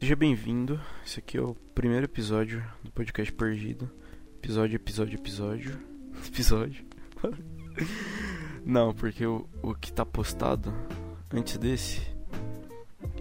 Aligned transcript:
Seja 0.00 0.14
bem-vindo. 0.14 0.80
Esse 1.04 1.18
aqui 1.18 1.36
é 1.36 1.40
o 1.40 1.56
primeiro 1.74 2.04
episódio 2.04 2.64
do 2.84 2.90
podcast 2.92 3.32
Perdido. 3.32 3.90
Episódio, 4.36 4.76
episódio, 4.76 5.16
episódio. 5.16 5.80
Episódio. 6.24 6.86
Não, 8.64 8.94
porque 8.94 9.26
o, 9.26 9.48
o 9.60 9.74
que 9.74 9.92
tá 9.92 10.06
postado 10.06 10.72
antes 11.32 11.58
desse, 11.58 12.00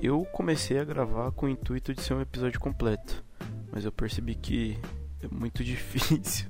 eu 0.03 0.23
comecei 0.25 0.77
a 0.77 0.83
gravar 0.83 1.31
com 1.31 1.47
o 1.47 1.49
intuito 1.49 1.95
de 1.95 2.01
ser 2.03 2.13
um 2.13 2.21
episódio 2.21 2.59
completo. 2.59 3.25
Mas 3.71 3.83
eu 3.83 3.91
percebi 3.91 4.35
que 4.35 4.77
é 5.23 5.27
muito 5.33 5.63
difícil 5.65 6.47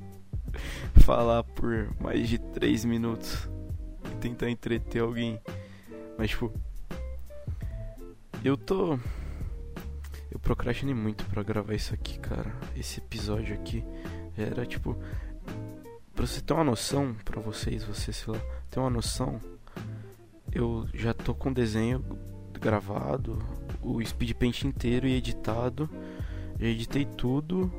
falar 1.05 1.43
por 1.43 1.89
mais 2.01 2.27
de 2.27 2.37
3 2.37 2.83
minutos 2.83 3.49
e 4.11 4.15
tentar 4.17 4.49
entreter 4.49 5.01
alguém. 5.01 5.39
Mas, 6.17 6.31
tipo, 6.31 6.51
eu 8.43 8.57
tô. 8.57 8.99
Procrastinei 10.47 10.95
muito 10.95 11.25
para 11.25 11.43
gravar 11.43 11.73
isso 11.73 11.93
aqui, 11.93 12.17
cara. 12.19 12.55
Esse 12.73 12.99
episódio 12.99 13.53
aqui 13.53 13.83
era 14.37 14.65
tipo. 14.65 14.97
Pra 16.15 16.25
você 16.25 16.39
ter 16.39 16.53
uma 16.53 16.63
noção, 16.63 17.13
pra 17.25 17.41
vocês, 17.41 17.83
você, 17.83 18.13
sei 18.13 18.33
lá, 18.33 18.39
ter 18.71 18.79
uma 18.79 18.89
noção, 18.89 19.41
eu 20.49 20.87
já 20.93 21.13
tô 21.13 21.35
com 21.35 21.49
o 21.49 21.53
desenho 21.53 22.01
gravado, 22.53 23.37
o 23.81 24.01
speed 24.01 24.35
paint 24.35 24.63
inteiro 24.63 25.05
e 25.05 25.15
editado. 25.15 25.89
Já 26.57 26.67
editei 26.67 27.03
tudo, 27.03 27.69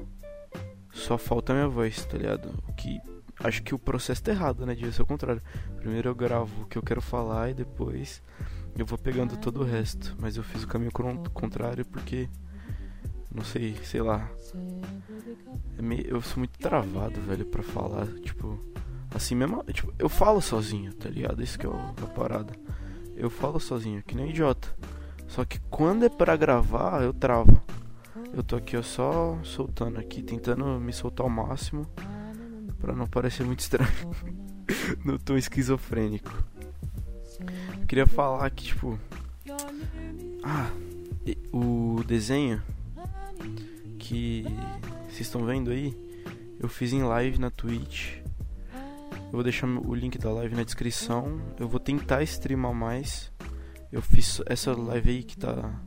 só 0.93 1.17
falta 1.17 1.55
a 1.55 1.57
minha 1.57 1.69
voz, 1.69 2.05
tá 2.05 2.19
ligado? 2.19 2.51
O 2.69 2.75
que 2.75 3.01
acho 3.43 3.63
que 3.63 3.75
o 3.75 3.79
processo 3.79 4.23
tá 4.23 4.31
errado, 4.31 4.67
né? 4.67 4.75
Devia 4.75 4.93
ser 4.93 5.01
o 5.01 5.07
contrário. 5.07 5.41
Primeiro 5.79 6.11
eu 6.11 6.15
gravo 6.15 6.65
o 6.65 6.67
que 6.67 6.77
eu 6.77 6.83
quero 6.83 7.01
falar 7.01 7.49
e 7.49 7.55
depois 7.55 8.23
eu 8.77 8.85
vou 8.85 8.99
pegando 8.99 9.39
todo 9.39 9.63
o 9.63 9.65
resto. 9.65 10.15
Mas 10.21 10.37
eu 10.37 10.43
fiz 10.43 10.65
o 10.65 10.69
caminho 10.69 10.93
contrário 11.33 11.87
porque. 11.87 12.29
Não 13.35 13.45
sei, 13.45 13.77
sei 13.85 14.01
lá. 14.01 14.29
É 15.79 15.83
meio, 15.83 16.07
eu 16.07 16.23
sou 16.23 16.39
muito 16.39 16.59
travado, 16.59 17.21
velho, 17.21 17.45
pra 17.45 17.63
falar. 17.63 18.07
Tipo. 18.23 18.59
Assim 19.15 19.35
mesmo. 19.35 19.63
Tipo, 19.65 19.93
eu 19.99 20.09
falo 20.09 20.41
sozinho, 20.41 20.93
tá 20.95 21.09
ligado? 21.09 21.43
Isso 21.43 21.59
que 21.59 21.67
é 21.67 21.71
a 21.71 22.07
parada. 22.07 22.53
Eu 23.17 23.31
falo 23.31 23.59
sozinho, 23.59 24.03
que 24.03 24.15
nem 24.15 24.31
idiota. 24.31 24.69
Só 25.27 25.45
que 25.45 25.59
quando 25.71 26.05
é 26.05 26.09
pra 26.09 26.37
gravar, 26.37 27.03
eu 27.03 27.13
travo. 27.13 27.61
Eu 28.33 28.43
tô 28.43 28.57
aqui 28.57 28.77
ó, 28.77 28.83
só 28.83 29.39
soltando 29.43 29.99
aqui, 29.99 30.23
tentando 30.23 30.65
me 30.81 30.93
soltar 30.93 31.25
ao 31.25 31.31
máximo. 31.31 31.87
Pra 32.81 32.95
não 32.95 33.07
parecer 33.07 33.45
muito 33.45 33.61
estranho. 33.61 33.91
no 35.05 35.19
tom 35.19 35.37
esquizofrênico. 35.37 36.33
Queria 37.87 38.07
falar 38.07 38.49
que, 38.51 38.65
tipo. 38.65 38.99
Ah, 40.43 40.71
o 41.53 42.03
desenho 42.07 42.63
que 43.99 44.45
vocês 45.09 45.21
estão 45.21 45.45
vendo 45.45 45.71
aí, 45.71 45.97
eu 46.61 46.69
fiz 46.69 46.93
em 46.93 47.03
live 47.03 47.39
na 47.39 47.51
Twitch. 47.51 48.19
Eu 48.73 49.33
vou 49.33 49.43
deixar 49.43 49.67
o 49.67 49.95
link 49.95 50.17
da 50.19 50.31
live 50.31 50.55
na 50.55 50.65
descrição. 50.65 51.41
Eu 51.59 51.69
vou 51.69 51.79
tentar 51.79 52.23
streamar 52.23 52.73
mais. 52.73 53.31
Eu 53.93 54.01
fiz 54.01 54.41
essa 54.47 54.75
live 54.75 55.11
aí 55.11 55.23
que 55.23 55.37
tá 55.37 55.81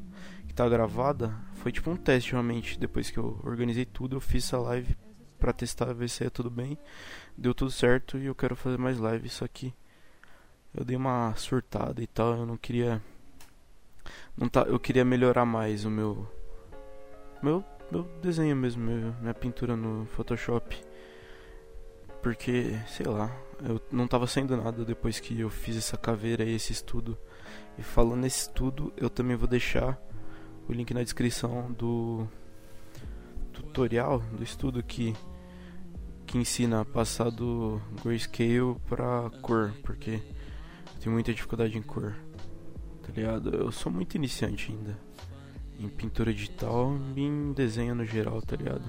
que 0.47 0.53
tá 0.53 0.67
gravada, 0.67 1.33
foi 1.55 1.71
tipo 1.71 1.89
um 1.89 1.95
teste 1.95 2.33
realmente, 2.33 2.77
depois 2.77 3.09
que 3.09 3.17
eu 3.17 3.39
organizei 3.41 3.85
tudo, 3.85 4.17
eu 4.17 4.19
fiz 4.19 4.43
essa 4.43 4.57
live 4.57 4.97
para 5.39 5.53
testar 5.53 5.93
ver 5.93 6.09
se 6.09 6.25
ia 6.25 6.29
tudo 6.29 6.49
bem. 6.49 6.77
Deu 7.37 7.53
tudo 7.53 7.71
certo 7.71 8.17
e 8.17 8.25
eu 8.25 8.35
quero 8.35 8.53
fazer 8.53 8.77
mais 8.77 8.97
lives, 8.97 9.31
só 9.31 9.47
que 9.47 9.73
eu 10.73 10.83
dei 10.83 10.97
uma 10.97 11.33
surtada 11.37 12.03
e 12.03 12.07
tal, 12.07 12.35
eu 12.35 12.45
não 12.45 12.57
queria 12.57 13.01
não 14.37 14.49
tá, 14.49 14.63
eu 14.63 14.77
queria 14.77 15.05
melhorar 15.05 15.45
mais 15.45 15.85
o 15.85 15.89
meu 15.89 16.27
meu 17.41 17.63
meu 17.91 18.03
desenho 18.21 18.55
mesmo, 18.55 18.81
minha 19.19 19.33
pintura 19.33 19.75
no 19.75 20.05
Photoshop. 20.05 20.81
Porque, 22.21 22.79
sei 22.87 23.05
lá, 23.05 23.35
eu 23.61 23.81
não 23.91 24.07
tava 24.07 24.25
saindo 24.27 24.55
nada 24.55 24.85
depois 24.85 25.19
que 25.19 25.37
eu 25.39 25.49
fiz 25.49 25.75
essa 25.75 25.97
caveira 25.97 26.43
e 26.43 26.55
esse 26.55 26.71
estudo. 26.71 27.17
E 27.77 27.83
falando 27.83 28.21
nesse 28.21 28.43
estudo, 28.43 28.93
eu 28.95 29.09
também 29.09 29.35
vou 29.35 29.47
deixar 29.47 29.99
o 30.69 30.73
link 30.73 30.93
na 30.93 31.03
descrição 31.03 31.69
do 31.73 32.25
tutorial, 33.51 34.19
do 34.19 34.43
estudo 34.43 34.81
que 34.81 35.13
que 36.25 36.37
ensina 36.37 36.79
a 36.79 36.85
passar 36.85 37.29
do 37.29 37.81
grayscale 38.01 38.77
pra 38.87 39.29
cor, 39.41 39.73
porque 39.83 40.11
eu 40.11 41.01
tenho 41.01 41.13
muita 41.13 41.33
dificuldade 41.33 41.77
em 41.77 41.81
cor, 41.81 42.15
tá 43.03 43.11
ligado? 43.13 43.53
Eu 43.53 43.69
sou 43.69 43.91
muito 43.91 44.15
iniciante 44.15 44.71
ainda 44.71 44.97
em 45.83 45.89
pintura 45.89 46.33
digital 46.33 46.95
e 47.15 47.21
em 47.21 47.53
desenho 47.53 47.95
no 47.95 48.05
geral, 48.05 48.41
tá 48.41 48.55
ligado? 48.55 48.83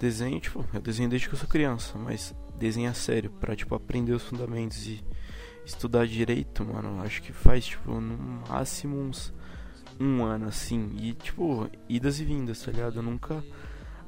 Desenho, 0.00 0.40
tipo, 0.40 0.64
eu 0.72 0.80
desenho 0.80 1.08
desde 1.08 1.28
que 1.28 1.34
eu 1.34 1.38
sou 1.38 1.48
criança, 1.48 1.96
mas 1.98 2.34
desenho 2.58 2.90
a 2.90 2.94
sério, 2.94 3.30
pra, 3.30 3.54
tipo, 3.54 3.74
aprender 3.74 4.12
os 4.12 4.22
fundamentos 4.22 4.86
e 4.86 5.02
estudar 5.64 6.06
direito, 6.06 6.64
mano, 6.64 7.02
acho 7.02 7.22
que 7.22 7.32
faz, 7.32 7.66
tipo, 7.66 7.92
no 7.92 8.42
máximo 8.48 8.96
uns 8.96 9.32
um 10.00 10.24
ano, 10.24 10.48
assim, 10.48 10.90
e, 11.00 11.12
tipo, 11.14 11.70
idas 11.88 12.18
e 12.18 12.24
vindas, 12.24 12.60
tá 12.60 12.72
ligado? 12.72 12.96
Eu 12.96 13.02
nunca 13.02 13.42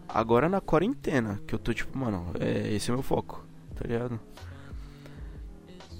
Agora 0.09 0.49
na 0.49 0.61
quarentena, 0.61 1.41
que 1.47 1.55
eu 1.55 1.59
tô 1.59 1.75
tipo, 1.75 1.99
mano, 1.99 2.31
é, 2.39 2.73
esse 2.75 2.91
é 2.91 2.95
meu 2.95 3.03
foco, 3.03 3.45
tá 3.75 3.87
ligado? 3.87 4.21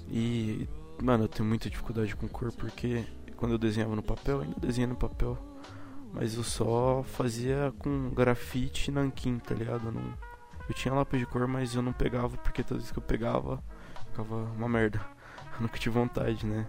E, 0.09 0.67
mano, 1.01 1.25
eu 1.25 1.27
tenho 1.27 1.47
muita 1.47 1.69
dificuldade 1.69 2.15
com 2.15 2.27
cor 2.27 2.51
porque 2.53 3.03
quando 3.35 3.51
eu 3.51 3.57
desenhava 3.57 3.95
no 3.95 4.01
papel, 4.01 4.41
ainda 4.41 4.55
desenhava 4.59 4.93
no 4.93 4.99
papel, 4.99 5.37
mas 6.13 6.35
eu 6.35 6.43
só 6.43 7.03
fazia 7.03 7.73
com 7.79 8.09
grafite 8.09 8.91
nanquim, 8.91 9.39
tá 9.39 9.53
ligado? 9.53 9.87
Eu, 9.87 9.91
não, 9.91 10.13
eu 10.67 10.73
tinha 10.73 10.93
lápis 10.93 11.19
de 11.19 11.25
cor, 11.25 11.47
mas 11.47 11.75
eu 11.75 11.81
não 11.81 11.93
pegava 11.93 12.37
porque 12.37 12.63
todas 12.63 12.83
vezes 12.83 12.91
que 12.91 12.99
eu 12.99 13.03
pegava, 13.03 13.63
ficava 14.09 14.35
uma 14.35 14.67
merda. 14.67 14.99
Eu 15.57 15.61
nunca 15.63 15.79
tive 15.79 15.97
vontade, 15.97 16.45
né? 16.45 16.67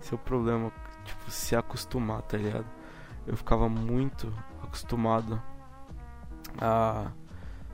Esse 0.00 0.14
é 0.14 0.16
o 0.16 0.18
problema, 0.18 0.72
tipo, 1.04 1.30
se 1.30 1.54
acostumar, 1.54 2.22
tá 2.22 2.38
ligado? 2.38 2.64
Eu 3.26 3.36
ficava 3.36 3.68
muito 3.68 4.32
acostumado 4.62 5.42
a 6.58 7.12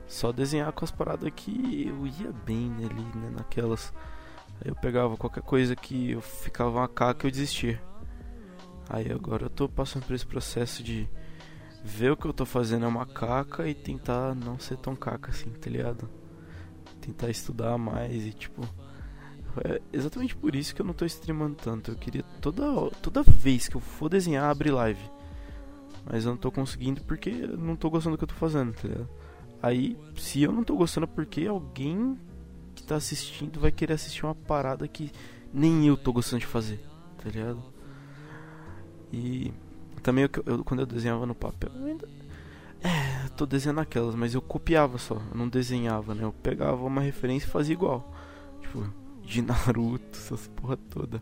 só 0.07 0.31
desenhar 0.31 0.71
com 0.71 0.85
as 0.85 0.91
paradas 0.91 1.29
que 1.35 1.87
eu 1.87 2.07
ia 2.07 2.31
bem 2.45 2.73
ali, 2.77 3.03
né, 3.17 3.29
naquelas. 3.35 3.93
Aí 4.61 4.71
eu 4.71 4.75
pegava 4.75 5.17
qualquer 5.17 5.43
coisa 5.43 5.75
que 5.75 6.11
eu 6.11 6.21
ficava 6.21 6.69
uma 6.69 6.87
caca 6.87 7.27
eu 7.27 7.31
desistia. 7.31 7.81
Aí 8.89 9.11
agora 9.11 9.45
eu 9.45 9.49
tô 9.49 9.67
passando 9.67 10.05
por 10.05 10.13
esse 10.13 10.25
processo 10.25 10.81
de 10.81 11.07
ver 11.83 12.11
o 12.11 12.17
que 12.17 12.25
eu 12.25 12.33
tô 12.33 12.45
fazendo 12.45 12.85
é 12.85 12.87
uma 12.87 13.05
caca 13.05 13.67
e 13.67 13.73
tentar 13.73 14.35
não 14.35 14.59
ser 14.59 14.77
tão 14.77 14.95
caca 14.95 15.31
assim, 15.31 15.49
tá 15.49 15.69
ligado? 15.69 16.09
Tentar 17.01 17.29
estudar 17.29 17.77
mais 17.77 18.25
e 18.25 18.31
tipo. 18.31 18.61
É 19.65 19.81
exatamente 19.91 20.35
por 20.35 20.55
isso 20.55 20.75
que 20.75 20.81
eu 20.81 20.85
não 20.85 20.93
tô 20.93 21.05
streamando 21.05 21.55
tanto. 21.55 21.91
Eu 21.91 21.95
queria 21.95 22.23
toda, 22.41 22.63
toda 23.01 23.23
vez 23.23 23.67
que 23.67 23.75
eu 23.75 23.81
for 23.81 24.09
desenhar, 24.09 24.49
abrir 24.49 24.71
live. 24.71 25.01
Mas 26.05 26.25
eu 26.25 26.31
não 26.31 26.37
tô 26.37 26.51
conseguindo 26.51 27.01
porque 27.03 27.29
eu 27.29 27.57
não 27.57 27.75
tô 27.75 27.89
gostando 27.89 28.15
do 28.15 28.19
que 28.19 28.23
eu 28.23 28.27
tô 28.29 28.35
fazendo, 28.35 28.73
tá 28.73 28.87
ligado? 28.87 29.09
Aí, 29.61 29.97
se 30.15 30.43
eu 30.43 30.51
não 30.51 30.63
tô 30.63 30.75
gostando 30.75 31.05
é 31.05 31.07
porque 31.07 31.47
alguém 31.47 32.17
que 32.75 32.83
tá 32.83 32.95
assistindo 32.95 33.59
vai 33.59 33.71
querer 33.71 33.93
assistir 33.93 34.23
uma 34.23 34.35
parada 34.35 34.87
que 34.87 35.11
nem 35.51 35.87
eu 35.87 35.97
tô 35.97 36.13
gostando 36.13 36.41
de 36.41 36.45
fazer, 36.45 36.79
tá 37.17 37.29
ligado? 37.29 37.61
E 39.11 39.53
também 40.03 40.23
eu, 40.23 40.43
eu, 40.45 40.63
quando 40.63 40.81
eu 40.81 40.85
desenhava 40.85 41.25
no 41.25 41.35
papel, 41.35 41.71
eu 41.75 41.85
ainda, 41.85 42.07
é, 42.83 43.25
eu 43.25 43.29
tô 43.31 43.45
desenhando 43.45 43.79
aquelas, 43.79 44.15
mas 44.15 44.33
eu 44.33 44.41
copiava 44.41 44.97
só, 44.97 45.15
eu 45.15 45.37
não 45.37 45.47
desenhava, 45.47 46.13
né? 46.13 46.23
Eu 46.23 46.33
pegava 46.33 46.83
uma 46.85 47.01
referência 47.01 47.47
e 47.47 47.49
fazia 47.49 47.73
igual. 47.73 48.13
Tipo, 48.61 48.87
de 49.23 49.41
Naruto, 49.41 50.05
essas 50.17 50.47
porra 50.47 50.77
toda. 50.77 51.21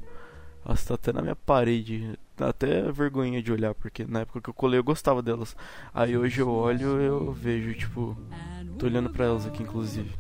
Nossa, 0.66 0.88
tá 0.90 0.94
até 0.96 1.14
na 1.14 1.22
minha 1.22 1.36
parede. 1.36 2.18
Dá 2.36 2.50
até 2.50 2.92
vergonha 2.92 3.42
de 3.42 3.52
olhar, 3.52 3.74
porque 3.74 4.04
na 4.06 4.22
época 4.22 4.42
que 4.42 4.50
eu 4.50 4.54
colei 4.54 4.80
eu 4.80 4.84
gostava 4.84 5.22
delas. 5.22 5.56
Aí 5.94 6.18
hoje 6.18 6.42
eu 6.42 6.50
olho 6.50 7.00
eu 7.00 7.32
vejo, 7.32 7.74
tipo. 7.76 8.18
Tô 8.78 8.88
olhando 8.88 9.10
pra 9.10 9.26
elas 9.26 9.46
aqui, 9.46 9.64
inclusive. 9.64 10.12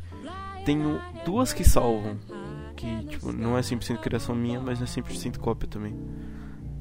Tenho 0.64 1.00
duas 1.26 1.52
que 1.52 1.64
salvam. 1.64 2.18
Que, 2.76 3.06
tipo, 3.08 3.32
não 3.32 3.58
é 3.58 3.62
100% 3.62 4.00
criação 4.00 4.36
minha, 4.36 4.60
mas 4.60 4.80
não 4.80 4.86
é 4.86 4.90
100% 4.90 5.38
cópia 5.40 5.68
também. 5.68 5.96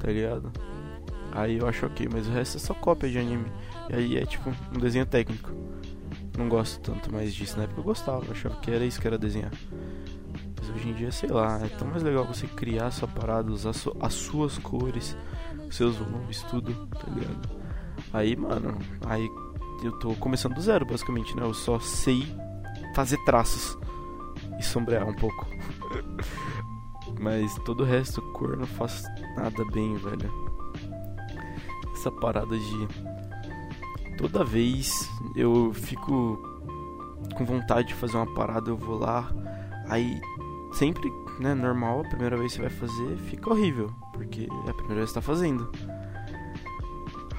Tá 0.05 0.11
ligado? 0.11 0.51
Aí 1.31 1.57
eu 1.57 1.67
acho 1.67 1.87
ok, 1.87 2.07
mas 2.13 2.27
o 2.27 2.31
resto 2.31 2.57
é 2.57 2.59
só 2.59 2.75
cópia 2.75 3.09
de 3.09 3.17
anime. 3.17 3.51
E 3.89 3.95
aí 3.95 4.17
é, 4.17 4.25
tipo, 4.25 4.51
um 4.71 4.79
desenho 4.79 5.05
técnico. 5.07 5.51
Não 6.37 6.47
gosto 6.47 6.79
tanto 6.79 7.11
mais 7.11 7.33
disso. 7.33 7.57
Na 7.57 7.63
época 7.63 7.79
eu 7.79 7.83
gostava, 7.83 8.23
eu 8.23 8.31
achava 8.31 8.55
que 8.57 8.69
era 8.69 8.85
isso 8.85 9.01
que 9.01 9.07
era 9.07 9.17
desenhar. 9.17 9.51
Mas 10.59 10.69
hoje 10.69 10.89
em 10.89 10.93
dia, 10.93 11.11
sei 11.11 11.29
lá, 11.29 11.59
é 11.59 11.67
tão 11.69 11.87
mais 11.87 12.03
legal 12.03 12.23
você 12.23 12.45
criar 12.45 12.91
sua 12.91 13.07
parada, 13.07 13.51
usar 13.51 13.71
as 13.99 14.13
suas 14.13 14.59
cores, 14.59 15.17
seus 15.71 15.95
volumes, 15.95 16.43
tudo, 16.43 16.85
tá 16.85 17.11
ligado? 17.11 17.49
Aí, 18.13 18.35
mano, 18.35 18.77
aí 19.07 19.27
eu 19.83 19.91
tô 19.93 20.13
começando 20.15 20.53
do 20.53 20.61
zero, 20.61 20.85
basicamente, 20.85 21.35
né? 21.35 21.41
Eu 21.41 21.53
só 21.55 21.79
sei 21.79 22.27
fazer 22.93 23.17
traços 23.25 23.75
e 24.59 24.63
sombrear 24.63 25.09
um 25.09 25.15
pouco. 25.15 25.47
Mas 27.25 27.55
todo 27.65 27.81
o 27.81 27.83
resto, 27.83 28.21
cor, 28.21 28.55
não 28.55 28.67
faz 28.67 29.03
nada 29.35 29.65
bem, 29.73 29.95
velho. 29.95 30.31
Essa 31.91 32.11
parada 32.11 32.55
de 32.55 32.87
toda 34.15 34.43
vez 34.43 35.09
eu 35.35 35.73
fico 35.73 36.37
com 37.35 37.43
vontade 37.43 37.87
de 37.87 37.93
fazer 37.95 38.15
uma 38.15 38.31
parada, 38.31 38.69
eu 38.69 38.77
vou 38.77 38.99
lá, 38.99 39.27
aí 39.89 40.21
sempre, 40.73 41.11
né, 41.39 41.55
normal, 41.55 42.01
a 42.01 42.09
primeira 42.09 42.37
vez 42.37 42.51
que 42.51 42.61
você 42.61 42.69
vai 42.69 42.77
fazer, 42.77 43.17
fica 43.17 43.49
horrível, 43.49 43.91
porque 44.13 44.47
é 44.67 44.69
a 44.69 44.73
primeira 44.75 44.97
vez 44.97 45.09
que 45.09 45.13
você 45.13 45.13
tá 45.15 45.21
fazendo. 45.21 45.71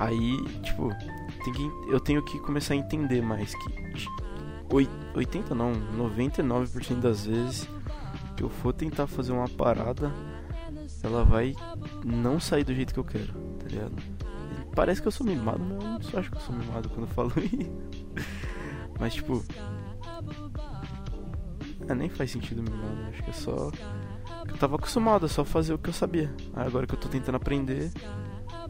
Aí, 0.00 0.42
tipo, 0.64 0.90
que, 1.44 1.70
eu 1.86 2.00
tenho 2.00 2.20
que 2.24 2.40
começar 2.40 2.74
a 2.74 2.76
entender 2.76 3.22
mais 3.22 3.54
que 3.54 3.86
80 5.14 5.54
não, 5.54 5.74
99% 5.96 6.96
das 6.96 7.24
vezes 7.24 7.75
que 8.36 8.42
eu 8.42 8.50
for 8.50 8.72
tentar 8.72 9.06
fazer 9.06 9.32
uma 9.32 9.48
parada, 9.48 10.12
ela 11.02 11.24
vai 11.24 11.54
não 12.04 12.38
sair 12.38 12.64
do 12.64 12.74
jeito 12.74 12.92
que 12.92 13.00
eu 13.00 13.04
quero, 13.04 13.32
tá 13.58 13.66
ligado? 13.68 13.94
Parece 14.74 15.00
que 15.00 15.08
eu 15.08 15.12
sou 15.12 15.26
mimado, 15.26 15.60
mas 15.60 15.82
eu 15.82 15.90
não 15.90 16.02
só 16.02 16.18
acho 16.18 16.30
que 16.30 16.36
eu 16.36 16.40
sou 16.42 16.54
mimado 16.54 16.88
quando 16.90 17.08
eu 17.08 17.14
falo 17.14 17.32
isso. 17.40 17.72
Mas 19.00 19.14
tipo. 19.14 19.42
É, 21.88 21.94
nem 21.94 22.08
faz 22.08 22.30
sentido 22.30 22.62
mimado, 22.62 23.08
acho 23.10 23.22
que 23.22 23.30
é 23.30 23.32
só. 23.32 23.70
Eu 24.46 24.56
tava 24.58 24.76
acostumado 24.76 25.24
a 25.24 25.28
só 25.28 25.44
fazer 25.44 25.72
o 25.72 25.78
que 25.78 25.88
eu 25.88 25.94
sabia. 25.94 26.32
Agora 26.54 26.86
que 26.86 26.94
eu 26.94 26.98
tô 26.98 27.08
tentando 27.08 27.36
aprender, 27.36 27.90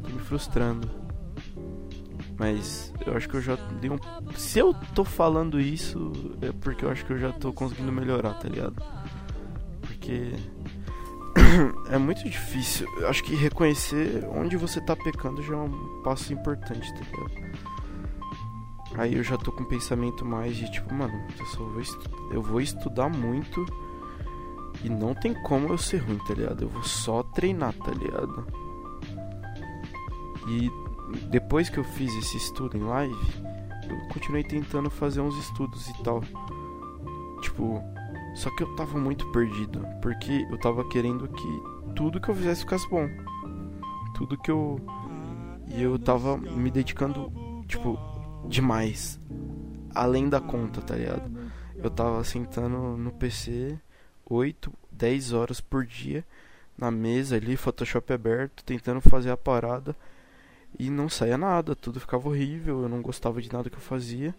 tô 0.03 0.09
me 0.09 0.21
frustrando. 0.21 0.89
Mas 2.39 2.93
eu 3.05 3.17
acho 3.17 3.29
que 3.29 3.37
eu 3.37 3.41
já 3.41 3.57
dei 3.81 3.91
um. 3.91 3.99
Se 4.37 4.59
eu 4.59 4.75
tô 4.95 5.05
falando 5.05 5.59
isso, 5.59 6.13
é 6.43 6.53
porque 6.53 6.85
eu 6.85 6.91
acho 6.91 7.05
que 7.05 7.13
eu 7.13 7.19
já 7.19 7.33
tô 7.33 7.53
conseguindo 7.53 7.91
melhorar, 7.91 8.35
tá 8.35 8.49
ligado? 8.49 8.77
Porque. 10.07 10.33
é 11.91 11.99
muito 11.99 12.23
difícil. 12.25 12.89
Eu 12.99 13.09
acho 13.09 13.25
que 13.25 13.35
reconhecer 13.35 14.25
onde 14.31 14.57
você 14.57 14.81
tá 14.81 14.95
pecando 14.95 15.43
já 15.43 15.55
é 15.55 15.57
um 15.57 16.03
passo 16.03 16.33
importante, 16.33 16.93
tá 16.95 17.01
ligado? 17.01 17.57
Aí 18.95 19.15
eu 19.15 19.23
já 19.23 19.37
tô 19.37 19.53
com 19.53 19.63
um 19.63 19.67
pensamento 19.67 20.25
mais 20.25 20.57
de 20.57 20.71
tipo, 20.71 20.95
mano, 20.95 21.13
eu, 21.39 21.47
vou, 21.69 21.83
eu 22.31 22.43
vou 22.43 22.61
estudar 22.61 23.11
muito 23.11 23.67
e 24.83 24.89
não 24.89 25.15
tem 25.15 25.35
como 25.43 25.69
eu 25.69 25.77
ser 25.77 25.99
ruim, 25.99 26.19
tá 26.27 26.33
ligado? 26.33 26.63
Eu 26.63 26.69
vou 26.69 26.83
só 26.83 27.23
treinar, 27.23 27.75
tá 27.75 27.91
ligado? 27.91 28.47
E 30.49 30.71
depois 31.29 31.69
que 31.69 31.77
eu 31.77 31.85
fiz 31.85 32.15
esse 32.15 32.39
estudo 32.39 32.79
em 32.79 32.85
live, 32.85 33.27
eu 33.91 34.09
continuei 34.09 34.45
tentando 34.45 34.89
fazer 34.89 35.21
uns 35.21 35.37
estudos 35.37 35.89
e 35.89 36.03
tal. 36.03 36.23
Tipo, 37.43 37.83
só 38.37 38.55
que 38.55 38.63
eu 38.63 38.77
tava 38.77 38.99
muito 38.99 39.27
perdido, 39.33 39.85
porque 40.03 40.47
eu 40.51 40.59
tava 40.59 40.87
querendo 40.89 41.27
que 41.27 41.63
tudo 41.95 42.21
que 42.21 42.29
eu 42.29 42.35
fizesse 42.35 42.61
ficasse 42.61 42.89
bom. 42.89 43.09
Tudo 44.15 44.39
que 44.39 44.51
eu 44.51 44.81
e 45.69 45.83
eu 45.83 45.99
tava 45.99 46.37
me 46.37 46.71
dedicando, 46.71 47.33
tipo, 47.67 47.99
demais. 48.49 49.19
Além 49.95 50.29
da 50.29 50.41
conta, 50.41 50.81
tá 50.81 50.95
ligado? 50.95 51.31
Eu 51.77 51.91
tava 51.91 52.23
sentando 52.23 52.97
no 52.97 53.11
PC 53.11 53.79
8, 54.29 54.73
10 54.93 55.33
horas 55.33 55.61
por 55.61 55.85
dia 55.85 56.25
na 56.77 56.91
mesa 56.91 57.37
ali, 57.37 57.57
Photoshop 57.57 58.13
aberto, 58.13 58.63
tentando 58.65 59.01
fazer 59.01 59.31
a 59.31 59.37
parada 59.37 59.97
e 60.79 60.91
não 60.91 61.09
saía 61.09 61.39
nada, 61.39 61.75
tudo 61.75 61.99
ficava 61.99 62.29
horrível, 62.29 62.83
eu 62.83 62.89
não 62.89 63.01
gostava 63.01 63.41
de 63.41 63.51
nada 63.51 63.71
que 63.71 63.77
eu 63.77 63.81
fazia. 63.81 64.35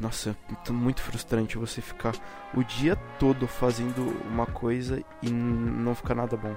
Nossa, 0.00 0.36
é 0.66 0.72
muito 0.72 1.02
frustrante 1.02 1.58
você 1.58 1.80
ficar 1.80 2.14
o 2.54 2.62
dia 2.62 2.96
todo 3.18 3.46
fazendo 3.46 4.02
uma 4.26 4.46
coisa 4.46 5.02
e 5.22 5.30
não 5.30 5.94
ficar 5.94 6.14
nada 6.14 6.36
bom. 6.36 6.56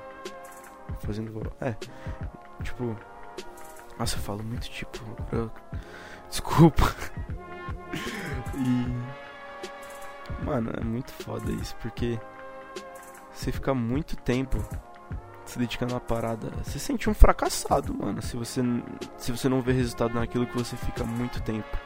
Fazendo. 0.99 1.51
É. 1.59 1.75
Tipo. 2.63 2.95
Nossa, 3.97 4.17
eu 4.17 4.21
falo 4.21 4.43
muito 4.43 4.69
tipo. 4.69 4.99
Eu, 5.31 5.51
desculpa. 6.29 6.83
e. 8.57 10.45
Mano, 10.45 10.71
é 10.77 10.83
muito 10.83 11.11
foda 11.11 11.51
isso, 11.51 11.75
porque. 11.81 12.19
Você 13.33 13.51
fica 13.51 13.73
muito 13.73 14.15
tempo 14.17 14.57
se 15.45 15.57
dedicando 15.59 15.93
a 15.93 15.95
uma 15.95 16.01
parada, 16.01 16.49
você 16.63 16.71
se 16.71 16.79
sente 16.79 17.09
um 17.09 17.13
fracassado, 17.13 17.93
mano. 17.93 18.21
Se 18.21 18.37
você, 18.37 18.61
se 19.17 19.31
você 19.31 19.49
não 19.49 19.61
vê 19.61 19.73
resultado 19.73 20.13
naquilo 20.13 20.47
que 20.47 20.57
você 20.57 20.77
fica 20.77 21.03
muito 21.03 21.41
tempo. 21.41 21.77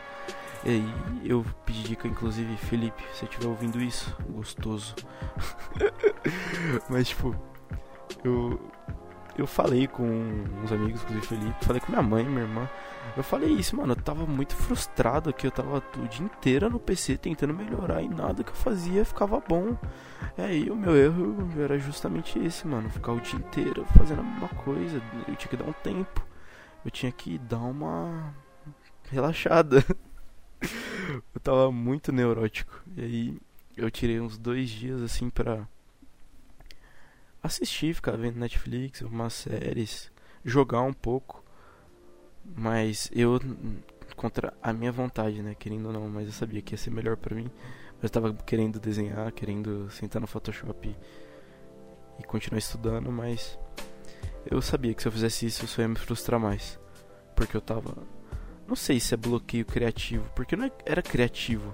E 0.65 0.69
aí, 0.69 0.93
eu 1.23 1.45
pedi 1.63 1.83
dica, 1.83 2.07
inclusive, 2.07 2.57
Felipe, 2.57 3.03
se 3.13 3.19
você 3.19 3.25
estiver 3.25 3.47
ouvindo 3.47 3.79
isso, 3.79 4.15
gostoso. 4.29 4.95
Mas, 6.89 7.09
tipo, 7.09 7.35
eu, 8.23 8.59
eu 9.37 9.45
falei 9.45 9.87
com 9.87 10.03
uns 10.03 10.71
amigos, 10.71 11.03
inclusive 11.03 11.27
Felipe, 11.27 11.65
falei 11.65 11.79
com 11.79 11.91
minha 11.91 12.01
mãe, 12.01 12.25
minha 12.25 12.41
irmã. 12.41 12.67
Eu 13.15 13.23
falei 13.23 13.51
isso, 13.51 13.75
mano, 13.75 13.91
eu 13.93 13.95
tava 13.95 14.25
muito 14.25 14.55
frustrado 14.55 15.31
que 15.31 15.45
eu 15.45 15.51
tava 15.51 15.83
o 15.97 16.07
dia 16.07 16.25
inteiro 16.25 16.69
no 16.69 16.79
PC 16.79 17.17
tentando 17.17 17.53
melhorar 17.53 18.01
e 18.01 18.09
nada 18.09 18.43
que 18.43 18.49
eu 18.51 18.55
fazia 18.55 19.05
ficava 19.05 19.39
bom. 19.39 19.77
E 20.37 20.41
aí 20.41 20.69
o 20.69 20.75
meu 20.75 20.95
erro 20.95 21.47
era 21.59 21.77
justamente 21.77 22.39
esse, 22.39 22.65
mano, 22.67 22.89
ficar 22.89 23.11
o 23.11 23.21
dia 23.21 23.37
inteiro 23.37 23.85
fazendo 23.97 24.21
a 24.21 24.23
mesma 24.23 24.49
coisa. 24.49 25.01
Eu 25.27 25.35
tinha 25.35 25.49
que 25.49 25.57
dar 25.57 25.65
um 25.65 25.73
tempo. 25.73 26.25
Eu 26.83 26.91
tinha 26.91 27.11
que 27.11 27.37
dar 27.37 27.59
uma 27.59 28.33
relaxada. 29.11 29.83
eu 31.33 31.39
tava 31.41 31.71
muito 31.71 32.11
neurótico. 32.11 32.81
E 32.95 33.01
aí 33.01 33.37
eu 33.77 33.89
tirei 33.91 34.19
uns 34.19 34.37
dois 34.37 34.69
dias 34.69 35.01
assim 35.01 35.29
pra 35.29 35.67
assistir, 37.41 37.93
ficar 37.93 38.17
vendo 38.17 38.39
Netflix, 38.39 39.01
algumas 39.01 39.33
séries, 39.33 40.11
jogar 40.43 40.81
um 40.81 40.93
pouco. 40.93 41.43
Mas 42.55 43.09
eu, 43.13 43.39
contra 44.15 44.53
a 44.61 44.71
minha 44.71 44.91
vontade, 44.91 45.41
né? 45.41 45.55
Querendo 45.55 45.87
ou 45.87 45.93
não, 45.93 46.09
mas 46.09 46.27
eu 46.27 46.33
sabia 46.33 46.61
que 46.61 46.73
ia 46.73 46.77
ser 46.77 46.91
melhor 46.91 47.17
pra 47.17 47.35
mim. 47.35 47.49
Mas 47.95 48.03
eu 48.03 48.09
tava 48.09 48.33
querendo 48.33 48.79
desenhar, 48.79 49.31
querendo 49.31 49.89
sentar 49.89 50.21
no 50.21 50.27
Photoshop 50.27 50.87
e, 50.87 50.95
e 52.19 52.23
continuar 52.23 52.59
estudando, 52.59 53.11
mas 53.11 53.57
eu 54.49 54.61
sabia 54.61 54.93
que 54.93 55.01
se 55.01 55.07
eu 55.07 55.11
fizesse 55.11 55.45
isso 55.45 55.63
eu 55.63 55.67
só 55.67 55.81
ia 55.81 55.87
me 55.87 55.95
frustrar 55.95 56.39
mais. 56.39 56.79
Porque 57.35 57.57
eu 57.57 57.61
tava. 57.61 57.95
Não 58.67 58.75
sei 58.75 58.99
se 58.99 59.13
é 59.13 59.17
bloqueio 59.17 59.65
criativo, 59.65 60.29
porque 60.35 60.55
não 60.55 60.65
é, 60.65 60.71
era 60.85 61.01
criativo. 61.01 61.73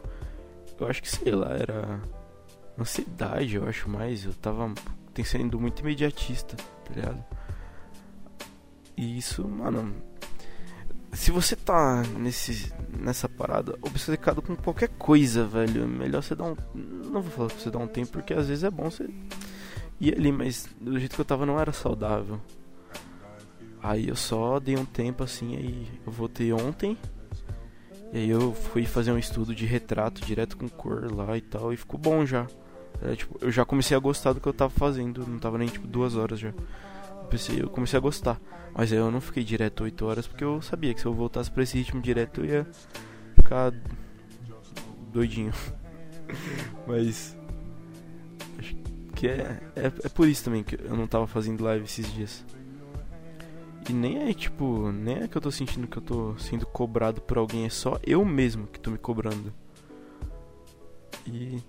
Eu 0.79 0.87
acho 0.87 1.01
que 1.01 1.09
sei 1.09 1.31
lá, 1.31 1.51
era 1.51 2.01
ansiedade, 2.79 3.55
eu 3.55 3.67
acho 3.67 3.89
mais. 3.89 4.25
Eu 4.25 4.33
tava 4.33 4.73
sendo 5.23 5.59
muito 5.59 5.81
imediatista, 5.81 6.55
tá 6.55 6.93
ligado? 6.93 7.23
E 8.97 9.17
isso, 9.17 9.47
mano. 9.47 9.93
Se 11.13 11.29
você 11.29 11.55
tá 11.55 12.03
nesse, 12.17 12.71
nessa 12.89 13.27
parada 13.27 13.77
obcecado 13.81 14.41
com 14.41 14.55
qualquer 14.55 14.87
coisa, 14.89 15.45
velho, 15.45 15.87
melhor 15.87 16.23
você 16.23 16.35
dar 16.35 16.45
um. 16.45 16.55
Não 16.73 17.21
vou 17.21 17.31
falar 17.31 17.47
pra 17.49 17.57
você 17.57 17.69
dar 17.69 17.79
um 17.79 17.87
tempo, 17.87 18.11
porque 18.11 18.33
às 18.33 18.47
vezes 18.47 18.63
é 18.63 18.71
bom 18.71 18.89
você 18.89 19.09
ir 19.99 20.15
ali, 20.15 20.31
mas 20.31 20.67
do 20.79 20.97
jeito 20.97 21.15
que 21.15 21.21
eu 21.21 21.25
tava 21.25 21.45
não 21.45 21.59
era 21.59 21.73
saudável. 21.73 22.39
Aí 23.83 24.09
eu 24.09 24.15
só 24.15 24.59
dei 24.59 24.77
um 24.77 24.85
tempo 24.85 25.23
assim, 25.23 25.55
aí 25.55 25.87
eu 26.05 26.11
voltei 26.11 26.53
ontem. 26.53 26.97
E 28.13 28.17
aí 28.17 28.29
eu 28.29 28.53
fui 28.53 28.85
fazer 28.85 29.11
um 29.11 29.17
estudo 29.17 29.55
de 29.55 29.65
retrato 29.65 30.23
direto 30.25 30.57
com 30.57 30.67
cor 30.67 31.11
lá 31.11 31.37
e 31.37 31.41
tal, 31.41 31.73
e 31.73 31.77
ficou 31.77 31.99
bom 31.99 32.25
já. 32.25 32.45
É, 33.01 33.15
tipo, 33.15 33.37
eu 33.41 33.51
já 33.51 33.65
comecei 33.65 33.95
a 33.97 33.99
gostar 33.99 34.33
do 34.33 34.39
que 34.39 34.47
eu 34.47 34.53
tava 34.53 34.69
fazendo, 34.69 35.25
não 35.25 35.39
tava 35.39 35.57
nem 35.57 35.67
tipo 35.67 35.87
duas 35.87 36.15
horas 36.15 36.39
já. 36.39 36.53
Eu, 37.57 37.69
comecei 37.69 37.97
a 37.97 38.01
gostar. 38.01 38.39
Mas 38.73 38.91
aí 38.91 38.97
eu 38.97 39.09
não 39.09 39.21
fiquei 39.21 39.43
direto 39.43 39.83
8 39.83 40.05
horas 40.05 40.27
porque 40.27 40.43
eu 40.43 40.61
sabia 40.61 40.93
que 40.93 40.99
se 40.99 41.05
eu 41.05 41.13
voltasse 41.13 41.49
pra 41.49 41.63
esse 41.63 41.77
ritmo 41.77 42.01
direto 42.01 42.41
eu 42.41 42.45
ia 42.45 42.67
ficar 43.35 43.73
doidinho. 45.11 45.53
Mas 46.85 47.37
acho 48.59 48.75
que 49.15 49.27
é, 49.27 49.61
é, 49.75 49.85
é 49.85 50.09
por 50.09 50.27
isso 50.27 50.43
também 50.43 50.61
que 50.63 50.75
eu 50.75 50.95
não 50.95 51.07
tava 51.07 51.25
fazendo 51.25 51.63
live 51.63 51.85
esses 51.85 52.13
dias. 52.13 52.45
E 53.89 53.93
nem 53.93 54.29
é 54.29 54.33
tipo, 54.33 54.91
nem 54.91 55.23
é 55.23 55.27
que 55.27 55.35
eu 55.35 55.41
tô 55.41 55.51
sentindo 55.51 55.87
que 55.87 55.97
eu 55.97 56.01
tô 56.01 56.37
sendo 56.37 56.65
cobrado 56.65 57.21
por 57.21 57.37
alguém, 57.37 57.65
é 57.65 57.69
só 57.69 57.99
eu 58.03 58.23
mesmo 58.23 58.67
que 58.67 58.79
tô 58.79 58.91
me 58.91 58.97
cobrando. 58.97 59.53
E 61.25 61.61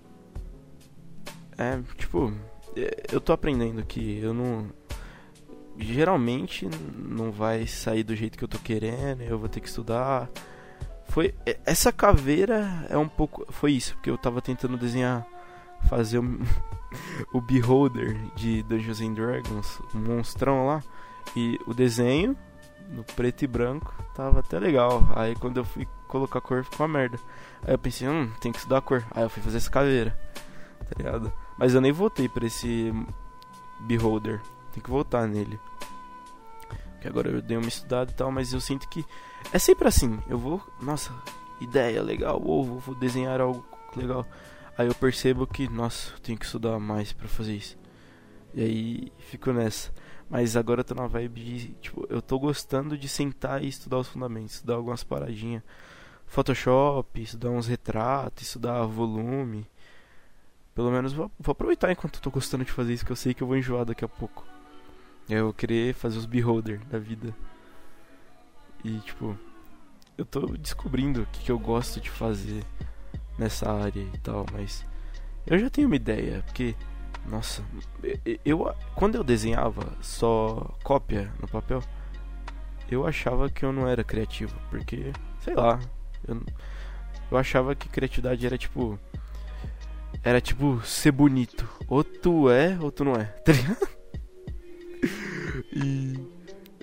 é, 1.57 1.79
tipo, 1.97 2.31
é, 2.75 3.03
eu 3.11 3.21
tô 3.21 3.33
aprendendo 3.33 3.83
que 3.85 4.19
eu 4.19 4.33
não. 4.33 4.67
Geralmente 5.77 6.69
não 6.95 7.31
vai 7.31 7.65
sair 7.65 8.03
do 8.03 8.15
jeito 8.15 8.37
que 8.37 8.43
eu 8.43 8.47
tô 8.47 8.59
querendo, 8.59 9.21
eu 9.21 9.39
vou 9.39 9.49
ter 9.49 9.59
que 9.59 9.67
estudar. 9.67 10.29
Foi 11.09 11.33
essa 11.65 11.91
caveira 11.91 12.87
é 12.89 12.97
um 12.97 13.07
pouco 13.07 13.45
foi 13.51 13.73
isso, 13.73 13.93
porque 13.95 14.09
eu 14.09 14.17
tava 14.17 14.41
tentando 14.41 14.77
desenhar 14.77 15.25
fazer 15.89 16.19
o, 16.19 16.23
o 17.33 17.41
Beholder 17.41 18.17
de 18.35 18.63
Dungeons 18.63 19.01
and 19.01 19.13
Dragons, 19.13 19.79
o 19.93 19.97
monstrão 19.97 20.65
lá, 20.65 20.83
e 21.35 21.59
o 21.65 21.73
desenho 21.73 22.37
no 22.89 23.03
preto 23.03 23.43
e 23.43 23.47
branco 23.47 23.93
tava 24.15 24.39
até 24.39 24.59
legal. 24.59 25.07
Aí 25.15 25.35
quando 25.35 25.57
eu 25.57 25.65
fui 25.65 25.87
colocar 26.07 26.41
cor 26.41 26.63
ficou 26.63 26.85
uma 26.85 26.93
merda. 26.99 27.17
Aí 27.65 27.73
eu 27.73 27.79
pensei, 27.79 28.07
hum, 28.07 28.31
tem 28.39 28.51
que 28.51 28.59
estudar 28.59 28.77
a 28.77 28.81
cor. 28.81 29.03
Aí 29.11 29.23
eu 29.23 29.29
fui 29.29 29.41
fazer 29.41 29.57
essa 29.57 29.69
caveira. 29.69 30.17
Tá 30.87 30.95
ligado? 30.97 31.33
Mas 31.57 31.73
eu 31.73 31.81
nem 31.81 31.91
voltei 31.91 32.29
pra 32.29 32.45
esse 32.45 32.93
Beholder. 33.81 34.41
Tem 34.71 34.81
que 34.81 34.89
voltar 34.89 35.27
nele. 35.27 35.59
Que 37.01 37.07
agora 37.07 37.29
eu 37.29 37.41
dei 37.41 37.57
uma 37.57 37.67
estudada 37.67 38.11
e 38.11 38.13
tal, 38.13 38.31
mas 38.31 38.53
eu 38.53 38.61
sinto 38.61 38.87
que 38.87 39.05
é 39.51 39.59
sempre 39.59 39.87
assim. 39.87 40.19
Eu 40.27 40.37
vou, 40.37 40.61
nossa, 40.81 41.11
ideia 41.59 42.01
legal, 42.01 42.41
ou 42.43 42.79
vou 42.79 42.95
desenhar 42.95 43.41
algo 43.41 43.65
legal. 43.95 44.25
Aí 44.77 44.87
eu 44.87 44.95
percebo 44.95 45.45
que, 45.45 45.69
nossa, 45.69 46.13
eu 46.13 46.19
tenho 46.19 46.37
que 46.37 46.45
estudar 46.45 46.79
mais 46.79 47.13
para 47.13 47.27
fazer 47.27 47.55
isso. 47.55 47.77
E 48.53 48.61
aí 48.61 49.13
fico 49.19 49.51
nessa. 49.51 49.91
Mas 50.33 50.57
agora 50.57 50.79
eu 50.79 50.83
tô 50.83 50.95
na 50.95 51.05
vibe 51.05 51.41
de, 51.43 51.67
tipo, 51.73 52.07
eu 52.09 52.19
tô 52.19 52.39
gostando 52.39 52.97
de 52.97 53.07
sentar 53.07 53.63
e 53.63 53.67
estudar 53.67 53.99
os 53.99 54.07
fundamentos, 54.07 54.55
estudar 54.55 54.73
algumas 54.73 55.03
paradinhas. 55.03 55.61
Photoshop, 56.25 57.21
estudar 57.21 57.51
uns 57.51 57.67
retratos, 57.67 58.41
estudar 58.41 58.83
volume. 58.85 59.63
Pelo 60.73 60.89
menos 60.89 61.13
vou, 61.13 61.31
vou 61.39 61.51
aproveitar 61.51 61.91
enquanto 61.91 62.15
eu 62.15 62.21
tô 62.21 62.31
gostando 62.31 62.65
de 62.65 62.71
fazer 62.71 62.95
isso, 62.95 63.05
que 63.05 63.11
eu 63.11 63.15
sei 63.15 63.35
que 63.35 63.43
eu 63.43 63.47
vou 63.47 63.55
enjoar 63.55 63.85
daqui 63.85 64.03
a 64.03 64.07
pouco. 64.07 64.43
Eu 65.29 65.43
vou 65.43 65.53
querer 65.53 65.93
fazer 65.93 66.17
os 66.17 66.25
beholder 66.25 66.83
da 66.85 66.97
vida. 66.97 67.31
E 68.83 68.97
tipo, 69.01 69.37
eu 70.17 70.25
tô 70.25 70.47
descobrindo 70.57 71.21
o 71.21 71.25
que, 71.27 71.43
que 71.43 71.51
eu 71.51 71.59
gosto 71.59 72.01
de 72.01 72.09
fazer 72.09 72.63
nessa 73.37 73.71
área 73.71 74.01
e 74.01 74.17
tal, 74.17 74.47
mas 74.51 74.83
eu 75.45 75.59
já 75.59 75.69
tenho 75.69 75.85
uma 75.85 75.95
ideia, 75.95 76.41
porque 76.47 76.75
nossa, 77.25 77.63
eu 78.43 78.73
quando 78.95 79.15
eu 79.15 79.23
desenhava 79.23 79.93
só 80.01 80.75
cópia 80.83 81.31
no 81.39 81.47
papel, 81.47 81.81
eu 82.89 83.05
achava 83.05 83.49
que 83.49 83.63
eu 83.63 83.71
não 83.71 83.87
era 83.87 84.03
criativo, 84.03 84.55
porque 84.69 85.11
sei 85.39 85.55
lá, 85.55 85.79
eu, 86.27 86.41
eu 87.31 87.37
achava 87.37 87.75
que 87.75 87.89
criatividade 87.89 88.45
era 88.45 88.57
tipo 88.57 88.99
era 90.23 90.39
tipo 90.39 90.81
ser 90.85 91.11
bonito, 91.11 91.67
ou 91.87 92.03
tu 92.03 92.49
é 92.49 92.77
ou 92.79 92.91
tu 92.91 93.03
não 93.03 93.13
é, 93.13 93.25
tá 93.25 93.51
ligado? 93.51 93.87
E 95.75 96.13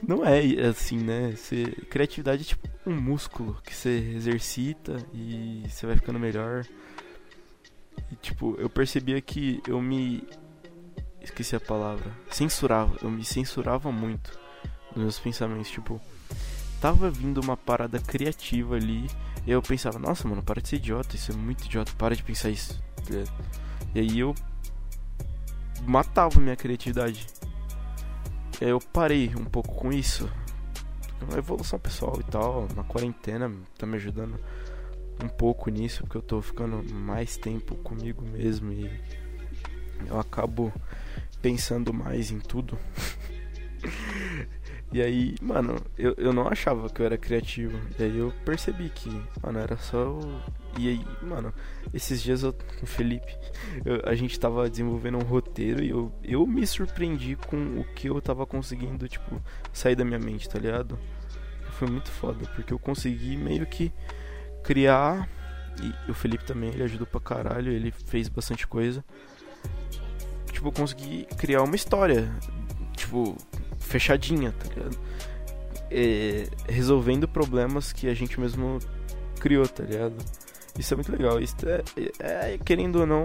não 0.07 0.25
é 0.25 0.41
assim, 0.67 0.99
né? 0.99 1.33
Você, 1.37 1.65
criatividade 1.89 2.43
é 2.43 2.45
tipo 2.45 2.69
um 2.87 2.95
músculo 2.95 3.57
que 3.65 3.75
você 3.75 3.91
exercita 4.17 4.97
e 5.13 5.65
você 5.69 5.87
vai 5.87 5.97
ficando 5.97 6.19
melhor. 6.19 6.65
E, 8.11 8.17
tipo, 8.17 8.55
eu 8.59 8.69
percebia 8.69 9.21
que 9.21 9.63
eu 9.67 9.81
me. 9.81 10.27
Esqueci 11.21 11.55
a 11.55 11.61
palavra. 11.61 12.11
Censurava. 12.31 12.97
Eu 13.03 13.11
me 13.11 13.25
censurava 13.25 13.93
muito 13.93 14.39
nos 14.95 15.03
meus 15.03 15.19
pensamentos. 15.19 15.71
Tipo, 15.71 16.01
tava 16.81 17.11
vindo 17.11 17.41
uma 17.41 17.57
parada 17.57 17.99
criativa 17.99 18.77
ali. 18.77 19.09
E 19.47 19.51
eu 19.51 19.63
pensava, 19.63 19.99
nossa, 19.99 20.27
mano, 20.29 20.43
para 20.43 20.61
de 20.61 20.69
ser 20.69 20.77
idiota. 20.77 21.17
Isso 21.17 21.33
é 21.33 21.35
muito 21.35 21.65
idiota. 21.65 21.93
Para 21.97 22.17
de 22.17 22.23
pensar 22.23 22.51
isso. 22.51 22.83
Tá 22.97 23.33
e 23.95 24.01
aí 24.01 24.19
eu 24.19 24.35
matava 25.87 26.41
minha 26.41 26.57
criatividade. 26.57 27.27
E 28.61 28.65
aí 28.65 28.71
eu 28.71 28.79
parei 28.79 29.33
um 29.37 29.45
pouco 29.45 29.75
com 29.75 29.93
isso. 29.93 30.31
Uma 31.29 31.39
evolução 31.39 31.79
pessoal 31.79 32.17
e 32.21 32.25
tal. 32.25 32.67
Na 32.75 32.85
quarentena 32.85 33.53
tá 33.77 33.87
me 33.87 33.97
ajudando 33.97 34.39
um 35.25 35.29
pouco 35.29 35.71
nisso, 35.71 36.03
porque 36.03 36.17
eu 36.17 36.23
tô 36.23 36.41
ficando 36.41 36.83
mais 36.93 37.37
tempo 37.37 37.75
comigo 37.77 38.23
mesmo 38.23 38.73
e 38.73 38.91
eu 40.07 40.19
acabo 40.19 40.73
pensando 41.43 41.93
mais 41.93 42.31
em 42.31 42.39
tudo. 42.39 42.79
e 44.93 45.01
aí, 45.01 45.35
mano, 45.41 45.77
eu, 45.97 46.15
eu 46.17 46.33
não 46.33 46.49
achava 46.49 46.89
que 46.89 47.01
eu 47.01 47.07
era 47.07 47.17
criativo. 47.19 47.79
E 47.99 48.03
aí 48.03 48.19
eu 48.19 48.33
percebi 48.45 48.89
que, 48.89 49.11
mano, 49.43 49.59
era 49.59 49.77
só. 49.77 49.99
Eu... 49.99 50.41
E 50.79 50.89
aí, 50.89 51.05
mano, 51.23 51.53
esses 51.93 52.23
dias 52.23 52.43
eu 52.43 52.53
com 52.53 52.85
o 52.85 52.87
Felipe, 52.87 53.37
eu, 53.85 54.01
a 54.05 54.15
gente 54.15 54.39
tava 54.39 54.71
desenvolvendo 54.71 55.19
um 55.19 55.23
roteiro 55.23 55.83
e 55.83 55.91
eu, 55.91 56.13
eu 56.23 56.47
me 56.47 56.65
surpreendi 56.67 57.37
com 57.37 57.81
o 57.81 57.85
que 57.95 58.09
eu 58.09 58.21
tava 58.21 58.47
conseguindo, 58.47 59.09
tipo, 59.09 59.43
sair 59.73 59.97
da 59.97 60.05
minha 60.05 60.19
mente, 60.19 60.49
tá 60.49 60.59
ligado? 60.59 60.99
Foi 61.73 61.89
muito 61.89 62.11
foda, 62.11 62.47
porque 62.55 62.73
eu 62.73 62.79
consegui 62.79 63.37
meio 63.37 63.67
que 63.67 63.93
criar. 64.63 65.29
E 65.83 66.11
o 66.11 66.15
Felipe 66.15 66.45
também, 66.45 66.71
ele 66.71 66.83
ajudou 66.83 67.07
pra 67.07 67.21
caralho, 67.21 67.73
ele 67.73 67.91
fez 67.91 68.29
bastante 68.29 68.67
coisa. 68.67 69.05
Tipo, 70.53 70.69
eu 70.69 70.73
consegui 70.73 71.27
criar 71.39 71.63
uma 71.63 71.75
história, 71.75 72.31
tipo, 72.95 73.37
fechadinha, 73.79 74.53
tá 74.53 74.69
ligado? 74.69 74.99
É, 75.91 76.49
resolvendo 76.69 77.27
problemas 77.27 77.93
que 77.93 78.09
a 78.09 78.15
gente 78.15 78.39
mesmo 78.39 78.79
criou, 79.41 79.67
tá 79.67 79.85
ligado? 79.85 80.17
Isso 80.79 80.93
é 80.93 80.97
muito 80.97 81.11
legal. 81.11 81.41
Isso 81.41 81.57
é, 81.67 81.83
é, 82.19 82.55
é 82.55 82.59
querendo 82.59 83.01
ou 83.01 83.07
não, 83.07 83.25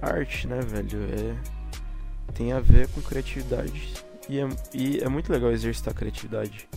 arte, 0.00 0.46
né, 0.48 0.60
velho? 0.60 0.98
É, 1.04 2.32
tem 2.34 2.52
a 2.52 2.60
ver 2.60 2.88
com 2.88 3.00
criatividade. 3.00 3.94
E 4.28 4.40
é, 4.40 4.48
e 4.74 4.98
é 4.98 5.08
muito 5.08 5.32
legal 5.32 5.52
exercitar 5.52 5.92
a 5.92 5.96
criatividade. 5.96 6.68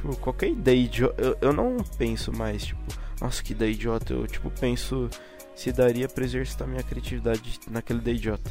Tipo, 0.00 0.16
qualquer 0.16 0.48
ideia 0.48 0.78
idiota. 0.78 1.22
Eu, 1.22 1.36
eu 1.42 1.52
não 1.52 1.76
penso 1.98 2.32
mais, 2.32 2.64
tipo, 2.64 2.80
nossa, 3.20 3.42
que 3.42 3.52
ideia 3.52 3.70
idiota. 3.70 4.14
Eu, 4.14 4.26
tipo, 4.26 4.50
penso 4.50 5.10
se 5.54 5.70
daria 5.70 6.08
pra 6.08 6.24
exercitar 6.24 6.66
minha 6.66 6.82
criatividade 6.82 7.60
naquele 7.70 7.98
ideia 7.98 8.16
idiota. 8.16 8.50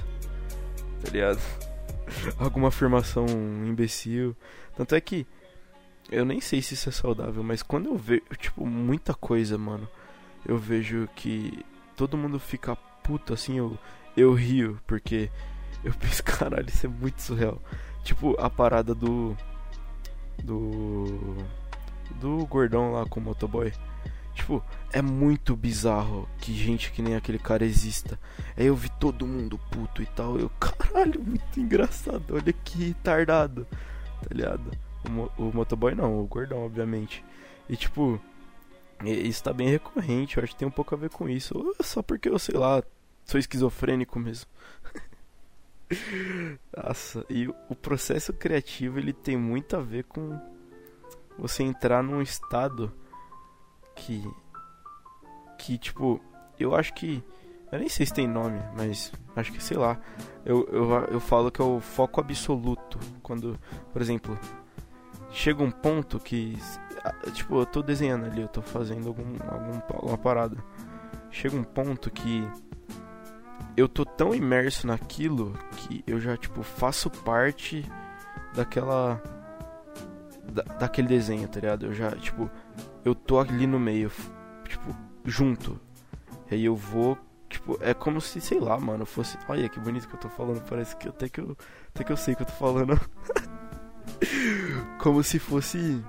Tá 1.04 1.12
ligado? 1.12 1.40
Alguma 2.38 2.68
afirmação 2.68 3.26
imbecil. 3.66 4.36
Tanto 4.78 4.94
é 4.94 5.02
que. 5.02 5.26
Eu 6.12 6.24
nem 6.24 6.40
sei 6.40 6.62
se 6.62 6.76
isso 6.76 6.90
é 6.90 6.92
saudável, 6.92 7.44
mas 7.44 7.62
quando 7.64 7.88
eu 7.88 7.96
vejo, 7.96 8.24
tipo, 8.38 8.66
muita 8.66 9.14
coisa, 9.14 9.58
mano, 9.60 9.88
eu 10.44 10.58
vejo 10.58 11.08
que 11.16 11.64
todo 11.96 12.18
mundo 12.18 12.40
fica 12.40 12.76
puto 12.76 13.32
assim, 13.32 13.60
eu, 13.60 13.78
eu 14.18 14.34
rio, 14.34 14.80
porque 14.88 15.30
eu 15.84 15.94
penso, 16.00 16.24
caralho, 16.24 16.68
isso 16.68 16.86
é 16.86 16.90
muito 16.90 17.22
surreal. 17.22 17.62
Tipo, 18.04 18.36
a 18.40 18.50
parada 18.50 18.96
do 18.96 19.38
do 20.44 21.38
do 22.20 22.46
gordão 22.46 22.92
lá 22.94 23.06
com 23.06 23.20
o 23.20 23.24
motoboy. 23.24 23.72
Tipo, 24.34 24.64
é 24.92 25.02
muito 25.02 25.56
bizarro 25.56 26.28
que 26.40 26.54
gente 26.54 26.92
que 26.92 27.02
nem 27.02 27.16
aquele 27.16 27.40
cara 27.40 27.66
exista. 27.66 28.20
Aí 28.56 28.66
eu 28.66 28.76
vi 28.76 28.90
todo 29.00 29.28
mundo 29.28 29.60
puto 29.70 30.02
e 30.02 30.06
tal. 30.06 30.40
Eu, 30.40 30.50
caralho, 30.60 31.22
muito 31.22 31.60
engraçado. 31.60 32.36
Olha 32.36 32.54
que 32.54 32.86
retardado. 32.86 33.68
Tá 34.22 34.34
ligado? 34.34 34.72
O, 35.38 35.50
o 35.50 35.54
motoboy 35.54 35.94
não, 35.94 36.20
o 36.22 36.28
gordão, 36.28 36.66
obviamente. 36.66 37.24
E 37.68 37.76
tipo, 37.76 38.20
isso 39.04 39.44
tá 39.44 39.54
bem 39.54 39.70
recorrente. 39.70 40.38
Eu 40.38 40.44
acho 40.44 40.54
que 40.54 40.60
tem 40.60 40.68
um 40.68 40.72
pouco 40.72 40.96
a 40.96 40.98
ver 40.98 41.10
com 41.10 41.28
isso. 41.28 41.58
Ou 41.58 41.76
só 41.84 42.02
porque 42.02 42.30
eu, 42.30 42.40
sei 42.40 42.58
lá, 42.58 42.82
sou 43.26 43.40
esquizofrênico 43.40 44.20
mesmo. 44.20 44.50
Nossa, 46.76 47.26
e 47.30 47.48
o 47.48 47.76
processo 47.76 48.32
criativo 48.34 49.00
ele 49.00 49.14
tem 49.14 49.38
muito 49.38 49.76
a 49.76 49.82
ver 49.82 50.04
com 50.04 50.40
você 51.38 51.64
entrar 51.64 52.04
num 52.04 52.22
estado 52.22 52.94
que 53.96 54.24
que 55.58 55.78
tipo, 55.78 56.22
eu 56.60 56.76
acho 56.76 56.94
que 56.94 57.24
eu 57.72 57.78
nem 57.78 57.88
sei 57.88 58.06
se 58.06 58.14
tem 58.14 58.28
nome, 58.28 58.60
mas 58.76 59.12
acho 59.36 59.52
que 59.52 59.64
sei 59.64 59.78
lá. 59.78 60.00
Eu, 60.44 60.68
eu, 60.72 60.92
eu 61.12 61.20
falo 61.20 61.52
que 61.52 61.62
é 61.62 61.64
o 61.64 61.80
foco 61.80 62.20
absoluto. 62.20 62.98
Quando, 63.22 63.60
por 63.94 64.02
exemplo, 64.02 64.38
chega 65.32 65.64
um 65.64 65.70
ponto 65.70 66.20
que. 66.20 66.58
Tipo, 67.34 67.60
eu 67.60 67.66
tô 67.66 67.82
desenhando 67.84 68.26
ali, 68.26 68.42
eu 68.42 68.48
tô 68.48 68.62
fazendo 68.62 69.08
algum, 69.08 69.36
algum, 69.48 69.82
alguma 69.94 70.18
parada. 70.18 70.58
Chega 71.30 71.56
um 71.56 71.64
ponto 71.64 72.10
que 72.10 72.48
eu 73.76 73.88
tô 73.88 74.06
tão 74.06 74.34
imerso 74.34 74.88
naquilo 74.88 75.58
que 75.78 76.04
eu 76.06 76.20
já, 76.20 76.36
tipo, 76.38 76.64
faço 76.64 77.10
parte 77.10 77.86
daquela. 78.54 79.22
Da, 80.52 80.64
daquele 80.64 81.08
desenho, 81.08 81.48
tá 81.48 81.60
ligado? 81.60 81.86
Eu 81.86 81.94
já, 81.94 82.12
tipo, 82.12 82.50
eu 83.06 83.14
tô 83.14 83.40
ali 83.40 83.68
no 83.68 83.80
meio, 83.80 84.12
tipo, 84.68 84.96
junto. 85.24 85.80
E 86.50 86.56
aí 86.56 86.66
eu 86.66 86.76
vou, 86.76 87.18
tipo, 87.48 87.78
é 87.82 87.94
como 87.94 88.20
se, 88.20 88.42
sei 88.42 88.60
lá, 88.60 88.80
mano, 88.80 89.06
fosse. 89.06 89.38
Olha 89.48 89.70
que 89.70 89.80
bonito 89.80 90.08
que 90.08 90.16
eu 90.16 90.20
tô 90.20 90.30
falando, 90.30 90.62
parece 90.68 90.96
que 90.96 91.08
até 91.08 91.30
que 91.30 91.40
eu, 91.40 91.56
até 91.94 92.04
que 92.04 92.12
eu 92.12 92.18
sei 92.18 92.36
que 92.36 92.42
eu 92.42 92.48
tô 92.48 92.54
falando. 92.54 93.00
como 95.00 95.24
se 95.24 95.40
fosse, 95.40 96.04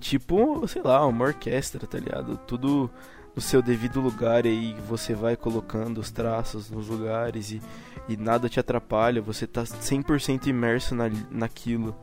tipo, 0.00 0.66
sei 0.66 0.82
lá, 0.82 1.06
uma 1.06 1.26
orquestra, 1.26 1.86
tá 1.86 1.98
ligado? 1.98 2.36
Tudo 2.38 2.90
no 3.34 3.42
seu 3.42 3.60
devido 3.60 4.00
lugar 4.00 4.44
aí 4.44 4.74
você 4.86 5.14
vai 5.14 5.36
colocando 5.36 5.98
os 5.98 6.10
traços 6.10 6.70
nos 6.70 6.88
lugares 6.88 7.50
e, 7.50 7.62
e 8.08 8.16
nada 8.16 8.48
te 8.48 8.60
atrapalha, 8.60 9.20
você 9.20 9.46
tá 9.46 9.62
100% 9.62 10.46
imerso 10.46 10.94
na, 10.94 11.10
naquilo. 11.30 11.96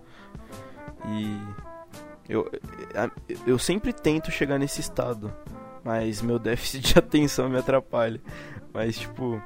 E 1.07 1.37
eu, 2.27 2.49
eu 3.47 3.57
sempre 3.57 3.93
tento 3.93 4.29
chegar 4.29 4.59
nesse 4.59 4.81
estado, 4.81 5.33
mas 5.83 6.21
meu 6.21 6.37
déficit 6.39 6.93
de 6.93 6.99
atenção 6.99 7.49
me 7.49 7.57
atrapalha. 7.57 8.21
Mas 8.73 8.97
tipo, 8.97 9.41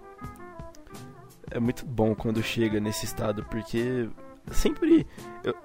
é 1.51 1.59
muito 1.59 1.85
bom 1.85 2.15
quando 2.15 2.41
chega 2.41 2.79
nesse 2.79 3.05
estado, 3.05 3.45
porque 3.45 4.09
sempre 4.51 5.05
eu, 5.43 5.55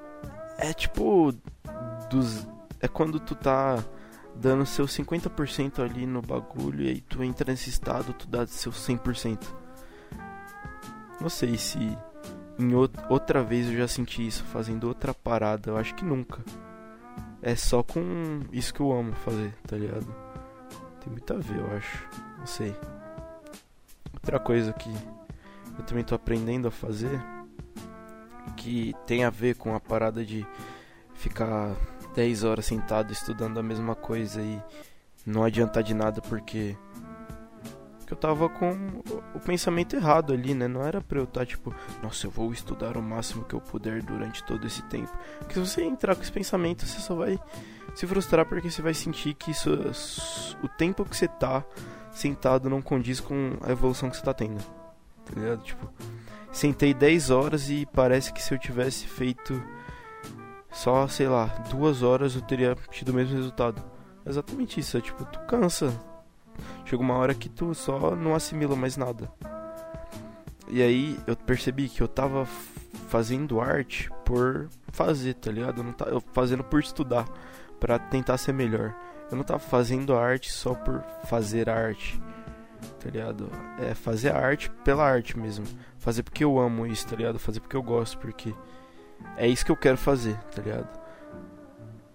é 0.58 0.72
tipo 0.72 1.32
dos 2.10 2.46
é 2.80 2.88
quando 2.88 3.20
tu 3.20 3.34
tá 3.34 3.84
dando 4.40 4.64
seu 4.64 4.87
50% 4.87 5.80
ali 5.85 6.06
no 6.06 6.23
bagulho 6.23 6.82
e 6.82 6.88
aí 6.88 7.00
tu 7.02 7.23
entra 7.23 7.52
nesse 7.52 7.68
estado, 7.68 8.14
tu 8.14 8.26
dá 8.26 8.47
seu 8.47 8.73
100%. 8.73 9.38
Não 11.20 11.28
sei 11.28 11.59
se 11.59 11.78
em 12.59 12.75
outra 12.75 13.42
vez 13.42 13.68
eu 13.68 13.76
já 13.76 13.87
senti 13.87 14.26
isso 14.26 14.42
fazendo 14.44 14.88
outra 14.88 15.12
parada. 15.12 15.70
Eu 15.70 15.76
acho 15.76 15.94
que 15.94 16.04
nunca. 16.04 16.42
É 17.42 17.54
só 17.54 17.82
com 17.82 18.40
isso 18.50 18.73
que 18.73 18.80
eu 18.80 18.90
amo 18.92 19.12
fazer, 19.12 19.54
tá 19.66 19.76
ligado? 19.76 20.06
Tem 21.00 21.12
muito 21.12 21.32
a 21.32 21.37
ver, 21.37 21.59
eu 21.59 21.76
acho. 21.76 22.09
Não 22.38 22.47
sei. 22.47 22.75
Outra 24.14 24.38
coisa 24.38 24.73
que 24.73 24.90
eu 25.78 25.85
também 25.85 26.04
tô 26.04 26.14
aprendendo 26.14 26.68
a 26.68 26.70
fazer 26.70 27.20
que 28.56 28.94
tem 29.06 29.25
a 29.25 29.30
ver 29.30 29.56
com 29.56 29.75
a 29.75 29.80
parada 29.80 30.25
de 30.25 30.47
ficar 31.14 31.75
10 32.14 32.44
horas 32.44 32.66
sentado 32.66 33.12
estudando 33.12 33.58
a 33.58 33.62
mesma 33.62 33.94
coisa 33.94 34.40
e 34.42 34.62
não 35.26 35.44
adiantar 35.44 35.82
de 35.82 35.94
nada 35.94 36.20
porque 36.22 36.76
que 38.10 38.14
eu 38.14 38.18
tava 38.18 38.48
com 38.48 38.72
o 39.32 39.38
pensamento 39.38 39.94
errado 39.94 40.32
ali, 40.32 40.52
né? 40.52 40.66
Não 40.66 40.84
era 40.84 41.00
pra 41.00 41.20
eu 41.20 41.24
estar 41.24 41.40
tá, 41.40 41.46
tipo, 41.46 41.72
nossa, 42.02 42.26
eu 42.26 42.30
vou 42.30 42.52
estudar 42.52 42.96
o 42.96 43.02
máximo 43.02 43.44
que 43.44 43.54
eu 43.54 43.60
puder 43.60 44.02
durante 44.02 44.42
todo 44.42 44.66
esse 44.66 44.82
tempo. 44.82 45.16
Porque 45.38 45.54
se 45.54 45.60
você 45.60 45.84
entrar 45.84 46.16
com 46.16 46.22
esse 46.22 46.32
pensamento, 46.32 46.84
você 46.84 46.98
só 46.98 47.14
vai 47.14 47.38
se 47.94 48.08
frustrar 48.08 48.44
porque 48.46 48.68
você 48.68 48.82
vai 48.82 48.94
sentir 48.94 49.34
que 49.34 49.52
isso, 49.52 49.70
o 50.60 50.66
tempo 50.66 51.04
que 51.04 51.16
você 51.16 51.28
tá 51.28 51.64
sentado 52.10 52.68
não 52.68 52.82
condiz 52.82 53.20
com 53.20 53.56
a 53.60 53.70
evolução 53.70 54.10
que 54.10 54.16
você 54.16 54.24
tá 54.24 54.34
tendo. 54.34 54.58
Tá 55.24 55.32
ligado? 55.36 55.62
Tipo, 55.62 55.88
sentei 56.50 56.92
10 56.92 57.30
horas 57.30 57.70
e 57.70 57.86
parece 57.86 58.32
que 58.32 58.42
se 58.42 58.52
eu 58.52 58.58
tivesse 58.58 59.06
feito 59.06 59.62
só, 60.72 61.06
sei 61.08 61.28
lá, 61.28 61.46
duas 61.70 62.02
horas 62.02 62.34
eu 62.34 62.42
teria 62.42 62.76
tido 62.90 63.10
o 63.10 63.14
mesmo 63.14 63.36
resultado. 63.36 63.82
Exatamente 64.26 64.80
isso, 64.80 64.96
é 64.96 65.00
tipo, 65.00 65.24
tu 65.24 65.38
cansa, 65.40 65.92
Chega 66.84 67.02
uma 67.02 67.14
hora 67.14 67.34
que 67.34 67.48
tu 67.48 67.74
só 67.74 68.16
não 68.16 68.34
assimila 68.34 68.74
mais 68.74 68.96
nada. 68.96 69.30
E 70.68 70.82
aí 70.82 71.18
eu 71.26 71.36
percebi 71.36 71.88
que 71.88 72.00
eu 72.00 72.08
tava 72.08 72.44
fazendo 73.08 73.60
arte 73.60 74.10
por 74.24 74.68
fazer, 74.88 75.34
tá 75.34 75.50
ligado? 75.50 75.78
Eu 75.78 75.84
não 75.84 75.92
tava 75.92 76.20
fazendo 76.32 76.64
por 76.64 76.80
estudar, 76.80 77.28
para 77.78 77.98
tentar 77.98 78.38
ser 78.38 78.52
melhor. 78.52 78.94
Eu 79.30 79.36
não 79.36 79.44
tava 79.44 79.60
fazendo 79.60 80.16
arte 80.16 80.50
só 80.50 80.74
por 80.74 81.02
fazer 81.24 81.68
arte, 81.68 82.20
tá 82.98 83.10
ligado? 83.10 83.48
É 83.78 83.94
fazer 83.94 84.34
arte 84.34 84.70
pela 84.84 85.04
arte 85.04 85.38
mesmo. 85.38 85.66
Fazer 85.98 86.22
porque 86.22 86.44
eu 86.44 86.58
amo 86.58 86.86
isso, 86.86 87.06
tá 87.06 87.16
ligado? 87.16 87.38
Fazer 87.38 87.60
porque 87.60 87.76
eu 87.76 87.82
gosto, 87.82 88.18
porque 88.18 88.54
é 89.36 89.46
isso 89.46 89.64
que 89.64 89.72
eu 89.72 89.76
quero 89.76 89.96
fazer, 89.96 90.36
tá 90.54 90.62
ligado? 90.62 91.00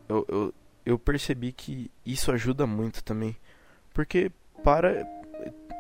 Eu, 0.07 0.25
eu, 0.27 0.53
eu 0.85 1.00
percebi 1.00 1.51
que 1.51 1.91
isso 2.05 2.31
ajuda 2.31 2.67
muito 2.67 3.03
também. 3.03 3.35
Porque 3.93 4.31
para 4.63 5.05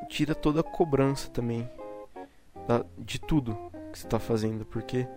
tira 0.09 0.35
toda 0.35 0.61
a 0.61 0.63
cobrança 0.63 1.29
também 1.29 1.69
da, 2.67 2.83
de 2.97 3.19
tudo 3.19 3.57
que 3.91 3.99
você 3.99 4.07
tá 4.07 4.19
fazendo, 4.19 4.65
porque 4.65 5.07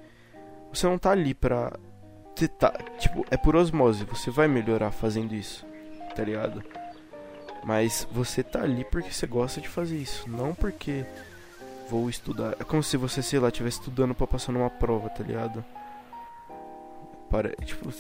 você 0.72 0.86
não 0.86 0.98
tá 0.98 1.10
ali 1.10 1.34
pra 1.34 1.72
tá, 2.58 2.72
tipo, 2.98 3.24
é 3.30 3.36
por 3.36 3.56
osmose, 3.56 4.04
você 4.04 4.30
vai 4.30 4.46
melhorar 4.46 4.92
fazendo 4.92 5.34
isso, 5.34 5.66
tá 6.14 6.22
ligado? 6.22 6.62
Mas 7.64 8.06
você 8.12 8.42
tá 8.42 8.62
ali 8.62 8.84
porque 8.84 9.10
você 9.10 9.26
gosta 9.26 9.60
de 9.60 9.68
fazer 9.68 9.96
isso, 9.96 10.28
não 10.30 10.54
porque 10.54 11.04
vou 11.90 12.08
estudar. 12.08 12.54
É 12.60 12.64
como 12.64 12.82
se 12.82 12.96
você, 12.96 13.22
sei 13.22 13.40
lá, 13.40 13.48
estivesse 13.48 13.78
estudando 13.78 14.14
para 14.14 14.26
passar 14.26 14.52
numa 14.52 14.70
prova, 14.70 15.08
tá 15.08 15.24
ligado? 15.24 15.64
Para, 17.30 17.50
tipo, 17.56 17.90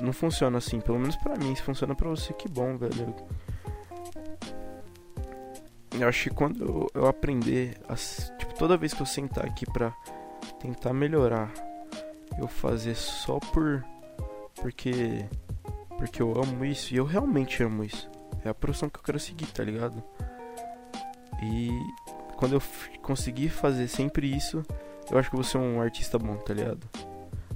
não 0.00 0.12
funciona 0.12 0.58
assim, 0.58 0.80
pelo 0.80 0.98
menos 0.98 1.16
para 1.16 1.36
mim, 1.36 1.54
se 1.54 1.62
funciona 1.62 1.94
para 1.94 2.08
você, 2.08 2.32
que 2.32 2.48
bom, 2.48 2.76
velho. 2.76 3.14
Eu 5.98 6.08
acho 6.08 6.24
que 6.24 6.30
quando 6.30 6.62
eu, 6.62 6.90
eu 6.94 7.06
aprender, 7.06 7.76
a, 7.88 7.94
tipo, 7.94 8.54
toda 8.54 8.76
vez 8.76 8.94
que 8.94 9.00
eu 9.00 9.06
sentar 9.06 9.44
aqui 9.44 9.66
pra 9.66 9.92
tentar 10.60 10.92
melhorar, 10.92 11.52
eu 12.38 12.46
fazer 12.46 12.94
só 12.94 13.38
por. 13.38 13.84
Porque. 14.60 15.24
Porque 15.96 16.20
eu 16.20 16.32
amo 16.40 16.64
isso 16.64 16.92
e 16.92 16.98
eu 16.98 17.04
realmente 17.04 17.62
amo 17.62 17.82
isso. 17.82 18.10
É 18.44 18.50
a 18.50 18.54
profissão 18.54 18.88
que 18.88 18.98
eu 18.98 19.02
quero 19.02 19.18
seguir, 19.18 19.46
tá 19.46 19.64
ligado? 19.64 20.02
E 21.42 21.70
quando 22.36 22.54
eu 22.54 22.62
conseguir 23.02 23.48
fazer 23.48 23.88
sempre 23.88 24.34
isso, 24.34 24.62
eu 25.10 25.18
acho 25.18 25.30
que 25.30 25.36
eu 25.36 25.40
vou 25.40 25.44
ser 25.44 25.58
um 25.58 25.80
artista 25.80 26.18
bom, 26.18 26.36
tá 26.36 26.52
ligado? 26.52 26.86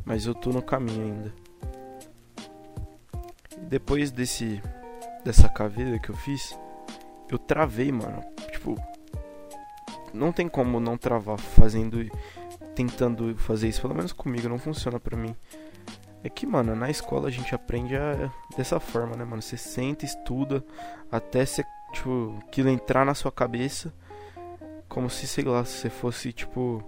Mas 0.05 0.27
eu 0.27 0.35
tô 0.35 0.51
no 0.51 0.63
caminho 0.63 1.05
ainda. 1.05 1.35
Depois 3.69 4.11
desse 4.11 4.61
dessa 5.25 5.49
caveira 5.49 5.99
que 5.99 6.11
eu 6.11 6.17
fiz, 6.17 6.59
eu 7.31 7.39
travei, 7.39 7.93
mano. 7.93 8.23
Tipo, 8.51 8.77
não 10.13 10.33
tem 10.33 10.49
como 10.49 10.81
não 10.81 10.97
travar 10.97 11.39
fazendo 11.39 11.99
tentando 12.75 13.37
fazer 13.37 13.69
isso, 13.69 13.83
pelo 13.83 13.95
menos 13.95 14.13
comigo 14.13 14.49
não 14.49 14.59
funciona 14.59 14.99
para 14.99 15.17
mim. 15.17 15.35
É 16.23 16.29
que, 16.29 16.47
mano, 16.47 16.75
na 16.77 16.91
escola 16.91 17.29
a 17.29 17.31
gente 17.31 17.55
aprende 17.55 17.97
a, 17.97 18.31
dessa 18.57 18.79
forma, 18.79 19.17
né, 19.17 19.25
mano? 19.25 19.41
Você 19.41 19.57
senta, 19.57 20.05
estuda 20.05 20.65
até 21.11 21.45
você, 21.45 21.65
tipo, 21.93 22.39
aquilo 22.47 22.69
entrar 22.69 23.05
na 23.05 23.15
sua 23.15 23.33
cabeça, 23.33 23.93
como 24.89 25.09
se, 25.09 25.27
sei 25.27 25.45
lá, 25.45 25.65
você 25.65 25.89
fosse, 25.89 26.33
tipo, 26.33 26.83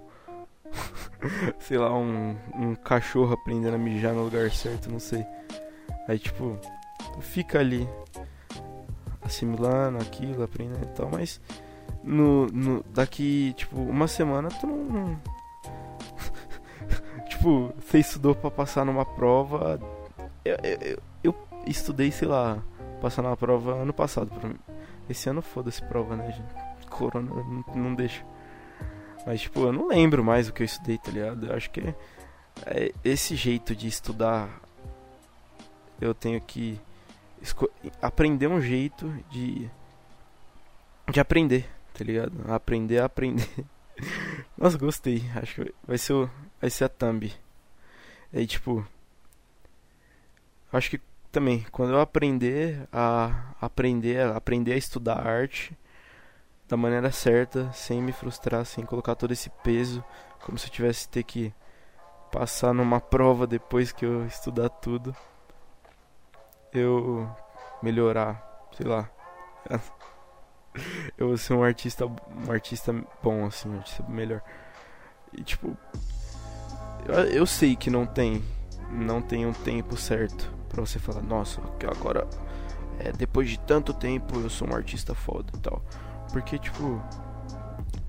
sei 1.59 1.79
lá, 1.79 1.93
um, 1.97 2.37
um 2.55 2.75
cachorro 2.75 3.33
aprendendo 3.33 3.75
a 3.75 3.79
mijar 3.79 4.13
no 4.15 4.25
lugar 4.25 4.51
certo, 4.51 4.91
não 4.91 4.99
sei. 4.99 5.25
Aí, 6.09 6.19
tipo, 6.19 6.59
fica 7.21 7.59
ali 7.59 7.89
assimilando 9.23 9.99
aquilo, 9.99 10.43
aprendendo 10.43 10.85
e 10.85 10.95
tal, 10.95 11.09
mas 11.11 11.41
no, 12.03 12.47
no, 12.47 12.85
daqui, 12.93 13.53
tipo, 13.55 13.81
uma 13.81 14.09
semana 14.09 14.49
tu 14.49 14.67
não. 14.67 15.19
tipo, 17.29 17.73
você 17.79 17.99
estudou 17.99 18.35
pra 18.35 18.51
passar 18.51 18.85
numa 18.85 19.05
prova. 19.05 19.81
Eu, 20.45 20.57
eu, 20.63 20.99
eu, 21.23 21.35
estudei, 21.67 22.11
sei 22.11 22.27
lá, 22.27 22.63
passar 23.01 23.23
numa 23.23 23.37
prova 23.37 23.75
ano 23.75 23.93
passado. 23.93 24.31
Esse 25.09 25.29
ano 25.29 25.43
foda-se 25.43 25.83
prova, 25.85 26.17
né, 26.17 26.33
gente? 26.33 26.89
Corona 26.89 27.31
não, 27.31 27.65
não 27.75 27.95
deixa. 27.95 28.25
Mas, 29.27 29.43
tipo, 29.43 29.61
eu 29.61 29.73
não 29.73 29.89
lembro 29.89 30.25
mais 30.25 30.49
o 30.49 30.53
que 30.53 30.63
eu 30.63 30.67
estudei, 30.67 30.99
tá 30.99 31.11
ligado? 31.11 31.47
Eu 31.47 31.55
acho 31.55 31.71
que 31.71 31.81
é 32.67 32.93
esse 33.05 33.37
jeito 33.37 33.75
de 33.75 33.87
estudar. 33.87 34.61
Eu 36.01 36.13
tenho 36.15 36.41
que 36.41 36.81
aprender 38.01 38.47
um 38.47 38.61
jeito 38.61 39.13
de 39.31 39.71
de 41.11 41.21
aprender, 41.21 41.69
tá 41.93 42.05
ligado? 42.05 42.33
Aprender 42.49 42.99
a 42.99 43.05
aprender. 43.05 43.49
Nossa, 44.57 44.79
gostei. 44.79 45.23
Acho 45.35 45.63
que 45.63 45.75
vai 45.87 45.99
ser 45.99 46.13
o, 46.13 46.31
vai 46.61 46.71
ser 46.71 46.85
a 46.85 46.89
thumb. 46.89 47.33
Aí 48.33 48.47
tipo, 48.47 48.87
acho 50.73 50.91
que 50.91 51.01
também 51.31 51.65
quando 51.71 51.93
eu 51.93 52.01
aprender 52.01 52.89
a 52.93 53.55
aprender, 53.61 54.21
aprender 54.27 54.73
a 54.73 54.77
estudar 54.77 55.27
arte 55.27 55.77
da 56.73 56.77
maneira 56.79 57.13
certa, 57.13 57.71
sem 57.75 58.01
me 58.01 58.13
frustrar, 58.13 58.65
sem 58.65 58.83
colocar 58.87 59.15
todo 59.15 59.31
esse 59.31 59.51
peso, 59.63 60.03
como 60.41 60.57
se 60.57 60.69
eu 60.69 60.71
tivesse 60.71 61.07
ter 61.07 61.23
que 61.23 61.53
passar 62.31 62.73
numa 62.73 62.99
prova 62.99 63.47
depois 63.47 63.93
que 63.93 64.07
eu 64.07 64.25
estudar 64.25 64.71
tudo 64.71 65.15
eu 66.73 67.31
melhorar, 67.83 68.43
sei 68.75 68.87
lá. 68.87 69.07
eu 71.19 71.29
vou 71.29 71.37
ser 71.37 71.53
um 71.53 71.63
artista, 71.63 72.07
um 72.07 72.51
artista 72.51 72.95
bom 73.23 73.45
assim, 73.45 73.69
um 73.69 73.77
artista 73.77 74.03
melhor. 74.09 74.41
E 75.31 75.45
tipo, 75.45 75.77
eu, 77.07 77.15
eu 77.25 77.45
sei 77.45 77.77
que 77.77 77.91
não 77.91 78.07
tem, 78.07 78.43
não 78.91 79.21
tem 79.21 79.45
um 79.45 79.53
tempo 79.53 79.95
certo 79.95 80.51
para 80.71 80.81
você 80.81 80.99
falar, 80.99 81.21
nossa, 81.21 81.61
agora 81.95 82.27
é, 82.99 83.13
depois 83.13 83.51
de 83.51 83.61
tanto 83.61 83.93
tempo 83.93 84.41
eu 84.41 84.49
sou 84.49 84.71
um 84.71 84.75
artista 84.75 85.15
foda 85.15 85.53
e 85.55 85.61
tal. 85.61 85.83
Porque 86.33 86.59
tipo, 86.59 87.01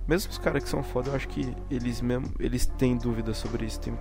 mesmo 0.07 0.31
os 0.31 0.37
caras 0.37 0.63
que 0.63 0.69
são 0.69 0.81
foda, 0.81 1.09
eu 1.09 1.15
acho 1.15 1.27
que 1.27 1.55
eles 1.69 2.01
mesmo, 2.01 2.33
eles 2.39 2.65
têm 2.65 2.97
dúvidas 2.97 3.37
sobre 3.37 3.65
isso, 3.65 3.79
tem 3.79 3.93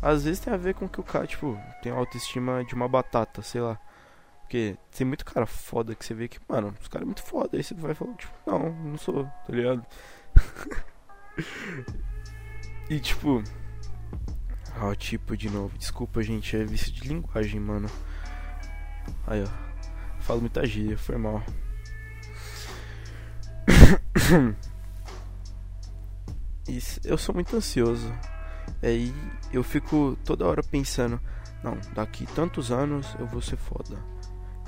às 0.00 0.24
vezes 0.24 0.40
tem 0.40 0.52
a 0.52 0.56
ver 0.56 0.74
com 0.74 0.88
que 0.88 1.00
o 1.00 1.02
cara, 1.02 1.26
tipo, 1.26 1.58
tem 1.82 1.90
autoestima 1.90 2.64
de 2.64 2.74
uma 2.74 2.88
batata, 2.88 3.42
sei 3.42 3.60
lá. 3.60 3.78
Porque 4.42 4.76
tem 4.96 5.06
muito 5.06 5.24
cara 5.24 5.46
foda 5.46 5.94
que 5.94 6.04
você 6.04 6.14
vê 6.14 6.28
que, 6.28 6.38
mano, 6.48 6.72
os 6.80 6.88
caras 6.88 7.02
é 7.02 7.06
muito 7.06 7.22
foda. 7.22 7.56
Aí 7.56 7.64
você 7.64 7.74
vai 7.74 7.94
falar, 7.94 8.14
tipo, 8.14 8.32
não, 8.46 8.72
não 8.72 8.96
sou, 8.96 9.24
tá 9.24 9.52
ligado? 9.52 9.84
e 12.88 13.00
tipo. 13.00 13.42
Ó, 14.80 14.94
tipo 14.94 15.36
de 15.36 15.50
novo. 15.50 15.76
Desculpa, 15.76 16.22
gente, 16.22 16.56
é 16.56 16.64
vício 16.64 16.92
de 16.92 17.08
linguagem, 17.08 17.58
mano. 17.58 17.88
Aí, 19.26 19.42
ó. 19.42 19.66
Falo 20.20 20.40
muita 20.40 20.64
gíria, 20.66 20.96
foi 20.96 21.16
mal. 21.16 21.42
Isso, 26.68 27.00
eu 27.04 27.16
sou 27.16 27.34
muito 27.34 27.56
ansioso. 27.56 28.12
Aí 28.82 29.14
eu 29.52 29.62
fico 29.62 30.18
toda 30.24 30.46
hora 30.46 30.62
pensando, 30.62 31.20
não, 31.62 31.78
daqui 31.94 32.26
tantos 32.26 32.70
anos 32.70 33.14
eu 33.18 33.26
vou 33.26 33.40
ser 33.40 33.56
foda. 33.56 33.96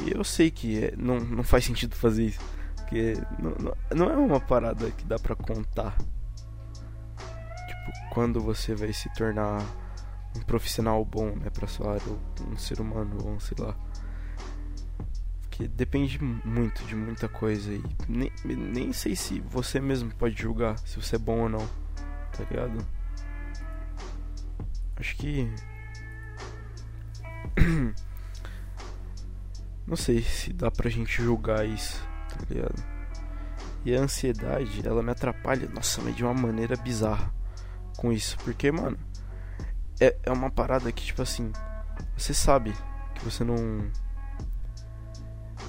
E 0.01 0.13
eu 0.17 0.23
sei 0.23 0.51
que 0.51 0.85
é, 0.85 0.95
não, 0.97 1.19
não 1.19 1.43
faz 1.43 1.65
sentido 1.65 1.95
fazer 1.97 2.27
isso. 2.27 2.41
Porque 2.77 3.15
não, 3.39 3.51
não, 3.51 3.75
não 3.95 4.11
é 4.11 4.17
uma 4.17 4.41
parada 4.41 4.91
que 4.91 5.05
dá 5.05 5.19
pra 5.19 5.35
contar. 5.35 5.97
tipo, 7.69 8.15
quando 8.15 8.41
você 8.41 8.75
vai 8.75 8.93
se 8.93 9.13
tornar 9.15 9.61
um 10.37 10.41
profissional 10.41 11.05
bom, 11.05 11.35
né, 11.37 11.51
pra 11.51 11.67
sua 11.67 11.95
área, 11.95 12.03
ou 12.09 12.19
um 12.53 12.57
ser 12.57 12.81
humano, 12.81 13.19
ou 13.25 13.41
sei 13.41 13.57
lá. 13.59 13.75
Que 15.59 15.66
depende 15.66 16.23
muito 16.23 16.85
de 16.85 16.94
muita 16.94 17.29
coisa 17.29 17.75
e 17.75 17.83
nem, 18.09 18.31
nem 18.44 18.92
sei 18.92 19.16
se 19.16 19.40
você 19.40 19.81
mesmo 19.81 20.14
pode 20.14 20.40
julgar 20.40 20.79
se 20.79 20.94
você 21.03 21.16
é 21.16 21.18
bom 21.18 21.40
ou 21.40 21.49
não, 21.49 21.68
tá 22.31 22.44
ligado? 22.49 22.87
Acho 24.94 25.16
que. 25.16 25.53
Não 29.85 29.97
sei 29.97 30.23
se 30.23 30.53
dá 30.53 30.71
pra 30.71 30.88
gente 30.88 31.21
julgar 31.21 31.66
isso, 31.66 32.01
tá 32.29 32.37
ligado? 32.49 32.81
E 33.85 33.97
a 33.97 34.01
ansiedade, 34.01 34.87
ela 34.87 35.03
me 35.03 35.11
atrapalha, 35.11 35.68
nossa, 35.71 36.01
mas 36.03 36.14
de 36.14 36.23
uma 36.23 36.35
maneira 36.35 36.77
bizarra 36.77 37.35
com 37.97 38.12
isso. 38.12 38.38
Porque, 38.44 38.71
mano, 38.71 38.97
é, 39.99 40.16
é 40.23 40.31
uma 40.31 40.53
parada 40.53 40.92
que, 40.92 41.05
tipo 41.05 41.21
assim, 41.21 41.51
você 42.16 42.33
sabe 42.33 42.73
que 43.16 43.25
você 43.25 43.42
não. 43.42 43.90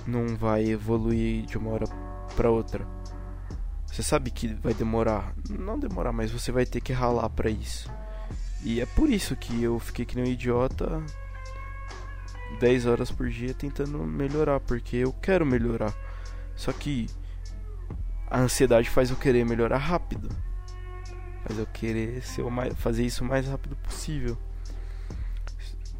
Não 0.09 0.35
vai 0.35 0.65
evoluir 0.65 1.45
de 1.45 1.57
uma 1.57 1.69
hora 1.69 1.85
pra 2.35 2.49
outra. 2.49 2.87
Você 3.85 4.01
sabe 4.01 4.31
que 4.31 4.47
vai 4.47 4.73
demorar. 4.73 5.33
Não 5.47 5.77
demorar, 5.77 6.11
mas 6.11 6.31
você 6.31 6.51
vai 6.51 6.65
ter 6.65 6.81
que 6.81 6.91
ralar 6.91 7.29
pra 7.29 7.49
isso. 7.49 7.91
E 8.63 8.81
é 8.81 8.85
por 8.87 9.09
isso 9.09 9.35
que 9.35 9.63
eu 9.63 9.77
fiquei 9.79 10.05
que 10.05 10.15
nem 10.15 10.25
um 10.25 10.27
idiota 10.27 11.03
10 12.59 12.85
horas 12.87 13.11
por 13.11 13.29
dia 13.29 13.53
tentando 13.53 13.99
melhorar, 13.99 14.59
porque 14.59 14.97
eu 14.97 15.13
quero 15.13 15.45
melhorar. 15.45 15.93
Só 16.55 16.71
que 16.73 17.07
a 18.29 18.39
ansiedade 18.39 18.89
faz 18.89 19.11
eu 19.11 19.15
querer 19.15 19.45
melhorar 19.45 19.77
rápido. 19.77 20.29
Faz 21.43 21.59
eu 21.59 21.67
querer 21.67 22.21
ser 22.23 22.41
o 22.41 22.49
mais, 22.49 22.73
fazer 22.77 23.05
isso 23.05 23.23
o 23.23 23.27
mais 23.27 23.47
rápido 23.47 23.75
possível. 23.77 24.37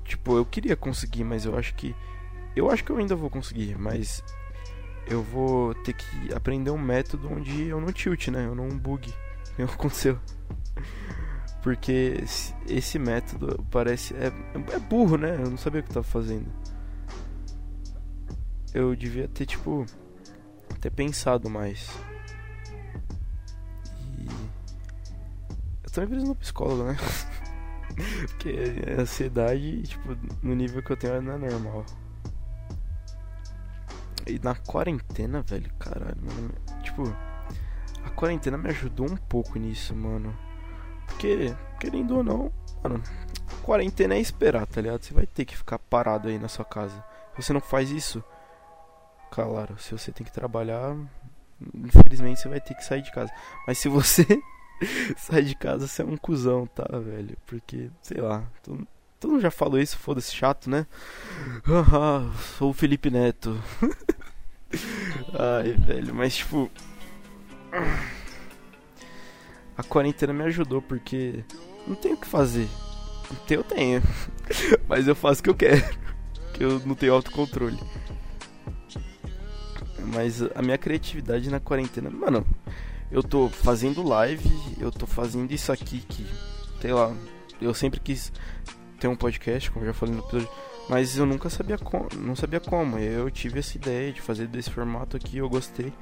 Tipo, 0.04 0.36
eu 0.36 0.46
queria 0.46 0.76
conseguir, 0.76 1.24
mas 1.24 1.46
eu 1.46 1.56
acho 1.56 1.76
que 1.76 1.96
eu 2.56 2.70
acho 2.70 2.84
que 2.84 2.92
eu 2.92 2.98
ainda 2.98 3.16
vou 3.16 3.30
conseguir, 3.30 3.78
mas 3.78 4.24
eu 5.10 5.24
vou 5.24 5.74
ter 5.74 5.94
que 5.94 6.34
aprender 6.34 6.70
um 6.70 6.78
método 6.78 7.32
onde 7.32 7.68
eu 7.68 7.82
não 7.82 7.92
tilt, 7.92 8.28
né? 8.28 8.46
Eu 8.46 8.54
não 8.54 8.70
bug. 8.70 9.14
Nem 9.58 9.68
aconteceu. 9.68 10.20
Porque 11.62 12.24
esse 12.68 13.00
método 13.00 13.66
parece. 13.70 14.14
É, 14.16 14.28
é 14.74 14.80
burro, 14.80 15.18
né? 15.18 15.36
Eu 15.36 15.50
não 15.50 15.58
sabia 15.58 15.82
o 15.82 15.84
que 15.84 15.90
eu 15.90 15.96
tava 15.96 16.06
fazendo. 16.06 16.48
Eu 18.74 18.96
devia 18.96 19.28
ter, 19.28 19.46
tipo. 19.46 19.86
Ter 20.80 20.92
pensado 20.92 21.50
mais. 21.50 21.90
E. 24.18 24.26
Eu 25.84 25.92
também 25.92 26.10
preciso 26.10 26.28
no 26.28 26.36
psicólogo, 26.36 26.84
né? 26.84 26.98
Porque 28.30 28.56
a 28.98 29.02
ansiedade, 29.02 29.82
tipo, 29.82 30.16
no 30.42 30.56
nível 30.56 30.82
que 30.82 30.92
eu 30.92 30.98
tenho 30.98 31.22
não 31.22 31.34
é 31.34 31.38
normal. 31.38 31.86
E 34.30 34.40
na 34.44 34.56
quarentena, 34.56 35.42
velho, 35.42 35.72
caralho, 35.80 36.18
mano. 36.22 36.52
Tipo, 36.84 37.04
a 38.04 38.10
quarentena 38.12 38.58
me 38.58 38.70
ajudou 38.70 39.10
um 39.10 39.18
pouco 39.18 39.58
nisso, 39.58 39.96
mano. 39.96 40.38
Porque, 41.08 41.56
querendo 41.80 42.18
ou 42.18 42.24
não, 42.24 42.52
mano, 42.84 43.02
quarentena 43.64 44.16
é 44.16 44.20
esperar, 44.20 44.66
tá 44.66 44.82
ligado? 44.82 45.04
Você 45.04 45.14
vai 45.14 45.26
ter 45.26 45.46
que 45.46 45.58
ficar 45.58 45.80
parado 45.80 46.28
aí 46.28 46.38
na 46.38 46.48
sua 46.48 46.66
casa. 46.66 47.04
Se 47.36 47.44
você 47.44 47.54
não 47.54 47.62
faz 47.62 47.90
isso, 47.92 48.24
claro, 49.32 49.78
se 49.78 49.92
você 49.92 50.12
tem 50.12 50.26
que 50.26 50.32
trabalhar, 50.32 50.96
infelizmente 51.74 52.40
você 52.40 52.50
vai 52.50 52.60
ter 52.60 52.74
que 52.76 52.84
sair 52.84 53.02
de 53.02 53.12
casa. 53.12 53.32
Mas 53.68 53.78
se 53.78 53.90
você 53.90 54.26
sai 55.18 55.44
de 55.44 55.56
casa, 55.56 55.88
você 55.88 56.02
é 56.02 56.06
um 56.06 56.18
cuzão, 56.18 56.66
tá, 56.68 56.88
velho? 57.00 57.38
Porque, 57.46 57.90
sei 58.02 58.22
lá, 58.22 58.44
todo, 58.64 58.88
todo 59.20 59.32
mundo 59.32 59.42
já 59.42 59.52
falou 59.52 59.80
isso, 59.80 59.98
foda-se, 59.98 60.34
chato, 60.36 60.70
né? 60.70 60.88
Sou 62.58 62.72
o 62.72 62.74
Felipe 62.74 63.10
Neto. 63.10 63.60
Ai, 65.34 65.74
velho, 65.74 66.14
mas 66.14 66.36
tipo 66.36 66.70
a 69.80 69.84
quarentena 69.84 70.34
me 70.34 70.44
ajudou 70.44 70.82
porque 70.82 71.44
não 71.88 71.96
tenho 71.96 72.16
o 72.16 72.18
que 72.18 72.28
fazer. 72.28 72.68
Eu 73.50 73.64
tenho, 73.64 74.02
mas 74.90 75.08
eu 75.08 75.16
faço 75.16 75.40
o 75.40 75.44
que 75.44 75.50
eu 75.50 75.56
quero, 75.56 75.98
que 76.54 76.64
eu 76.64 76.80
não 76.86 76.96
tenho 76.96 77.14
autocontrole. 77.14 77.80
Mas 80.14 80.42
a 80.42 80.62
minha 80.62 80.78
criatividade 80.78 81.50
na 81.50 81.60
quarentena, 81.60 82.10
mano, 82.10 82.46
eu 83.12 83.24
tô 83.24 83.48
fazendo 83.48 84.04
live, 84.04 84.50
eu 84.80 84.92
tô 84.92 85.08
fazendo 85.08 85.52
isso 85.52 85.72
aqui 85.72 86.00
que, 86.00 86.26
sei 86.82 86.92
lá, 86.92 87.16
eu 87.62 87.74
sempre 87.74 88.00
quis 88.00 88.34
ter 89.00 89.08
um 89.08 89.16
podcast, 89.16 89.72
como 89.72 89.86
eu 89.86 89.90
já 89.90 89.94
falei 89.94 90.16
no 90.16 90.22
episódio, 90.22 90.50
mas 90.90 91.16
eu 91.16 91.26
nunca 91.26 91.50
sabia 91.50 91.78
como, 91.78 92.08
não 92.18 92.36
sabia 92.36 92.60
como. 92.60 92.98
Eu 92.98 93.30
tive 93.30 93.60
essa 93.60 93.78
ideia 93.78 94.12
de 94.12 94.22
fazer 94.22 94.48
desse 94.48 94.72
formato 94.72 95.16
aqui, 95.16 95.38
eu 95.38 95.48
gostei. 95.48 95.94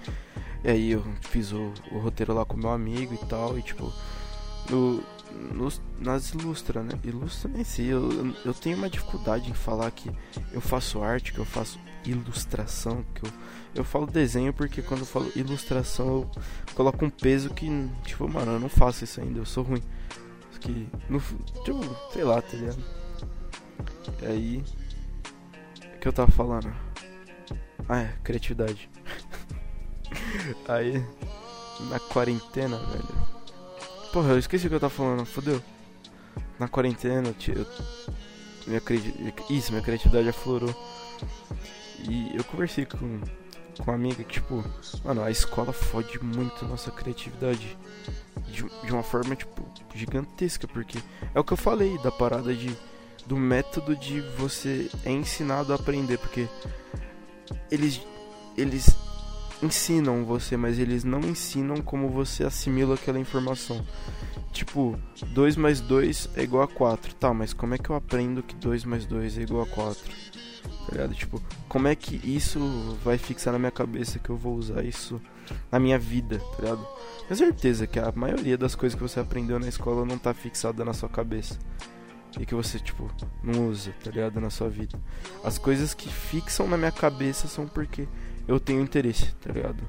E 0.64 0.70
aí 0.70 0.92
eu 0.92 1.04
fiz 1.22 1.52
o, 1.52 1.74
o 1.92 2.00
roteiro 2.00 2.34
lá 2.34 2.46
com 2.46 2.56
meu 2.56 2.70
amigo 2.70 3.14
e 3.14 3.26
tal, 3.28 3.60
e 3.60 3.62
tipo, 3.62 3.92
no, 4.70 5.04
no, 5.54 5.72
nas 6.00 6.30
ilustra, 6.34 6.82
né? 6.82 6.98
Ilustra 7.04 7.52
nem 7.52 7.64
sei, 7.64 7.88
eu, 7.88 8.34
eu 8.46 8.54
tenho 8.54 8.78
uma 8.78 8.90
dificuldade 8.90 9.50
em 9.50 9.54
falar 9.54 9.92
que 9.92 10.10
eu 10.52 10.62
faço 10.62 11.02
arte, 11.04 11.34
que 11.34 11.40
eu 11.40 11.46
faço 11.46 11.78
ilustração, 12.06 13.06
que 13.14 13.26
eu, 13.26 13.32
eu 13.76 13.84
falo 13.84 14.08
desenho 14.08 14.54
porque 14.54 14.82
quando 14.82 15.02
eu 15.02 15.06
falo 15.06 15.30
ilustração 15.36 16.08
eu 16.08 16.32
coloco 16.74 17.04
um 17.04 17.10
peso 17.10 17.54
que, 17.54 17.68
tipo, 18.06 18.28
mano, 18.28 18.54
eu 18.54 18.60
não 18.60 18.70
faço 18.70 19.04
isso 19.04 19.20
ainda, 19.20 19.40
eu 19.40 19.46
sou 19.46 19.64
ruim. 19.64 19.84
Que, 20.60 20.88
no, 21.08 21.20
tipo, 21.64 21.80
sei 22.12 22.24
lá, 22.24 22.42
tá 22.42 22.58
ligado? 22.58 22.84
E 24.22 24.26
aí, 24.26 24.64
o 25.96 26.00
que 26.00 26.08
eu 26.08 26.14
tava 26.14 26.32
falando? 26.32 26.74
Ah, 27.90 28.00
é, 28.00 28.14
criatividade. 28.24 28.90
Aí, 30.68 31.06
na 31.90 32.00
quarentena, 32.00 32.78
velho. 32.78 33.28
Porra, 34.12 34.30
eu 34.30 34.40
esqueci 34.40 34.66
o 34.66 34.70
que 34.70 34.76
eu 34.76 34.80
tava 34.80 34.94
falando, 34.94 35.26
fodeu. 35.26 35.62
Na 36.60 36.68
quarentena, 36.68 37.34
eu, 37.48 37.66
minha 38.66 38.82
isso, 39.50 39.72
minha 39.72 39.84
criatividade 39.84 40.28
aflorou. 40.28 40.74
E 42.10 42.36
eu 42.36 42.44
conversei 42.44 42.86
com, 42.86 43.22
com 43.78 43.84
uma 43.84 43.94
amiga 43.94 44.24
que, 44.24 44.34
tipo, 44.34 44.64
mano, 45.04 45.24
a 45.24 45.32
escola 45.32 45.72
fode 45.72 46.22
muito 46.24 46.66
a 46.66 46.68
nossa 46.68 46.92
criatividade. 46.92 47.78
De, 48.48 48.64
de 48.64 48.92
uma 48.92 49.04
forma, 49.04 49.36
tipo, 49.36 49.68
gigantesca, 49.94 50.68
porque 50.68 51.00
é 51.34 51.40
o 51.40 51.44
que 51.44 51.54
eu 51.54 51.58
falei 51.58 51.98
da 52.00 52.12
parada 52.12 52.54
de 52.56 52.76
do 53.28 53.36
método 53.36 53.96
de 53.96 54.22
você 54.22 54.90
é 55.04 55.12
ensinado 55.12 55.74
a 55.74 55.76
aprender, 55.76 56.18
porque 56.18 56.48
eles 57.70 58.02
eles 58.58 58.96
ensinam 59.62 60.26
você, 60.26 60.56
mas 60.56 60.80
eles 60.80 61.04
não 61.04 61.20
ensinam 61.20 61.78
como 61.78 62.10
você 62.10 62.44
assimila 62.44 62.96
aquela 62.96 63.20
informação. 63.20 63.86
Tipo, 64.52 64.98
2 65.28 65.56
mais 65.56 65.82
2 65.82 66.30
é 66.36 66.44
igual 66.44 66.64
a 66.64 66.68
4. 66.68 67.14
Tá, 67.16 67.34
mas 67.34 67.54
como 67.54 67.76
é 67.76 67.78
que 67.78 67.90
eu 67.90 67.96
aprendo 67.96 68.42
que 68.42 68.56
2 68.56 68.86
mais 68.86 69.06
2 69.06 69.38
é 69.38 69.42
igual 69.42 69.64
a 69.64 69.68
4? 69.68 70.04
Tá 70.88 70.92
ligado? 70.92 71.14
Tipo, 71.14 71.42
como 71.68 71.88
é 71.88 71.96
que 71.96 72.16
isso 72.24 72.98
vai 73.04 73.18
fixar 73.18 73.54
na 73.54 73.60
minha 73.60 73.72
cabeça 73.72 74.20
que 74.20 74.30
eu 74.30 74.38
vou 74.38 74.56
usar 74.56 74.84
isso 74.84 75.22
na 75.72 75.80
minha 75.80 76.00
vida, 76.00 76.40
tá 76.40 76.64
ligado? 76.64 76.88
Tenho 77.28 77.38
certeza 77.38 77.88
que 77.88 78.00
a 78.00 78.12
maioria 78.16 78.58
das 78.58 78.74
coisas 78.74 78.96
que 78.96 79.04
você 79.04 79.20
aprendeu 79.20 79.60
na 79.60 79.68
escola 79.68 80.06
não 80.06 80.18
tá 80.18 80.34
fixada 80.34 80.84
na 80.86 80.94
sua 80.94 81.10
cabeça. 81.10 81.60
E 82.40 82.46
que 82.46 82.54
você, 82.54 82.80
tipo, 82.80 83.10
não 83.44 83.70
usa, 83.70 83.94
tá 84.04 84.12
ligado? 84.12 84.40
Na 84.40 84.50
sua 84.50 84.70
vida. 84.70 85.00
As 85.44 85.58
coisas 85.58 85.94
que 85.94 86.10
fixam 86.10 86.68
na 86.68 86.78
minha 86.78 86.92
cabeça 86.92 87.48
são 87.48 87.68
porque 87.68 88.08
eu 88.48 88.60
tenho 88.60 88.82
interesse, 88.82 89.34
tá 89.36 89.52
ligado? 89.52 89.84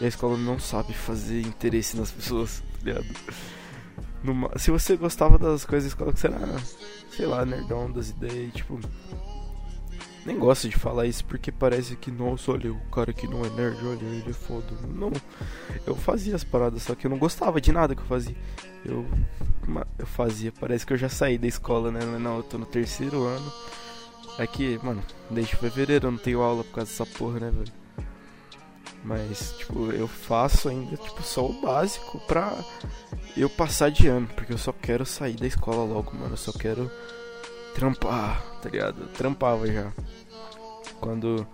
E 0.00 0.04
a 0.04 0.08
escola 0.08 0.36
não 0.36 0.58
sabe 0.58 0.92
fazer 0.92 1.42
interesse 1.42 1.96
nas 1.96 2.10
pessoas, 2.10 2.60
tá 2.60 2.84
ligado? 2.84 3.06
Numa... 4.22 4.58
Se 4.58 4.70
você 4.70 4.96
gostava 4.96 5.38
das 5.38 5.64
coisas 5.64 5.90
da 5.90 5.94
escola, 5.94 6.12
que 6.12 6.20
você 6.20 6.26
era, 6.26 6.58
sei 7.10 7.26
lá, 7.26 7.44
nerdão 7.44 7.90
das 7.90 8.10
ideias, 8.10 8.52
tipo. 8.52 8.80
Nem 10.24 10.38
gosto 10.38 10.68
de 10.68 10.76
falar 10.76 11.06
isso 11.06 11.24
porque 11.24 11.50
parece 11.50 11.96
que, 11.96 12.10
nossa, 12.10 12.52
olha, 12.52 12.72
o 12.72 12.80
cara 12.90 13.12
que 13.12 13.26
não 13.26 13.44
é 13.44 13.48
nerd, 13.50 13.78
olha, 13.86 14.04
ele 14.04 14.30
é 14.30 14.32
foda. 14.32 14.66
Não, 14.86 15.10
eu 15.86 15.96
fazia 15.96 16.36
as 16.36 16.44
paradas, 16.44 16.82
só 16.82 16.94
que 16.94 17.06
eu 17.06 17.10
não 17.10 17.18
gostava 17.18 17.60
de 17.60 17.72
nada 17.72 17.94
que 17.94 18.02
eu 18.02 18.06
fazia. 18.06 18.36
Eu, 18.84 19.06
eu 19.98 20.06
fazia, 20.06 20.52
parece 20.52 20.86
que 20.86 20.92
eu 20.92 20.98
já 20.98 21.08
saí 21.08 21.38
da 21.38 21.46
escola, 21.46 21.90
né? 21.90 22.00
Não, 22.18 22.36
eu 22.36 22.42
tô 22.42 22.58
no 22.58 22.66
terceiro 22.66 23.24
ano. 23.24 23.52
É 24.38 24.46
que, 24.46 24.78
mano, 24.82 25.02
desde 25.30 25.56
fevereiro 25.56 26.06
eu 26.06 26.10
não 26.12 26.18
tenho 26.18 26.40
aula 26.40 26.64
por 26.64 26.74
causa 26.74 26.90
dessa 26.90 27.06
porra, 27.06 27.40
né, 27.40 27.50
velho? 27.50 27.72
Mas, 29.02 29.54
tipo, 29.58 29.90
eu 29.92 30.06
faço 30.06 30.68
ainda, 30.68 30.96
tipo, 30.96 31.22
só 31.22 31.46
o 31.46 31.60
básico 31.60 32.20
pra 32.26 32.52
eu 33.36 33.48
passar 33.48 33.90
de 33.90 34.06
ano. 34.06 34.28
Porque 34.34 34.52
eu 34.52 34.58
só 34.58 34.72
quero 34.72 35.06
sair 35.06 35.36
da 35.36 35.46
escola 35.46 35.84
logo, 35.84 36.14
mano. 36.14 36.34
Eu 36.34 36.36
só 36.36 36.52
quero 36.52 36.90
trampar, 37.74 38.42
tá 38.62 38.68
ligado? 38.68 39.02
Eu 39.02 39.08
trampava 39.08 39.66
já. 39.66 39.92
Quando. 41.00 41.46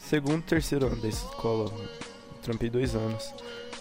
Segundo, 0.00 0.42
terceiro 0.42 0.86
ano 0.86 0.96
da 0.96 1.08
escola. 1.08 1.72
trampei 2.42 2.68
dois 2.68 2.94
anos. 2.94 3.32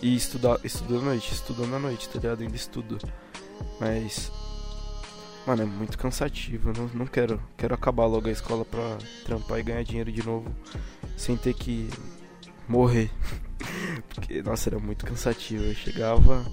E 0.02 0.15
estudar, 0.15 0.60
estudando 0.63 1.02
à 1.02 1.06
noite, 1.06 1.34
estudando 1.34 1.76
à 1.76 1.80
noite, 1.80 2.10
tá 2.10 2.19
ligado? 2.19 2.41
Ainda 2.41 2.56
estudo. 2.56 2.97
Mas. 3.80 4.32
Mano, 5.45 5.63
é 5.63 5.65
muito 5.65 5.97
cansativo. 5.97 6.71
Não, 6.76 6.88
não 6.93 7.06
quero. 7.06 7.41
Quero 7.58 7.74
acabar 7.74 8.06
logo 8.06 8.28
a 8.28 8.32
escola 8.32 8.65
pra 8.65 8.97
trampar 9.26 9.60
e 9.60 9.63
ganhar 9.63 9.84
dinheiro 9.84 10.12
de 10.12 10.26
novo. 10.26 10.54
Sem 11.17 11.38
ter 11.38 11.54
que 11.54 11.89
morrer. 12.67 13.10
Porque, 14.10 14.41
nossa, 14.41 14.69
era 14.69 14.80
muito 14.80 15.06
cansativo. 15.06 15.63
Eu 15.63 15.76
chegava, 15.76 16.45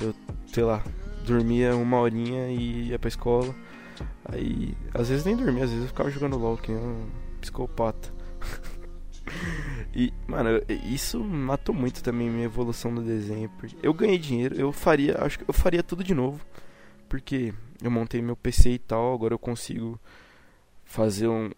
eu, 0.00 0.14
sei 0.52 0.64
lá, 0.64 0.82
dormia 1.24 1.76
uma 1.76 2.00
horinha 2.00 2.48
e 2.48 2.88
ia 2.88 2.98
pra 2.98 3.08
escola. 3.08 3.54
Aí, 4.24 4.76
às 4.94 5.08
vezes 5.08 5.24
nem 5.24 5.36
dormia, 5.36 5.64
às 5.64 5.70
vezes 5.70 5.84
eu 5.84 5.88
ficava 5.88 6.10
jogando 6.10 6.38
LOL, 6.38 6.56
que 6.56 6.72
um 6.72 7.08
psicopata. 7.40 8.12
e, 9.94 10.12
mano, 10.26 10.62
isso 10.84 11.22
matou 11.22 11.74
muito 11.74 12.02
também 12.02 12.30
minha 12.30 12.44
evolução 12.44 12.90
no 12.90 13.02
desenho. 13.02 13.48
Porque 13.58 13.76
eu 13.82 13.92
ganhei 13.94 14.18
dinheiro, 14.18 14.54
eu 14.54 14.72
faria, 14.72 15.18
acho 15.22 15.38
que 15.38 15.48
eu 15.48 15.54
faria 15.54 15.82
tudo 15.82 16.04
de 16.04 16.14
novo. 16.14 16.44
Porque 17.08 17.54
eu 17.82 17.90
montei 17.90 18.20
meu 18.20 18.36
PC 18.36 18.70
e 18.70 18.78
tal, 18.78 19.14
agora 19.14 19.34
eu 19.34 19.38
consigo 19.38 19.98
fazer 20.84 21.28
um. 21.28 21.50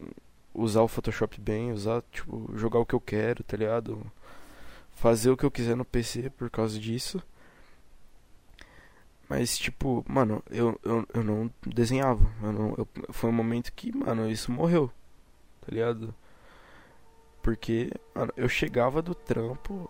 usar 0.54 0.82
o 0.82 0.88
Photoshop 0.88 1.40
bem, 1.40 1.72
usar, 1.72 2.02
tipo, 2.10 2.50
jogar 2.54 2.80
o 2.80 2.86
que 2.86 2.94
eu 2.94 3.00
quero, 3.00 3.42
tá 3.42 3.56
ligado? 3.56 4.04
Fazer 4.92 5.30
o 5.30 5.36
que 5.36 5.44
eu 5.44 5.50
quiser 5.50 5.76
no 5.76 5.84
PC 5.84 6.30
por 6.30 6.50
causa 6.50 6.78
disso. 6.78 7.22
Mas, 9.30 9.56
tipo, 9.56 10.04
mano, 10.08 10.42
eu, 10.50 10.76
eu, 10.82 11.06
eu 11.14 11.22
não 11.22 11.48
desenhava. 11.64 12.28
Eu 12.42 12.52
não, 12.52 12.74
eu, 12.76 12.88
foi 13.10 13.30
um 13.30 13.32
momento 13.32 13.72
que, 13.72 13.96
mano, 13.96 14.28
isso 14.28 14.50
morreu. 14.50 14.90
Tá 15.60 15.68
ligado? 15.70 16.12
Porque, 17.40 17.92
mano, 18.12 18.32
eu 18.36 18.48
chegava 18.48 19.00
do 19.00 19.14
trampo, 19.14 19.88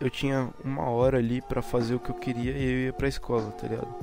eu 0.00 0.10
tinha 0.10 0.52
uma 0.64 0.88
hora 0.88 1.18
ali 1.18 1.40
para 1.42 1.62
fazer 1.62 1.94
o 1.94 2.00
que 2.00 2.10
eu 2.10 2.16
queria 2.16 2.50
e 2.50 2.64
eu 2.64 2.78
ia 2.86 2.92
pra 2.92 3.06
escola, 3.06 3.52
tá 3.52 3.68
ligado? 3.68 3.94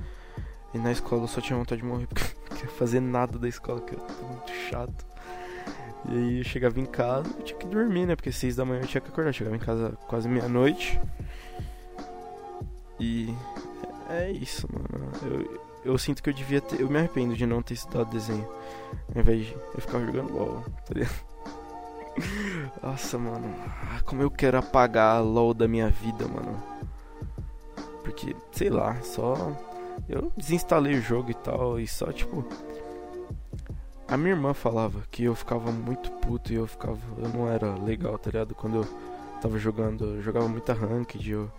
E 0.74 0.78
na 0.78 0.94
escola 0.94 1.24
eu 1.24 1.28
só 1.28 1.42
tinha 1.42 1.60
vontade 1.60 1.82
de 1.82 1.88
morrer 1.88 2.08
porque 2.08 2.24
eu 2.24 2.28
não 2.50 2.58
queria 2.58 2.74
fazer 2.76 3.02
nada 3.02 3.38
da 3.38 3.50
escola, 3.50 3.82
que 3.82 3.94
era 3.94 4.04
muito 4.24 4.52
chato. 4.70 5.06
E 6.10 6.16
aí 6.16 6.38
eu 6.38 6.44
chegava 6.46 6.80
em 6.80 6.86
casa, 6.86 7.30
tinha 7.44 7.60
que 7.60 7.68
dormir, 7.68 8.06
né? 8.06 8.16
Porque 8.16 8.32
seis 8.32 8.56
da 8.56 8.64
manhã 8.64 8.80
eu 8.80 8.88
tinha 8.88 9.02
que 9.02 9.10
acordar. 9.10 9.32
Eu 9.32 9.34
chegava 9.34 9.58
em 9.58 9.60
casa 9.60 9.92
quase 10.08 10.30
meia-noite. 10.30 10.98
E 12.98 13.36
é 14.14 14.32
isso, 14.32 14.68
mano. 14.72 15.12
Eu, 15.24 15.62
eu 15.84 15.98
sinto 15.98 16.22
que 16.22 16.30
eu 16.30 16.34
devia 16.34 16.62
ter. 16.62 16.82
Eu 16.82 16.90
me 16.90 16.98
arrependo 16.98 17.36
de 17.36 17.46
não 17.46 17.62
ter 17.62 17.74
estudado 17.74 18.12
desenho. 18.12 18.48
Ao 19.14 19.22
invés 19.22 19.46
de 19.46 19.54
eu 19.54 19.82
ficar 19.82 20.00
jogando 20.00 20.34
LOL, 20.34 20.64
tá? 20.86 20.94
Nossa, 22.84 23.18
mano. 23.18 23.54
Ah, 23.66 24.02
como 24.06 24.22
eu 24.22 24.30
quero 24.30 24.58
apagar 24.58 25.18
a 25.18 25.20
LOL 25.20 25.54
da 25.54 25.68
minha 25.68 25.90
vida, 25.90 26.28
mano. 26.28 26.62
Porque, 28.04 28.36
sei 28.52 28.70
lá, 28.70 29.00
só. 29.02 29.36
Eu 30.08 30.32
desinstalei 30.36 30.96
o 30.96 31.02
jogo 31.02 31.32
e 31.32 31.36
tal. 31.36 31.80
E 31.80 31.88
só, 31.88 32.12
tipo. 32.12 32.46
A 34.08 34.18
minha 34.18 34.32
irmã 34.32 34.54
falava 34.54 35.04
que 35.10 35.24
eu 35.24 35.34
ficava 35.34 35.72
muito 35.72 36.12
puto 36.12 36.52
e 36.52 36.56
eu 36.56 36.68
ficava. 36.68 37.00
Eu 37.18 37.30
não 37.30 37.50
era 37.50 37.74
legal, 37.76 38.18
tá 38.18 38.30
ligado? 38.30 38.54
Quando 38.54 38.78
eu 38.78 38.88
tava 39.42 39.58
jogando. 39.58 40.06
Eu 40.16 40.22
jogava 40.22 40.48
muita 40.48 40.74
ranked, 40.74 41.32
eu 41.32 41.50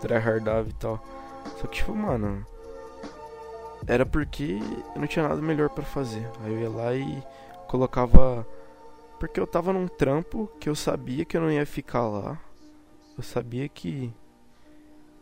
tryhardava 0.00 0.68
e 0.68 0.72
tal. 0.72 1.02
Só 1.58 1.66
que, 1.66 1.78
tipo, 1.78 1.94
mano. 1.94 2.46
Era 3.86 4.04
porque 4.04 4.58
eu 4.94 5.00
não 5.00 5.06
tinha 5.06 5.26
nada 5.26 5.40
melhor 5.40 5.70
para 5.70 5.84
fazer. 5.84 6.26
Aí 6.42 6.52
eu 6.52 6.60
ia 6.60 6.70
lá 6.70 6.94
e 6.94 7.22
colocava. 7.66 8.46
Porque 9.18 9.38
eu 9.38 9.46
tava 9.46 9.72
num 9.72 9.88
trampo 9.88 10.50
que 10.58 10.68
eu 10.68 10.74
sabia 10.74 11.24
que 11.24 11.36
eu 11.36 11.40
não 11.40 11.50
ia 11.50 11.66
ficar 11.66 12.06
lá. 12.08 12.38
Eu 13.16 13.22
sabia 13.22 13.68
que 13.68 14.12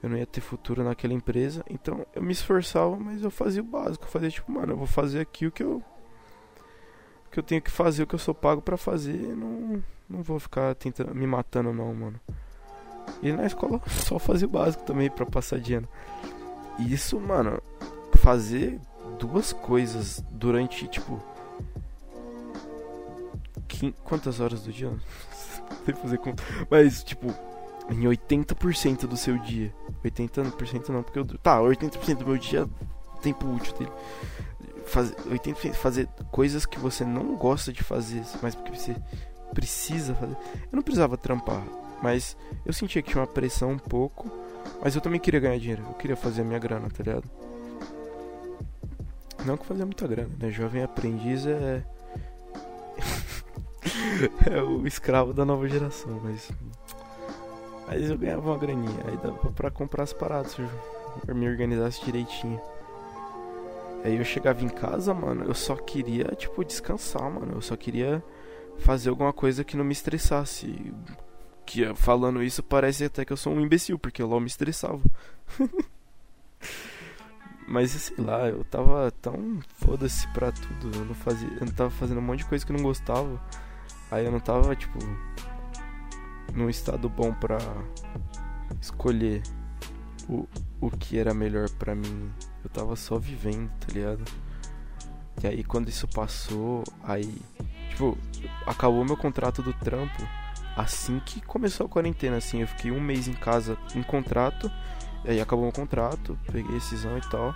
eu 0.02 0.08
não 0.08 0.16
ia 0.16 0.26
ter 0.26 0.40
futuro 0.40 0.84
naquela 0.84 1.12
empresa. 1.12 1.64
Então 1.68 2.06
eu 2.14 2.22
me 2.22 2.32
esforçava, 2.32 2.96
mas 2.96 3.22
eu 3.22 3.30
fazia 3.30 3.62
o 3.62 3.64
básico. 3.64 4.04
Eu 4.04 4.08
fazia 4.08 4.30
tipo, 4.30 4.50
mano, 4.52 4.72
eu 4.72 4.76
vou 4.76 4.86
fazer 4.86 5.20
aqui 5.20 5.46
o 5.46 5.52
que 5.52 5.62
eu. 5.62 5.82
O 7.26 7.30
que 7.30 7.38
eu 7.38 7.42
tenho 7.42 7.60
que 7.60 7.70
fazer, 7.70 8.02
o 8.02 8.06
que 8.06 8.14
eu 8.14 8.18
sou 8.18 8.34
pago 8.34 8.62
para 8.62 8.76
fazer. 8.76 9.18
Não, 9.36 9.82
não 10.08 10.22
vou 10.22 10.38
ficar 10.38 10.74
tentando, 10.74 11.14
me 11.14 11.26
matando, 11.26 11.72
não, 11.72 11.92
mano. 11.94 12.20
E 13.22 13.32
na 13.32 13.46
escola 13.46 13.80
só 13.86 14.18
fazia 14.18 14.46
o 14.46 14.50
básico 14.50 14.84
também 14.84 15.10
para 15.10 15.26
passar 15.26 15.58
de 15.58 15.74
ano. 15.74 15.88
E 16.78 16.92
isso, 16.92 17.18
mano, 17.18 17.60
fazer 18.16 18.80
duas 19.18 19.52
coisas 19.52 20.24
durante, 20.30 20.86
tipo. 20.88 21.22
Quantas 24.02 24.40
horas 24.40 24.62
do 24.62 24.72
dia? 24.72 24.88
Não 25.86 25.94
fazer 25.96 26.18
conta. 26.18 26.42
Mas, 26.70 27.02
tipo, 27.02 27.28
em 27.90 28.02
80% 28.02 29.06
do 29.06 29.16
seu 29.16 29.38
dia. 29.38 29.72
80% 30.04 30.88
não, 30.88 31.02
porque 31.02 31.18
eu. 31.18 31.24
Tá, 31.24 31.58
80% 31.60 32.16
do 32.16 32.26
meu 32.26 32.38
dia 32.38 32.68
tempo 33.20 33.46
útil 33.46 33.74
dele. 33.76 33.92
Fazer, 34.86 35.14
80% 35.16 35.74
fazer 35.74 36.08
coisas 36.30 36.64
que 36.64 36.78
você 36.78 37.04
não 37.04 37.36
gosta 37.36 37.72
de 37.72 37.82
fazer, 37.82 38.22
mas 38.42 38.54
porque 38.54 38.76
você 38.76 38.96
precisa 39.52 40.14
fazer. 40.14 40.32
Eu 40.34 40.76
não 40.76 40.82
precisava 40.82 41.16
trampar. 41.16 41.62
Mas 42.02 42.36
eu 42.64 42.72
sentia 42.72 43.02
que 43.02 43.10
tinha 43.10 43.20
uma 43.20 43.26
pressão 43.26 43.72
um 43.72 43.78
pouco. 43.78 44.30
Mas 44.82 44.94
eu 44.94 45.00
também 45.00 45.20
queria 45.20 45.40
ganhar 45.40 45.58
dinheiro. 45.58 45.84
Eu 45.88 45.94
queria 45.94 46.16
fazer 46.16 46.42
a 46.42 46.44
minha 46.44 46.58
grana, 46.58 46.88
tá 46.88 47.02
ligado? 47.02 47.24
Não 49.44 49.56
que 49.56 49.66
fazer 49.66 49.84
muita 49.84 50.06
grana, 50.06 50.30
né? 50.38 50.50
Jovem 50.50 50.82
aprendiz 50.82 51.46
é. 51.46 51.84
é 54.50 54.62
o 54.62 54.86
escravo 54.86 55.32
da 55.32 55.44
nova 55.44 55.68
geração, 55.68 56.20
mas. 56.22 56.50
Mas 57.86 58.10
eu 58.10 58.18
ganhava 58.18 58.48
uma 58.50 58.58
graninha. 58.58 59.00
Aí 59.06 59.16
dava 59.16 59.50
pra 59.52 59.70
comprar 59.70 60.02
as 60.02 60.12
paradas 60.12 60.52
se 60.52 60.62
eu 61.26 61.34
me 61.34 61.48
organizasse 61.48 62.04
direitinho. 62.04 62.60
Aí 64.04 64.16
eu 64.16 64.24
chegava 64.24 64.64
em 64.64 64.68
casa, 64.68 65.12
mano, 65.12 65.44
eu 65.44 65.54
só 65.54 65.74
queria, 65.74 66.24
tipo, 66.36 66.64
descansar, 66.64 67.30
mano. 67.30 67.54
Eu 67.54 67.62
só 67.62 67.76
queria 67.76 68.22
fazer 68.78 69.10
alguma 69.10 69.32
coisa 69.32 69.64
que 69.64 69.76
não 69.76 69.84
me 69.84 69.92
estressasse 69.92 70.94
que 71.68 71.94
falando 71.94 72.42
isso 72.42 72.62
parece 72.62 73.04
até 73.04 73.26
que 73.26 73.32
eu 73.32 73.36
sou 73.36 73.52
um 73.52 73.60
imbecil, 73.60 73.98
porque 73.98 74.22
eu 74.22 74.26
LOL 74.26 74.40
me 74.40 74.46
estressava. 74.46 75.02
Mas 77.68 77.90
sei 77.90 78.24
lá, 78.24 78.48
eu 78.48 78.64
tava 78.64 79.12
tão 79.20 79.60
foda-se 79.74 80.26
pra 80.28 80.50
tudo. 80.50 80.96
Eu 80.96 81.04
não 81.04 81.14
fazia. 81.14 81.48
Eu 81.60 81.70
tava 81.72 81.90
fazendo 81.90 82.18
um 82.18 82.22
monte 82.22 82.38
de 82.38 82.46
coisa 82.46 82.64
que 82.64 82.72
eu 82.72 82.76
não 82.76 82.82
gostava. 82.82 83.38
Aí 84.10 84.24
eu 84.24 84.32
não 84.32 84.40
tava, 84.40 84.74
tipo. 84.74 84.98
num 86.54 86.70
estado 86.70 87.10
bom 87.10 87.34
pra 87.34 87.58
escolher 88.80 89.42
o, 90.26 90.48
o 90.80 90.90
que 90.90 91.18
era 91.18 91.34
melhor 91.34 91.68
pra 91.68 91.94
mim. 91.94 92.32
Eu 92.64 92.70
tava 92.70 92.96
só 92.96 93.18
vivendo, 93.18 93.70
tá 93.78 93.92
ligado? 93.92 94.24
E 95.42 95.46
aí 95.46 95.62
quando 95.62 95.90
isso 95.90 96.08
passou, 96.08 96.82
aí. 97.02 97.42
Tipo, 97.90 98.16
acabou 98.66 99.04
meu 99.04 99.18
contrato 99.18 99.60
do 99.60 99.74
trampo 99.74 100.26
assim 100.78 101.20
que 101.20 101.40
começou 101.40 101.86
a 101.86 101.88
quarentena, 101.88 102.36
assim, 102.36 102.60
eu 102.60 102.68
fiquei 102.68 102.92
um 102.92 103.00
mês 103.00 103.26
em 103.26 103.32
casa 103.32 103.76
em 103.96 104.02
contrato, 104.02 104.70
aí 105.24 105.40
acabou 105.40 105.68
o 105.68 105.72
contrato, 105.72 106.38
peguei 106.46 106.72
decisão 106.72 107.18
e 107.18 107.20
tal. 107.22 107.52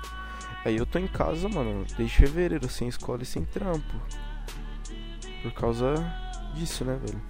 Aí 0.65 0.77
eu 0.77 0.85
tô 0.85 0.99
em 0.99 1.07
casa, 1.07 1.49
mano, 1.49 1.85
desde 1.97 2.17
fevereiro, 2.17 2.69
sem 2.69 2.89
escola 2.89 3.23
e 3.23 3.27
sem 3.27 3.45
trampo. 3.45 3.95
Por 5.43 5.53
causa 5.53 5.95
disso, 6.55 6.85
né, 6.85 6.99
velho? 7.05 7.23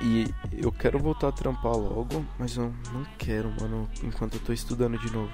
E 0.00 0.32
eu 0.52 0.70
quero 0.70 0.98
voltar 0.98 1.28
a 1.28 1.32
trampar 1.32 1.72
logo, 1.72 2.24
mas 2.38 2.56
eu 2.56 2.72
não 2.92 3.04
quero, 3.16 3.50
mano, 3.60 3.88
enquanto 4.02 4.34
eu 4.34 4.40
tô 4.40 4.52
estudando 4.52 4.98
de 4.98 5.12
novo. 5.12 5.32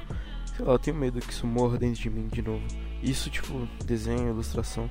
Sei 0.56 0.64
lá, 0.64 0.72
eu 0.72 0.78
tenho 0.78 0.96
medo 0.96 1.20
que 1.20 1.32
isso 1.32 1.46
morra 1.46 1.76
dentro 1.78 2.00
de 2.00 2.10
mim 2.10 2.28
de 2.28 2.40
novo. 2.40 2.64
Isso, 3.02 3.28
tipo, 3.28 3.66
desenho, 3.84 4.28
ilustração. 4.28 4.88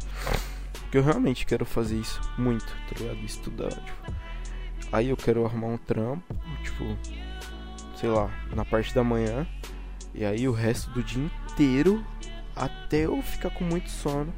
Porque 0.93 0.99
eu 0.99 1.11
realmente 1.11 1.43
quero 1.43 1.65
fazer 1.65 1.97
isso 1.97 2.21
muito, 2.37 2.67
tá 2.67 2.99
ligado? 2.99 3.17
Estudar, 3.25 3.71
tipo. 3.71 4.13
Aí 4.91 5.09
eu 5.09 5.17
quero 5.17 5.43
arrumar 5.43 5.69
um 5.69 5.77
trampo, 5.77 6.35
tipo, 6.61 6.85
sei 7.95 8.09
lá, 8.09 8.29
na 8.55 8.63
parte 8.63 8.93
da 8.93 9.03
manhã. 9.03 9.47
E 10.13 10.23
aí 10.23 10.47
o 10.47 10.51
resto 10.51 10.91
do 10.91 11.01
dia 11.01 11.23
inteiro, 11.49 12.05
até 12.55 13.05
eu 13.07 13.19
ficar 13.23 13.49
com 13.49 13.63
muito 13.63 13.89
sono, 13.89 14.31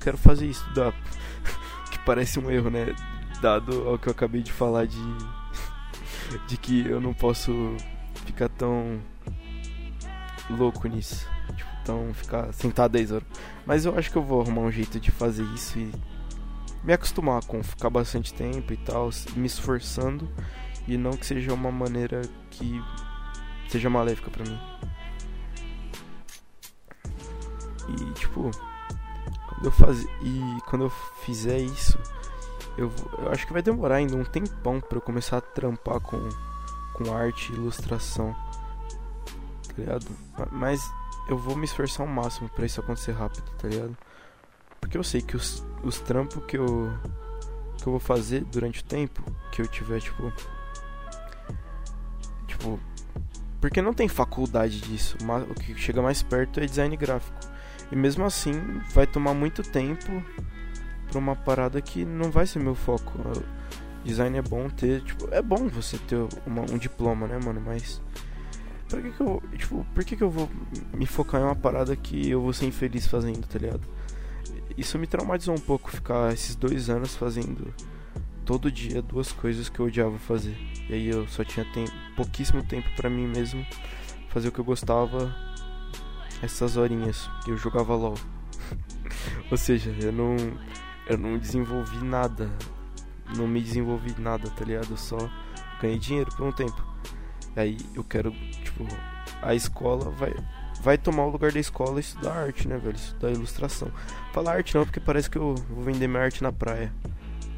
quero 0.00 0.18
fazer 0.18 0.44
isso, 0.48 0.60
estudar. 0.60 0.92
que 1.90 1.98
parece 2.00 2.38
um 2.38 2.50
erro, 2.50 2.68
né? 2.68 2.94
Dado 3.40 3.88
ao 3.88 3.98
que 3.98 4.08
eu 4.08 4.12
acabei 4.12 4.42
de 4.42 4.52
falar 4.52 4.86
de. 4.86 5.00
de 6.46 6.58
que 6.58 6.86
eu 6.86 7.00
não 7.00 7.14
posso 7.14 7.74
ficar 8.26 8.50
tão 8.50 9.00
louco 10.50 10.86
nisso. 10.88 11.26
Tipo, 11.56 11.70
tão 11.86 12.12
ficar 12.12 12.52
sentado 12.52 12.92
10 12.92 13.12
horas. 13.12 13.26
Mas 13.66 13.84
eu 13.84 13.96
acho 13.96 14.10
que 14.10 14.16
eu 14.16 14.22
vou 14.22 14.40
arrumar 14.40 14.62
um 14.62 14.70
jeito 14.70 14.98
de 14.98 15.10
fazer 15.10 15.44
isso 15.54 15.78
e 15.78 15.92
me 16.82 16.92
acostumar 16.92 17.44
com 17.44 17.62
ficar 17.62 17.90
bastante 17.90 18.34
tempo 18.34 18.72
e 18.72 18.76
tal, 18.76 19.10
me 19.36 19.46
esforçando 19.46 20.28
e 20.88 20.96
não 20.96 21.12
que 21.12 21.24
seja 21.24 21.52
uma 21.54 21.70
maneira 21.70 22.22
que 22.50 22.82
seja 23.68 23.88
maléfica 23.88 24.30
para 24.30 24.44
mim. 24.44 24.58
E 27.88 28.12
tipo, 28.14 28.50
quando 29.48 29.64
eu 29.64 29.72
fazer 29.72 30.08
e 30.22 30.60
quando 30.68 30.84
eu 30.86 30.90
fizer 31.24 31.58
isso, 31.58 31.98
eu, 32.76 32.90
eu 33.18 33.30
acho 33.30 33.46
que 33.46 33.52
vai 33.52 33.62
demorar 33.62 33.96
ainda 33.96 34.16
um 34.16 34.24
tempão 34.24 34.80
para 34.80 34.98
eu 34.98 35.02
começar 35.02 35.38
a 35.38 35.40
trampar 35.40 36.00
com 36.00 36.28
com 36.94 37.14
arte 37.14 37.52
e 37.52 37.56
ilustração. 37.56 38.34
tá 39.68 39.74
ligado? 39.78 40.06
Mas 40.50 40.80
eu 41.32 41.38
vou 41.38 41.56
me 41.56 41.64
esforçar 41.64 42.06
ao 42.06 42.12
máximo 42.12 42.48
para 42.48 42.66
isso 42.66 42.80
acontecer 42.80 43.12
rápido, 43.12 43.50
tá 43.58 43.68
ligado? 43.68 43.96
Porque 44.80 44.96
eu 44.96 45.02
sei 45.04 45.20
que 45.20 45.36
os, 45.36 45.64
os 45.82 45.98
trampos 46.00 46.44
que 46.46 46.56
eu 46.56 46.92
que 47.82 47.88
eu 47.88 47.92
vou 47.92 48.00
fazer 48.00 48.44
durante 48.44 48.80
o 48.80 48.84
tempo 48.84 49.22
que 49.50 49.60
eu 49.60 49.66
tiver, 49.66 50.00
tipo. 50.00 50.32
Tipo. 52.46 52.80
Porque 53.60 53.82
não 53.82 53.92
tem 53.92 54.08
faculdade 54.08 54.80
disso. 54.80 55.16
O 55.50 55.54
que 55.54 55.74
chega 55.74 56.00
mais 56.00 56.22
perto 56.22 56.60
é 56.60 56.66
design 56.66 56.96
gráfico. 56.96 57.38
E 57.90 57.96
mesmo 57.96 58.24
assim, 58.24 58.52
vai 58.92 59.06
tomar 59.06 59.34
muito 59.34 59.62
tempo 59.62 60.22
pra 61.08 61.18
uma 61.18 61.36
parada 61.36 61.80
que 61.80 62.04
não 62.04 62.30
vai 62.30 62.46
ser 62.46 62.60
meu 62.60 62.74
foco. 62.74 63.12
Design 64.04 64.38
é 64.38 64.42
bom 64.42 64.68
ter, 64.68 65.02
tipo, 65.02 65.28
é 65.32 65.42
bom 65.42 65.68
você 65.68 65.98
ter 65.98 66.16
uma, 66.46 66.62
um 66.62 66.78
diploma, 66.78 67.26
né, 67.26 67.38
mano? 67.44 67.60
Mas. 67.60 68.00
Pra 68.92 69.00
que, 69.00 69.10
que 69.10 69.20
eu. 69.22 69.42
Tipo, 69.56 69.86
por 69.94 70.04
que, 70.04 70.16
que 70.16 70.22
eu 70.22 70.28
vou 70.28 70.50
me 70.92 71.06
focar 71.06 71.40
em 71.40 71.44
uma 71.44 71.56
parada 71.56 71.96
que 71.96 72.28
eu 72.28 72.42
vou 72.42 72.52
ser 72.52 72.66
infeliz 72.66 73.06
fazendo, 73.06 73.46
tá 73.46 73.58
ligado? 73.58 73.88
isso 74.76 74.98
me 74.98 75.06
traumatizou 75.06 75.54
um 75.54 75.60
pouco 75.60 75.90
ficar 75.90 76.32
esses 76.32 76.54
dois 76.54 76.90
anos 76.90 77.14
fazendo 77.14 77.72
todo 78.44 78.70
dia 78.70 79.00
duas 79.00 79.32
coisas 79.32 79.70
que 79.70 79.80
eu 79.80 79.86
odiava 79.86 80.18
fazer. 80.18 80.54
E 80.90 80.92
aí 80.92 81.06
eu 81.08 81.26
só 81.26 81.42
tinha 81.42 81.64
tempo, 81.72 81.90
pouquíssimo 82.14 82.62
tempo 82.62 82.86
para 82.94 83.08
mim 83.08 83.26
mesmo 83.26 83.66
fazer 84.28 84.48
o 84.48 84.52
que 84.52 84.58
eu 84.58 84.64
gostava 84.64 85.34
essas 86.42 86.76
horinhas 86.76 87.30
que 87.44 87.50
eu 87.50 87.56
jogava 87.56 87.94
LOL. 87.94 88.18
Ou 89.50 89.56
seja, 89.56 89.90
eu 90.02 90.12
não 90.12 90.36
eu 91.06 91.16
não 91.16 91.38
desenvolvi 91.38 92.04
nada. 92.04 92.50
Não 93.38 93.48
me 93.48 93.62
desenvolvi 93.62 94.14
nada, 94.20 94.50
tá 94.50 94.66
ligado? 94.66 94.90
Eu 94.90 94.98
só 94.98 95.16
ganhei 95.80 95.98
dinheiro 95.98 96.30
por 96.36 96.46
um 96.46 96.52
tempo. 96.52 96.91
Aí 97.56 97.76
eu 97.94 98.02
quero, 98.04 98.32
tipo, 98.62 98.86
a 99.42 99.54
escola 99.54 100.10
vai 100.10 100.34
vai 100.82 100.98
tomar 100.98 101.26
o 101.26 101.30
lugar 101.30 101.52
da 101.52 101.60
escola 101.60 101.98
e 101.98 102.00
estudar 102.00 102.32
arte, 102.32 102.66
né, 102.66 102.76
velho? 102.76 102.96
Estudar 102.96 103.30
ilustração. 103.30 103.90
Falar 104.32 104.54
arte 104.54 104.74
não, 104.74 104.84
porque 104.84 104.98
parece 104.98 105.30
que 105.30 105.38
eu 105.38 105.54
vou 105.54 105.84
vender 105.84 106.08
minha 106.08 106.22
arte 106.22 106.42
na 106.42 106.52
praia. 106.52 106.92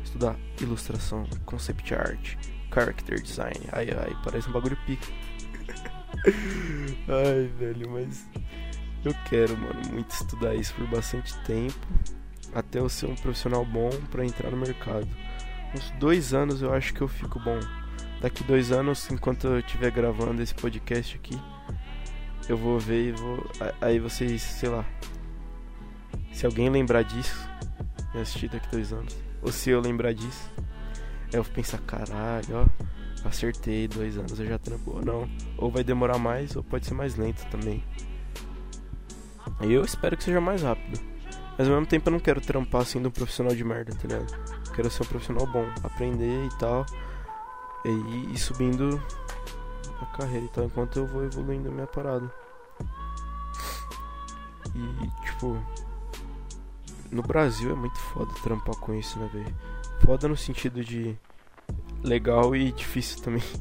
Estudar 0.05 0.37
ilustração, 0.61 1.27
concept 1.47 1.95
art, 1.95 2.37
character 2.73 3.21
design. 3.21 3.59
Ai, 3.73 3.89
ai, 3.91 4.15
parece 4.23 4.49
um 4.49 4.53
bagulho 4.53 4.77
pica. 4.85 5.07
ai, 7.09 7.51
velho, 7.59 7.91
mas 7.91 8.29
eu 9.05 9.15
quero, 9.29 9.57
mano, 9.57 9.81
muito 9.91 10.11
estudar 10.11 10.55
isso 10.55 10.75
por 10.75 10.87
bastante 10.89 11.37
tempo. 11.45 11.87
Até 12.55 12.79
eu 12.79 12.89
ser 12.89 13.07
um 13.07 13.17
profissional 13.17 13.65
bom 13.65 13.91
para 14.11 14.25
entrar 14.25 14.51
no 14.51 14.57
mercado. 14.57 15.09
Uns 15.75 15.91
dois 15.93 16.35
anos 16.35 16.63
eu 16.63 16.73
acho 16.73 16.93
que 16.93 17.01
eu 17.01 17.09
fico 17.09 17.41
bom. 17.41 17.59
Daqui 18.25 18.43
dois 18.43 18.73
anos, 18.73 19.11
enquanto 19.11 19.49
eu 19.49 19.59
estiver 19.59 19.91
gravando 19.91 20.41
esse 20.41 20.55
podcast 20.55 21.15
aqui, 21.15 21.39
eu 22.49 22.57
vou 22.57 22.81
ver 22.81 23.09
e 23.09 23.13
vou. 23.13 23.47
Aí 23.83 23.99
vocês, 23.99 24.41
sei 24.41 24.71
lá. 24.71 24.83
Se 26.33 26.47
alguém 26.47 26.71
lembrar 26.71 27.03
disso, 27.03 27.47
eu 28.15 28.23
assisti 28.23 28.49
daqui 28.49 28.67
dois 28.71 28.95
anos. 28.95 29.15
Ou 29.43 29.53
se 29.53 29.69
eu 29.69 29.79
lembrar 29.79 30.15
disso, 30.15 30.51
eu 31.35 31.43
vou 31.43 31.53
pensar, 31.53 31.77
caralho, 31.81 32.47
ó, 32.63 33.29
acertei 33.29 33.87
dois 33.89 34.17
anos, 34.17 34.41
eu 34.41 34.47
já. 34.47 34.59
Ou 34.87 35.05
não. 35.05 35.29
Ou 35.59 35.71
vai 35.71 35.85
demorar 35.85 36.17
mais, 36.17 36.57
ou 36.57 36.65
pode 36.65 36.87
ser 36.87 36.95
mais 36.95 37.17
lento 37.17 37.45
também. 37.51 37.85
Eu 39.61 39.85
espero 39.85 40.17
que 40.17 40.25
seja 40.25 40.41
mais 40.41 40.63
rápido. 40.63 40.99
Mas 41.59 41.69
ao 41.69 41.75
mesmo 41.75 41.87
tempo 41.87 42.09
eu 42.09 42.13
não 42.13 42.21
quero 42.21 42.41
trampar 42.41 42.87
sendo 42.87 43.11
um 43.11 43.13
profissional 43.13 43.55
de 43.55 43.63
merda, 43.63 43.95
tá 43.95 44.09
ligado? 44.09 44.73
Quero 44.75 44.91
ser 44.91 45.03
um 45.03 45.07
profissional 45.09 45.47
bom, 45.47 45.67
aprender 45.83 46.47
e 46.47 46.59
tal. 46.59 46.87
E 47.85 48.33
ir 48.33 48.39
subindo 48.39 49.01
a 50.01 50.07
carreira, 50.17 50.47
então 50.47 50.65
enquanto 50.65 50.97
eu 50.97 51.07
vou 51.07 51.25
evoluindo 51.25 51.69
a 51.69 51.73
minha 51.73 51.87
parada. 51.87 52.33
E 54.75 55.27
tipo, 55.27 55.57
no 57.11 57.23
Brasil 57.23 57.71
é 57.71 57.75
muito 57.75 57.99
foda 57.99 58.33
trampar 58.43 58.77
com 58.77 58.95
isso, 58.95 59.19
né, 59.19 59.29
velho? 59.33 59.55
Foda 60.05 60.27
no 60.27 60.37
sentido 60.37 60.83
de 60.83 61.17
legal 62.03 62.57
e 62.57 62.73
difícil 62.73 63.23
também. 63.23 63.43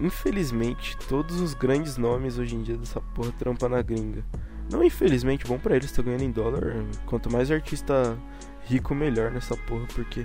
infelizmente, 0.00 0.96
todos 1.08 1.40
os 1.40 1.54
grandes 1.54 1.96
nomes 1.96 2.38
hoje 2.38 2.56
em 2.56 2.62
dia 2.62 2.76
dessa 2.76 3.00
porra 3.00 3.32
trampa 3.32 3.68
na 3.68 3.82
gringa. 3.82 4.24
Não 4.70 4.82
infelizmente, 4.82 5.46
bom 5.46 5.58
para 5.58 5.76
eles, 5.76 5.92
tá 5.92 6.00
ganhando 6.02 6.22
em 6.22 6.30
dólar. 6.30 6.84
Quanto 7.06 7.30
mais 7.30 7.50
artista 7.50 8.16
rico, 8.64 8.94
melhor 8.94 9.30
nessa 9.30 9.56
porra, 9.56 9.86
porque. 9.94 10.24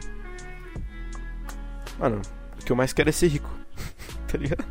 Mano, 2.00 2.22
que 2.66 2.72
eu 2.72 2.76
mais 2.76 2.94
quero 2.94 3.10
é 3.10 3.12
ser 3.12 3.28
rico. 3.28 3.50
tá 4.28 4.38
ligado? 4.38 4.66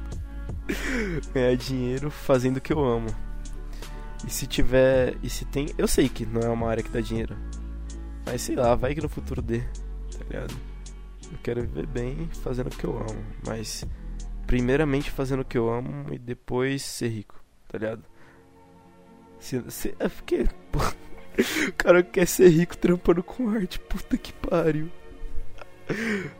Ganhar 1.32 1.56
dinheiro 1.56 2.10
fazendo 2.10 2.58
o 2.58 2.60
que 2.60 2.72
eu 2.72 2.84
amo. 2.84 3.08
E 4.26 4.30
se 4.30 4.46
tiver. 4.46 5.16
E 5.22 5.28
se 5.28 5.44
tem. 5.44 5.68
Eu 5.76 5.86
sei 5.86 6.08
que 6.08 6.24
não 6.24 6.40
é 6.40 6.48
uma 6.48 6.68
área 6.68 6.82
que 6.82 6.90
dá 6.90 7.00
dinheiro. 7.00 7.36
Mas 8.24 8.42
sei 8.42 8.56
lá, 8.56 8.74
vai 8.74 8.94
que 8.94 9.00
no 9.00 9.08
futuro 9.08 9.42
dê. 9.42 9.60
Tá 9.60 10.24
ligado? 10.28 10.54
Eu 11.30 11.38
quero 11.42 11.60
viver 11.62 11.86
bem 11.86 12.28
fazendo 12.42 12.68
o 12.68 12.76
que 12.76 12.84
eu 12.84 12.96
amo. 12.96 13.24
Mas. 13.46 13.84
Primeiramente 14.46 15.10
fazendo 15.10 15.40
o 15.40 15.44
que 15.44 15.56
eu 15.56 15.72
amo 15.72 16.12
e 16.12 16.18
depois 16.18 16.82
ser 16.82 17.08
rico. 17.08 17.42
Tá 17.68 17.78
ligado? 17.78 18.04
Se, 19.38 19.62
se, 19.70 19.94
é 19.98 20.08
porque. 20.08 20.46
Pô, 20.72 20.78
o 21.68 21.72
cara 21.72 22.02
quer 22.02 22.26
ser 22.26 22.48
rico 22.48 22.76
trampando 22.76 23.22
com 23.22 23.48
arte. 23.50 23.78
Puta 23.78 24.16
que 24.16 24.32
pariu. 24.32 24.90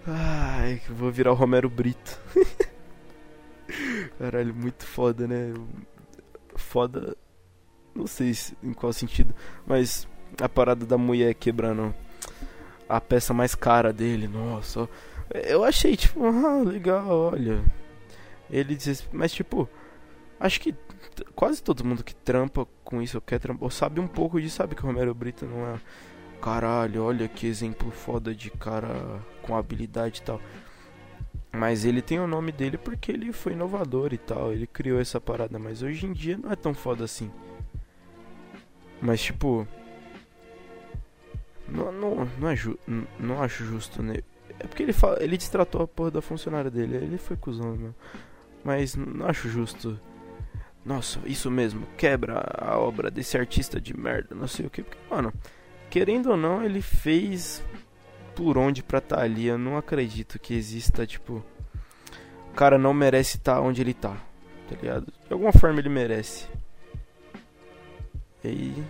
Ai, 0.07 0.81
vou 0.89 1.11
virar 1.11 1.33
o 1.33 1.35
Romero 1.35 1.69
Brito. 1.69 2.21
Caralho, 4.19 4.55
muito 4.55 4.85
foda, 4.87 5.27
né? 5.27 5.53
Foda. 6.57 7.17
Não 7.95 8.07
sei 8.07 8.35
em 8.63 8.73
qual 8.73 8.93
sentido, 8.93 9.35
mas 9.67 10.09
a 10.41 10.49
parada 10.49 10.85
da 10.85 10.99
mulher 10.99 11.35
quebrando 11.35 11.95
a 12.89 13.01
peça 13.01 13.33
mais 13.33 13.55
cara 13.55 13.93
dele, 13.93 14.27
nossa. 14.27 14.89
Eu 15.33 15.65
achei, 15.65 15.97
tipo, 15.97 16.25
ah, 16.25 16.63
legal, 16.63 17.09
olha. 17.09 17.63
Ele 18.51 18.75
diz, 18.75 19.07
mas 19.13 19.33
tipo, 19.33 19.69
acho 20.39 20.61
que 20.61 20.75
quase 21.35 21.63
todo 21.63 21.85
mundo 21.85 22.05
que 22.05 22.15
trampa 22.15 22.67
com 22.85 23.01
isso, 23.01 23.17
ou 23.19 23.21
quer 23.21 23.39
trampar, 23.39 23.65
ou 23.65 23.71
sabe 23.71 24.01
um 24.01 24.09
pouco 24.09 24.41
disso, 24.41 24.57
sabe 24.57 24.75
que 24.75 24.83
o 24.83 24.87
Romero 24.87 25.15
Brito 25.15 25.47
não 25.47 25.67
é 25.67 25.79
caralho, 26.45 27.03
olha 27.03 27.27
que 27.27 27.47
exemplo 27.47 27.91
foda 27.91 28.35
de 28.35 28.51
cara 28.51 29.19
com 29.41 29.57
habilidade 29.57 30.21
e 30.21 30.23
tal. 30.23 30.39
Mas 31.51 31.87
ele 31.87 32.03
tem 32.03 32.21
o 32.21 32.27
nome 32.27 32.53
dele 32.53 32.77
porque 32.77 33.11
ele 33.11 33.33
foi 33.33 33.55
inovador 33.55 34.13
e 34.13 34.19
tal, 34.19 34.53
ele 34.53 34.67
criou 34.67 35.01
essa 35.01 35.19
parada, 35.19 35.59
mas 35.59 35.83
hoje 35.83 36.05
em 36.05 36.13
dia 36.13 36.37
não 36.37 36.53
é 36.53 36.57
tão 36.57 36.75
foda 36.75 37.03
assim. 37.03 37.31
Mas 39.01 39.23
tipo. 39.23 39.67
Não, 41.67 41.91
não, 41.91 42.29
não, 42.39 42.49
é 42.51 42.55
ju 42.55 42.79
não, 42.87 43.07
não 43.19 43.43
acho 43.43 43.65
justo, 43.65 44.03
né? 44.03 44.17
É 44.59 44.67
porque 44.67 44.83
ele, 44.83 44.93
fala, 44.93 45.23
ele 45.23 45.39
destratou 45.39 45.81
a 45.81 45.89
porra 45.89 46.11
da 46.11 46.21
funcionária 46.21 46.71
dele, 46.71 46.97
ele 46.97 47.17
foi 47.17 47.39
cuzão, 47.39 47.75
meu. 47.75 47.95
Mas 48.63 48.95
não 48.95 49.27
acho 49.27 49.49
justo. 49.49 49.99
Nossa, 50.85 51.19
isso 51.25 51.51
mesmo, 51.51 51.87
quebra 51.97 52.45
a 52.59 52.79
obra 52.79 53.11
desse 53.11 53.39
artista 53.39 53.81
de 53.81 53.97
merda, 53.97 54.35
não 54.35 54.47
sei 54.47 54.67
o 54.67 54.71
que. 54.71 54.83
Porque, 54.83 54.99
mano, 55.11 55.33
querendo 55.95 56.33
ou 56.33 56.37
não, 56.37 56.61
ele 56.61 56.83
fez 56.83 57.63
por 58.35 58.59
onde 58.59 58.83
pra 58.83 58.99
estar 58.99 59.19
tá 59.19 59.23
ali. 59.23 59.47
Eu 59.47 59.57
não 59.57 59.77
acredito 59.77 60.41
que 60.41 60.53
exista, 60.53 61.07
tipo. 61.07 61.41
O 62.51 62.55
cara 62.57 62.77
não 62.77 62.93
merece 62.93 63.37
estar 63.37 63.55
tá 63.55 63.61
onde 63.61 63.81
ele 63.81 63.95
tá. 63.95 64.17
Tá 64.69 64.75
ligado? 64.75 65.07
De 65.07 65.33
alguma 65.33 65.53
forma 65.53 65.79
ele 65.79 65.89
merece. 65.89 66.49
E 68.43 68.49
aí. 68.49 68.85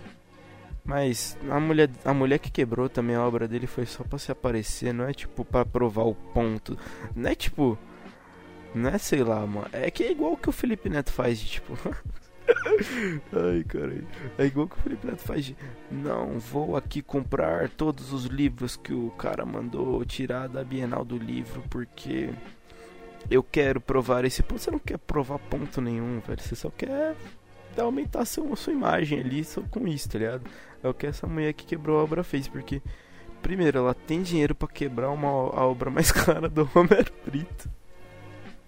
Mas 0.83 1.37
a 1.47 1.59
mulher, 1.59 1.91
a 2.03 2.11
mulher 2.11 2.39
que 2.39 2.49
quebrou 2.49 2.89
também 2.89 3.15
a 3.15 3.23
obra 3.23 3.47
dele 3.47 3.67
foi 3.67 3.85
só 3.85 4.03
pra 4.03 4.17
se 4.17 4.31
aparecer, 4.31 4.91
não 4.91 5.07
é 5.07 5.13
tipo 5.13 5.45
pra 5.45 5.63
provar 5.63 6.05
o 6.05 6.15
ponto. 6.15 6.75
Não 7.15 7.29
é 7.29 7.35
tipo. 7.35 7.77
Não 8.73 8.89
é 8.89 8.97
sei 8.97 9.23
lá, 9.23 9.45
mano. 9.45 9.69
É 9.71 9.91
que 9.91 10.03
é 10.03 10.11
igual 10.11 10.33
o 10.33 10.37
que 10.37 10.49
o 10.49 10.51
Felipe 10.51 10.89
Neto 10.89 11.13
faz 11.13 11.39
de 11.39 11.45
tipo. 11.45 11.77
Ai, 13.33 13.63
caralho. 13.63 14.07
É 14.37 14.45
igual 14.45 14.67
que 14.67 14.77
o 14.77 14.81
Felipe 14.81 15.07
Neto 15.07 15.21
faz 15.21 15.53
Não, 15.89 16.39
vou 16.39 16.75
aqui 16.75 17.01
comprar 17.01 17.69
todos 17.69 18.11
os 18.11 18.25
livros 18.25 18.75
que 18.75 18.93
o 18.93 19.11
cara 19.11 19.45
mandou 19.45 20.03
tirar 20.05 20.47
da 20.47 20.63
Bienal 20.63 21.03
do 21.03 21.17
Livro, 21.17 21.63
porque 21.69 22.29
eu 23.29 23.43
quero 23.43 23.81
provar 23.81 24.25
esse 24.25 24.43
ponto. 24.43 24.61
Você 24.61 24.71
não 24.71 24.79
quer 24.79 24.97
provar 24.97 25.39
ponto 25.39 25.81
nenhum, 25.81 26.19
velho. 26.19 26.41
Você 26.41 26.55
só 26.55 26.69
quer 26.69 27.15
aumentar 27.77 28.21
a 28.21 28.25
sua 28.25 28.73
imagem 28.73 29.19
ali 29.19 29.43
só 29.43 29.61
com 29.61 29.87
isso, 29.87 30.09
tá 30.09 30.19
ligado? 30.19 30.43
É 30.83 30.87
o 30.87 30.93
que 30.93 31.07
essa 31.07 31.27
mulher 31.27 31.53
que 31.53 31.65
quebrou 31.65 31.99
a 31.99 32.03
obra 32.03 32.23
fez, 32.23 32.47
porque... 32.47 32.81
Primeiro, 33.41 33.77
ela 33.77 33.93
tem 33.93 34.23
dinheiro 34.23 34.55
para 34.55 34.67
quebrar 34.67 35.11
uma, 35.11 35.29
a 35.29 35.67
obra 35.67 35.91
mais 35.91 36.09
cara 36.11 36.49
do 36.49 36.63
Romero 36.63 37.13
Brito. 37.23 37.69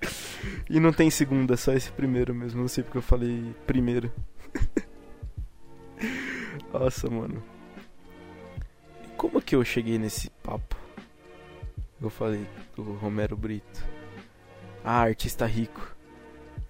E 0.69 0.79
não 0.79 0.91
tem 0.93 1.09
segunda, 1.09 1.57
só 1.57 1.73
esse 1.73 1.91
primeiro 1.91 2.33
mesmo. 2.35 2.61
Não 2.61 2.67
sei 2.67 2.83
porque 2.83 2.97
eu 2.97 3.01
falei 3.01 3.55
primeiro. 3.65 4.11
Nossa, 6.71 7.09
mano. 7.09 7.41
Como 9.15 9.41
que 9.41 9.55
eu 9.55 9.63
cheguei 9.63 9.97
nesse 9.97 10.29
papo? 10.43 10.75
Eu 12.01 12.09
falei 12.09 12.45
do 12.75 12.93
Romero 12.93 13.35
Brito. 13.35 13.83
Ah, 14.83 15.01
artista 15.01 15.45
rico. 15.45 15.95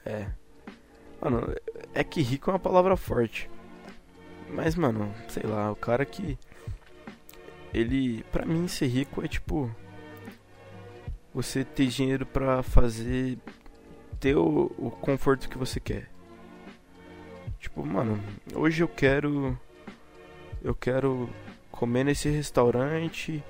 É. 0.06 0.28
Mano, 1.22 1.54
é 1.94 2.04
que 2.04 2.22
rico 2.22 2.50
é 2.50 2.54
uma 2.54 2.60
palavra 2.60 2.96
forte. 2.96 3.50
Mas, 4.50 4.76
mano, 4.76 5.14
sei 5.28 5.44
lá, 5.44 5.72
o 5.72 5.76
cara 5.76 6.06
que. 6.06 6.38
Ele. 7.74 8.24
Pra 8.32 8.46
mim, 8.46 8.68
ser 8.68 8.88
rico 8.88 9.24
é 9.24 9.28
tipo. 9.28 9.70
Você 11.38 11.64
ter 11.64 11.86
dinheiro 11.86 12.26
pra 12.26 12.64
fazer. 12.64 13.38
Ter 14.20 14.36
o, 14.36 14.72
o 14.76 14.90
conforto 14.90 15.48
que 15.48 15.56
você 15.56 15.80
quer. 15.80 16.10
Tipo, 17.60 17.86
mano, 17.86 18.20
hoje 18.56 18.82
eu 18.82 18.88
quero. 18.88 19.56
Eu 20.64 20.74
quero 20.74 21.30
comer 21.70 22.06
nesse 22.06 22.28
restaurante 22.28 23.44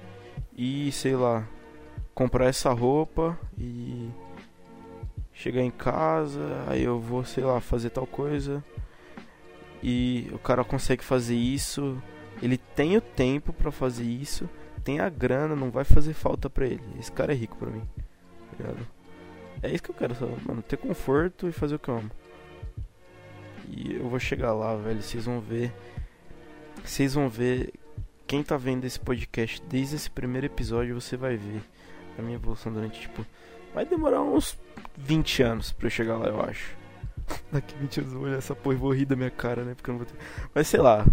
e, 0.54 0.92
sei 0.92 1.16
lá, 1.16 1.48
comprar 2.14 2.48
essa 2.48 2.74
roupa 2.74 3.40
e 3.58 4.10
chegar 5.32 5.62
em 5.62 5.72
casa, 5.72 6.66
aí 6.68 6.84
eu 6.84 7.00
vou, 7.00 7.24
sei 7.24 7.46
lá, 7.46 7.62
fazer 7.62 7.92
tal 7.92 8.06
coisa. 8.06 8.62
E 9.82 10.30
o 10.34 10.40
cara 10.40 10.62
consegue 10.66 11.06
fazer 11.06 11.38
isso, 11.38 11.98
ele 12.42 12.58
tem 12.58 12.98
o 12.98 13.02
tempo 13.02 13.54
para 13.54 13.72
fazer 13.72 14.04
isso, 14.04 14.50
tem 14.88 15.02
a 15.02 15.10
grana, 15.10 15.54
não 15.54 15.70
vai 15.70 15.84
fazer 15.84 16.14
falta 16.14 16.50
pra 16.50 16.66
ele. 16.66 16.82
Esse 16.98 17.12
cara 17.12 17.34
é 17.34 17.36
rico 17.36 17.58
pra 17.58 17.70
mim. 17.70 17.82
Tá 17.82 18.58
ligado? 18.58 18.88
É 19.62 19.70
isso 19.70 19.84
que 19.84 19.92
eu 19.92 19.96
quero, 19.96 20.16
só, 20.16 20.26
mano, 20.46 20.62
ter 20.62 20.78
conforto 20.78 21.50
e 21.50 21.52
fazer 21.52 21.76
o 21.76 21.80
que 21.80 21.90
eu 21.90 21.98
amo. 21.98 22.12
E 23.68 23.96
eu 23.96 24.08
vou 24.08 24.18
chegar 24.18 24.54
lá, 24.54 24.78
velho, 24.78 25.02
vocês 25.02 25.26
vão 25.26 25.42
ver. 25.42 25.74
Vocês 26.86 27.16
vão 27.16 27.28
ver 27.28 27.74
quem 28.26 28.42
tá 28.42 28.56
vendo 28.56 28.86
esse 28.86 28.98
podcast 28.98 29.62
desde 29.68 29.98
esse 29.98 30.10
primeiro 30.10 30.48
episódio, 30.48 30.96
você 30.96 31.18
vai 31.18 31.36
ver 31.36 31.62
a 32.18 32.22
minha 32.22 32.36
evolução 32.36 32.72
durante, 32.72 33.02
tipo, 33.02 33.26
vai 33.74 33.86
demorar 33.86 34.22
uns 34.22 34.58
20 34.96 35.44
anos 35.44 35.74
pra 35.74 35.88
eu 35.88 35.92
chegar 35.92 36.16
lá, 36.16 36.28
eu 36.28 36.42
acho. 36.42 36.78
Daqui 37.52 37.76
20 37.76 38.00
anos 38.00 38.14
eu 38.14 38.20
vou 38.20 38.28
olhar 38.30 38.38
essa 38.38 38.56
porra 38.56 38.76
e 38.78 38.80
vou 38.80 38.94
rir 38.94 39.06
da 39.06 39.18
minha 39.18 39.32
cara, 39.32 39.66
né? 39.66 39.76
Porque 39.76 39.90
eu 39.90 39.96
não 39.96 40.06
vou 40.06 40.08
ter... 40.08 40.18
Mas 40.56 40.66
sei 40.66 40.80
lá. 40.80 41.06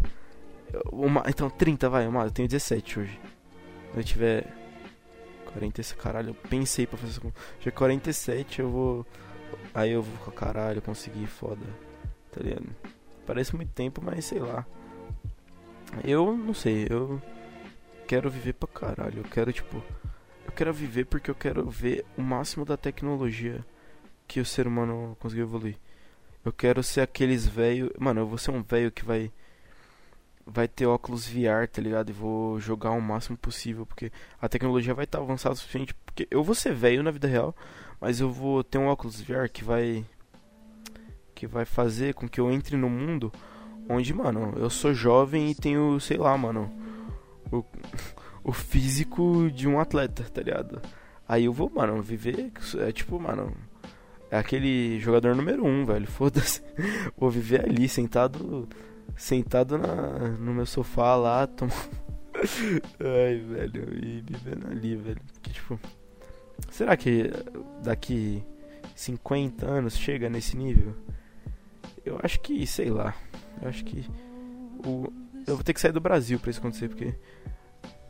Uma... 0.93 1.25
Então, 1.27 1.51
30, 1.51 1.89
vai, 1.89 2.07
uma... 2.07 2.23
eu 2.23 2.31
tenho 2.31 2.47
17 2.47 3.01
hoje. 3.01 3.34
Eu 3.97 4.03
tiver 4.03 4.53
40, 5.47 5.83
caralho, 5.95 6.31
eu 6.31 6.35
pensei 6.35 6.87
pra 6.87 6.99
fazer 6.99 7.13
isso. 7.13 7.33
Já 7.61 7.71
47 7.71 8.61
eu 8.61 8.71
vou. 8.71 9.07
Aí 9.73 9.93
eu 9.93 10.03
vou, 10.03 10.33
caralho, 10.33 10.83
conseguir 10.83 11.27
foda. 11.27 11.65
Tá 12.33 12.41
ligado? 12.43 12.67
Parece 13.27 13.55
muito 13.55 13.73
tempo, 13.73 14.03
mas 14.03 14.25
sei 14.25 14.41
lá. 14.41 14.67
Eu 16.03 16.37
não 16.37 16.53
sei, 16.53 16.87
eu 16.91 17.23
quero 18.07 18.29
viver 18.31 18.55
pra 18.55 18.69
caralho. 18.69 19.19
Eu 19.19 19.25
quero, 19.25 19.53
tipo. 19.53 19.83
Eu 20.45 20.53
quero 20.53 20.73
viver 20.73 21.07
porque 21.07 21.31
eu 21.31 21.35
quero 21.35 21.69
ver 21.71 22.05
o 22.17 22.23
máximo 22.23 22.65
da 22.65 22.77
tecnologia 22.77 23.65
que 24.27 24.41
o 24.41 24.45
ser 24.45 24.67
humano 24.67 25.17
conseguiu 25.21 25.45
evoluir. 25.45 25.77
Eu 26.45 26.53
quero 26.53 26.83
ser 26.83 27.01
aqueles 27.01 27.47
velho. 27.47 27.93
Mano, 27.99 28.21
eu 28.21 28.27
vou 28.27 28.39
ser 28.39 28.51
um 28.51 28.63
velho 28.63 28.91
que 28.91 29.05
vai. 29.05 29.33
Vai 30.47 30.69
ter 30.69 30.87
óculos 30.87 31.27
VR, 31.27 31.67
tá 31.73 31.81
ligado? 31.81 32.11
E 32.11 32.13
vou 32.13 32.61
jogar 32.61 32.91
o 32.91 33.01
máximo 33.01 33.37
possível. 33.37 33.87
Porque 33.87 34.13
a 34.41 34.49
tecnologia 34.49 34.95
vai 34.95 35.05
estar 35.05 35.19
tá 35.19 35.25
avançada 35.25 35.55
o 35.55 35.59
suficiente. 35.59 35.95
Porque 36.05 36.29
eu 36.31 36.43
vou 36.43 36.55
ser 36.55 36.75
velho 36.75 37.03
na 37.03 37.11
vida 37.11 37.27
real. 37.27 37.55
Mas 38.01 38.21
eu 38.21 38.31
vou 38.31 38.63
ter 38.63 38.79
um 38.79 38.87
óculos 38.87 39.21
VR 39.21 39.49
que 39.53 39.65
vai. 39.65 40.05
Que 41.35 41.47
vai 41.47 41.65
fazer 41.65 42.15
com 42.15 42.29
que 42.29 42.41
eu 42.41 42.51
entre 42.51 42.77
no 42.77 42.89
mundo 42.89 43.33
Onde, 43.89 44.15
mano, 44.15 44.55
eu 44.57 44.71
sou 44.71 44.95
jovem 44.95 45.51
e 45.51 45.55
tenho, 45.55 46.01
sei 46.01 46.17
lá, 46.17 46.37
mano, 46.39 46.73
o, 47.53 47.63
o 48.43 48.53
físico 48.53 49.51
de 49.51 49.69
um 49.69 49.79
atleta, 49.79 50.25
tá 50.25 50.43
ligado? 50.43 50.81
Aí 51.29 51.45
eu 51.45 51.53
vou, 51.53 51.71
mano, 51.71 52.01
viver. 52.03 52.51
É 52.79 52.93
tipo, 52.93 53.21
mano. 53.21 53.53
É 54.31 54.39
aquele 54.39 54.99
jogador 55.01 55.37
número 55.37 55.65
um, 55.65 55.85
velho. 55.85 56.07
Foda-se. 56.09 56.63
Vou 57.17 57.31
viver 57.31 57.65
ali, 57.65 57.89
sentado. 57.89 58.69
Sentado 59.17 59.79
na, 59.79 60.29
no 60.39 60.55
meu 60.55 60.67
sofá 60.67 61.15
lá, 61.17 61.47
tomando. 61.47 61.75
Ai, 63.01 63.39
velho. 63.39 64.05
E 64.05 64.21
vivendo 64.21 64.67
ali, 64.71 64.97
velho. 64.97 65.21
Porque, 65.33 65.51
tipo. 65.51 65.79
Será 66.71 66.97
que 66.97 67.31
daqui 67.83 68.43
50 68.95 69.67
anos 69.67 69.97
chega 69.97 70.29
nesse 70.29 70.57
nível? 70.57 70.95
Eu 72.05 72.19
acho 72.23 72.41
que, 72.41 72.67
sei 72.67 72.91
lá. 72.91 73.15
Eu 73.63 73.69
acho 73.69 73.85
que 73.85 74.09
o, 74.87 75.13
eu 75.47 75.55
vou 75.57 75.65
ter 75.65 75.73
que 75.73 75.81
sair 75.81 75.93
do 75.93 76.01
Brasil 76.01 76.39
para 76.39 76.51
isso 76.51 76.61
acontecer, 76.61 76.89
porque 76.89 77.15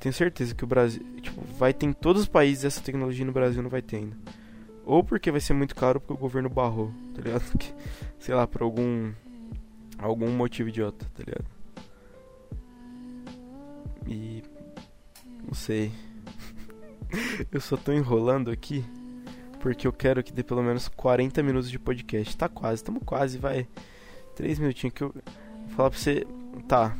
tenho 0.00 0.12
certeza 0.12 0.54
que 0.54 0.64
o 0.64 0.66
Brasil, 0.66 1.02
tipo, 1.20 1.40
vai 1.58 1.72
ter 1.72 1.86
em 1.86 1.92
todos 1.92 2.22
os 2.22 2.28
países 2.28 2.64
essa 2.64 2.80
tecnologia 2.80 3.24
no 3.24 3.32
Brasil 3.32 3.62
não 3.62 3.70
vai 3.70 3.82
ter 3.82 3.96
ainda. 3.96 4.16
Ou 4.84 5.02
porque 5.02 5.30
vai 5.30 5.40
ser 5.40 5.54
muito 5.54 5.74
caro 5.74 6.00
porque 6.00 6.12
o 6.12 6.16
governo 6.16 6.50
barrou, 6.50 6.92
tá 7.14 7.22
ligado? 7.22 7.44
Sei 8.18 8.34
lá, 8.34 8.46
por 8.46 8.62
algum 8.62 9.12
algum 10.04 10.30
motivo 10.30 10.68
idiota, 10.68 11.06
tá 11.14 11.24
ligado? 11.24 11.46
E 14.06 14.42
não 15.46 15.54
sei. 15.54 15.92
eu 17.50 17.60
só 17.60 17.76
tô 17.76 17.92
enrolando 17.92 18.50
aqui 18.50 18.84
porque 19.60 19.86
eu 19.86 19.92
quero 19.92 20.22
que 20.22 20.32
dê 20.32 20.42
pelo 20.42 20.62
menos 20.62 20.88
40 20.88 21.42
minutos 21.42 21.70
de 21.70 21.78
podcast. 21.78 22.36
Tá 22.36 22.50
quase, 22.50 22.76
estamos 22.76 23.02
quase, 23.04 23.38
vai. 23.38 23.66
Três 24.36 24.58
minutinhos 24.58 24.92
que 24.92 25.02
eu. 25.02 25.10
Vou 25.10 25.76
falar 25.76 25.90
pra 25.90 25.98
você. 25.98 26.26
Tá. 26.68 26.94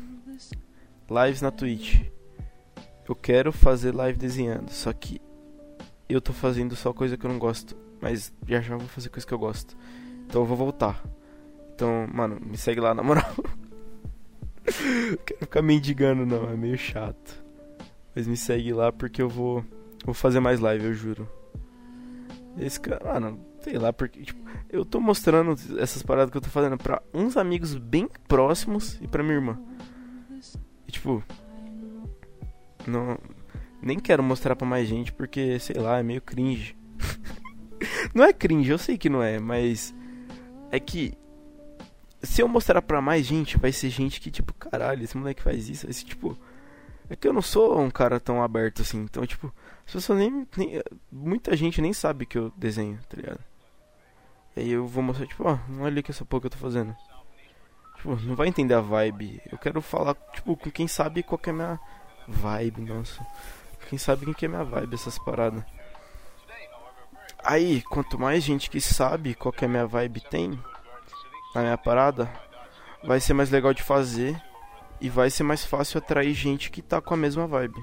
Lives 1.11 1.43
na 1.43 1.51
Twitch. 1.51 2.07
Eu 3.07 3.15
quero 3.15 3.53
fazer 3.53 3.95
live 3.95 4.19
desenhando. 4.19 4.71
Só 4.71 4.95
que 4.95 5.21
eu 6.09 6.23
tô 6.23 6.33
fazendo 6.33 6.75
só 6.75 6.93
coisa 6.93 7.19
que 7.19 7.27
eu 7.27 7.31
não 7.31 7.39
gosto. 7.39 7.77
Mas 8.01 8.33
já 8.49 8.63
já 8.63 8.79
vou 8.79 8.89
fazer 8.89 9.11
coisa 9.11 9.27
que 9.27 9.35
eu 9.35 9.39
gosto. 9.39 9.77
Então 10.27 10.41
eu 10.41 10.47
vou 10.47 10.57
voltar. 10.57 11.05
Então, 11.75 12.09
mano, 12.13 12.39
me 12.41 12.57
segue 12.57 12.81
lá 12.81 12.95
na 12.95 13.03
moral. 13.03 13.35
quero 15.27 15.41
ficar 15.41 15.61
mendigando 15.61 16.25
não, 16.25 16.49
é 16.49 16.57
meio 16.57 16.79
chato. 16.79 17.45
Mas 18.15 18.29
me 18.29 18.37
segue 18.37 18.73
lá 18.73 18.93
porque 18.93 19.21
eu 19.21 19.29
vou. 19.29 19.65
Vou 20.05 20.15
fazer 20.15 20.39
mais 20.39 20.61
live, 20.61 20.85
eu 20.85 20.95
juro. 20.95 21.29
Esse 22.59 22.79
cara, 22.79 23.05
mano, 23.05 23.41
sei 23.61 23.77
lá, 23.79 23.93
porque, 23.93 24.23
tipo, 24.23 24.41
eu 24.71 24.85
tô 24.85 25.01
mostrando 25.01 25.57
essas 25.79 26.03
paradas 26.03 26.31
que 26.31 26.37
eu 26.37 26.43
tô 26.43 26.49
fazendo 26.49 26.79
pra 26.79 27.03
uns 27.13 27.37
amigos 27.37 27.75
bem 27.75 28.09
próximos 28.29 28.99
e 29.01 29.09
pra 29.09 29.23
minha 29.23 29.35
irmã. 29.35 29.59
E, 30.87 30.93
tipo, 30.93 31.25
não, 32.87 33.19
nem 33.83 33.99
quero 33.99 34.23
mostrar 34.23 34.55
pra 34.55 34.69
mais 34.69 34.87
gente 34.87 35.13
porque, 35.13 35.59
sei 35.59 35.77
lá, 35.77 35.99
é 35.99 36.03
meio 36.05 36.23
cringe. 36.23 36.77
não 38.15 38.23
é 38.23 38.33
cringe, 38.33 38.71
eu 38.71 38.79
sei 38.79 38.97
que 38.97 39.09
não 39.09 39.23
é, 39.23 39.41
mas 39.41 39.93
é 40.71 40.79
que 40.79 41.15
se 42.25 42.41
eu 42.43 42.49
mostrar 42.49 42.83
pra 42.83 43.01
mais 43.01 43.27
gente, 43.27 43.59
vai 43.59 43.73
ser 43.73 43.91
gente 43.91 44.21
que, 44.21 44.31
tipo, 44.31 44.53
caralho, 44.55 45.03
esse 45.03 45.17
moleque 45.17 45.43
faz 45.43 45.69
isso, 45.69 45.89
esse 45.89 46.05
tipo. 46.05 46.37
É 47.09 47.15
que 47.15 47.29
eu 47.29 47.33
não 47.33 47.43
sou 47.43 47.79
um 47.79 47.91
cara 47.91 48.19
tão 48.19 48.43
aberto 48.43 48.83
assim, 48.83 48.99
então, 48.99 49.27
tipo, 49.27 49.53
as 49.87 49.93
pessoas 49.93 50.19
nem, 50.19 50.47
nem. 50.57 50.83
Muita 51.13 51.57
gente 51.57 51.81
nem 51.83 51.93
sabe 51.93 52.27
que 52.27 52.39
eu 52.39 52.53
desenho, 52.57 52.99
tá 53.09 53.17
ligado? 53.17 53.41
E 54.57 54.61
aí 54.61 54.71
eu 54.71 54.87
vou 54.87 55.03
mostrar, 55.03 55.27
tipo, 55.27 55.45
ó, 55.47 55.59
olha 55.81 56.03
que 56.03 56.11
essa 56.11 56.25
porra 56.25 56.43
que 56.43 56.47
eu 56.47 56.51
tô 56.53 56.59
fazendo. 56.59 56.97
Tipo, 57.97 58.17
não 58.17 58.35
vai 58.35 58.49
entender 58.49 58.75
a 58.75 58.81
vibe. 58.81 59.41
Eu 59.51 59.59
quero 59.59 59.81
falar, 59.83 60.15
tipo, 60.33 60.57
com 60.57 60.71
quem 60.71 60.89
sabe 60.89 61.23
qual 61.23 61.39
que 61.39 61.51
é 61.51 61.53
a 61.53 61.57
minha 61.57 61.81
vibe, 62.29 62.83
nossa. 62.83 63.27
Quem 63.89 63.99
sabe 63.99 64.25
quem 64.25 64.35
que 64.35 64.47
é 64.47 64.49
a 64.49 64.51
minha 64.51 64.65
vibe, 64.65 64.95
essas 64.95 65.19
paradas. 65.19 65.63
Aí, 67.43 67.83
quanto 67.83 68.19
mais 68.19 68.43
gente 68.43 68.71
que 68.71 68.81
sabe 68.81 69.35
qual 69.35 69.53
que 69.53 69.65
é 69.65 69.69
a 69.69 69.71
minha 69.71 69.87
vibe 69.87 70.23
tem 70.23 70.59
na 71.55 71.63
minha 71.63 71.79
parada, 71.79 72.31
vai 73.03 73.21
ser 73.21 73.35
mais 73.35 73.51
legal 73.51 73.73
de 73.73 73.83
fazer 73.83 74.41
e 75.01 75.09
vai 75.09 75.31
ser 75.31 75.43
mais 75.43 75.65
fácil 75.65 75.99
atrair 75.99 76.35
gente 76.35 76.71
que 76.71 76.83
tá 76.83 77.01
com 77.01 77.15
a 77.15 77.17
mesma 77.17 77.47
vibe. 77.47 77.81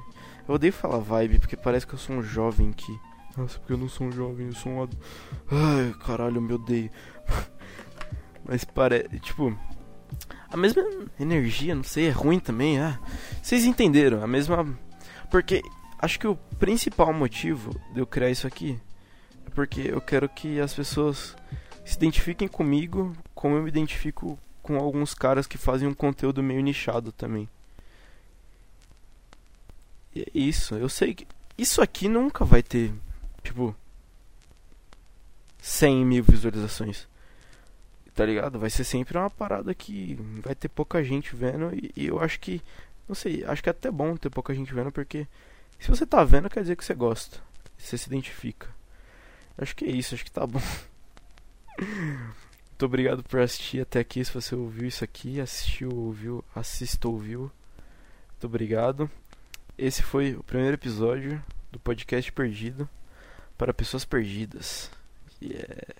Eu 0.47 0.55
odeio 0.55 0.73
falar 0.73 0.97
vibe 0.97 1.39
porque 1.39 1.55
parece 1.55 1.85
que 1.85 1.93
eu 1.93 1.99
sou 1.99 2.15
um 2.15 2.23
jovem 2.23 2.71
que 2.71 2.99
nossa, 3.37 3.57
porque 3.59 3.73
eu 3.73 3.77
não 3.77 3.87
sou 3.87 4.07
um 4.07 4.11
jovem, 4.11 4.47
eu 4.47 4.53
sou 4.53 4.71
um 4.73 4.83
adulto. 4.83 5.05
Ai, 5.49 5.95
caralho, 6.05 6.37
eu 6.37 6.41
me 6.41 6.53
odeio. 6.53 6.91
Mas 8.43 8.65
parece, 8.65 9.19
tipo, 9.19 9.57
a 10.49 10.57
mesma 10.57 10.83
energia, 11.17 11.73
não 11.73 11.83
sei, 11.83 12.07
é 12.07 12.11
ruim 12.11 12.39
também, 12.39 12.79
ah. 12.79 12.99
Vocês 13.41 13.63
entenderam? 13.63 14.21
A 14.21 14.27
mesma 14.27 14.65
porque 15.31 15.63
acho 15.97 16.19
que 16.19 16.27
o 16.27 16.35
principal 16.35 17.13
motivo 17.13 17.71
de 17.93 18.01
eu 18.01 18.05
criar 18.05 18.29
isso 18.29 18.45
aqui 18.45 18.77
é 19.45 19.49
porque 19.49 19.81
eu 19.85 20.01
quero 20.01 20.27
que 20.27 20.59
as 20.59 20.73
pessoas 20.73 21.37
se 21.85 21.95
identifiquem 21.95 22.49
comigo 22.49 23.13
como 23.41 23.55
eu 23.55 23.63
me 23.63 23.69
identifico 23.69 24.37
com 24.61 24.77
alguns 24.77 25.15
caras 25.15 25.47
que 25.47 25.57
fazem 25.57 25.87
um 25.87 25.95
conteúdo 25.95 26.43
meio 26.43 26.61
nichado 26.61 27.11
também. 27.11 27.49
E 30.13 30.21
é 30.21 30.25
isso, 30.31 30.75
eu 30.75 30.87
sei 30.87 31.15
que 31.15 31.27
isso 31.57 31.81
aqui 31.81 32.07
nunca 32.07 32.45
vai 32.45 32.61
ter 32.61 32.93
tipo, 33.41 33.75
100 35.59 36.05
mil 36.05 36.23
visualizações. 36.23 37.07
Tá 38.13 38.23
ligado? 38.27 38.59
Vai 38.59 38.69
ser 38.69 38.83
sempre 38.83 39.17
uma 39.17 39.29
parada 39.31 39.73
que 39.73 40.19
vai 40.43 40.53
ter 40.53 40.69
pouca 40.69 41.03
gente 41.03 41.35
vendo. 41.35 41.73
E, 41.73 41.91
e, 41.95 42.05
eu 42.05 42.19
acho 42.19 42.39
que, 42.39 42.61
não 43.09 43.15
sei, 43.15 43.43
acho 43.45 43.63
que 43.63 43.69
é 43.69 43.71
até 43.71 43.89
bom 43.89 44.15
ter 44.17 44.29
pouca 44.29 44.53
gente 44.53 44.71
vendo, 44.71 44.91
porque 44.91 45.25
se 45.79 45.89
você 45.89 46.05
tá 46.05 46.23
vendo, 46.23 46.47
quer 46.47 46.61
dizer 46.61 46.75
que 46.75 46.85
você 46.85 46.93
gosta. 46.93 47.39
Você 47.75 47.97
se 47.97 48.07
identifica. 48.07 48.67
Acho 49.57 49.75
que 49.75 49.85
é 49.85 49.89
isso, 49.89 50.13
acho 50.13 50.23
que 50.23 50.29
tá 50.29 50.45
bom. 50.45 50.61
Muito 52.81 52.89
obrigado 52.89 53.21
por 53.21 53.39
assistir 53.39 53.79
até 53.79 53.99
aqui. 53.99 54.25
Se 54.25 54.33
você 54.33 54.55
ouviu 54.55 54.87
isso 54.87 55.03
aqui, 55.03 55.39
assistiu, 55.39 55.91
ouviu, 55.95 56.43
assista, 56.55 57.07
ouviu. 57.07 57.41
Muito 58.31 58.47
obrigado. 58.47 59.07
Esse 59.77 60.01
foi 60.01 60.33
o 60.33 60.41
primeiro 60.41 60.73
episódio 60.73 61.39
do 61.71 61.79
podcast 61.79 62.31
Perdido 62.31 62.89
para 63.55 63.71
pessoas 63.71 64.03
perdidas. 64.03 64.89
Yeah. 65.39 65.93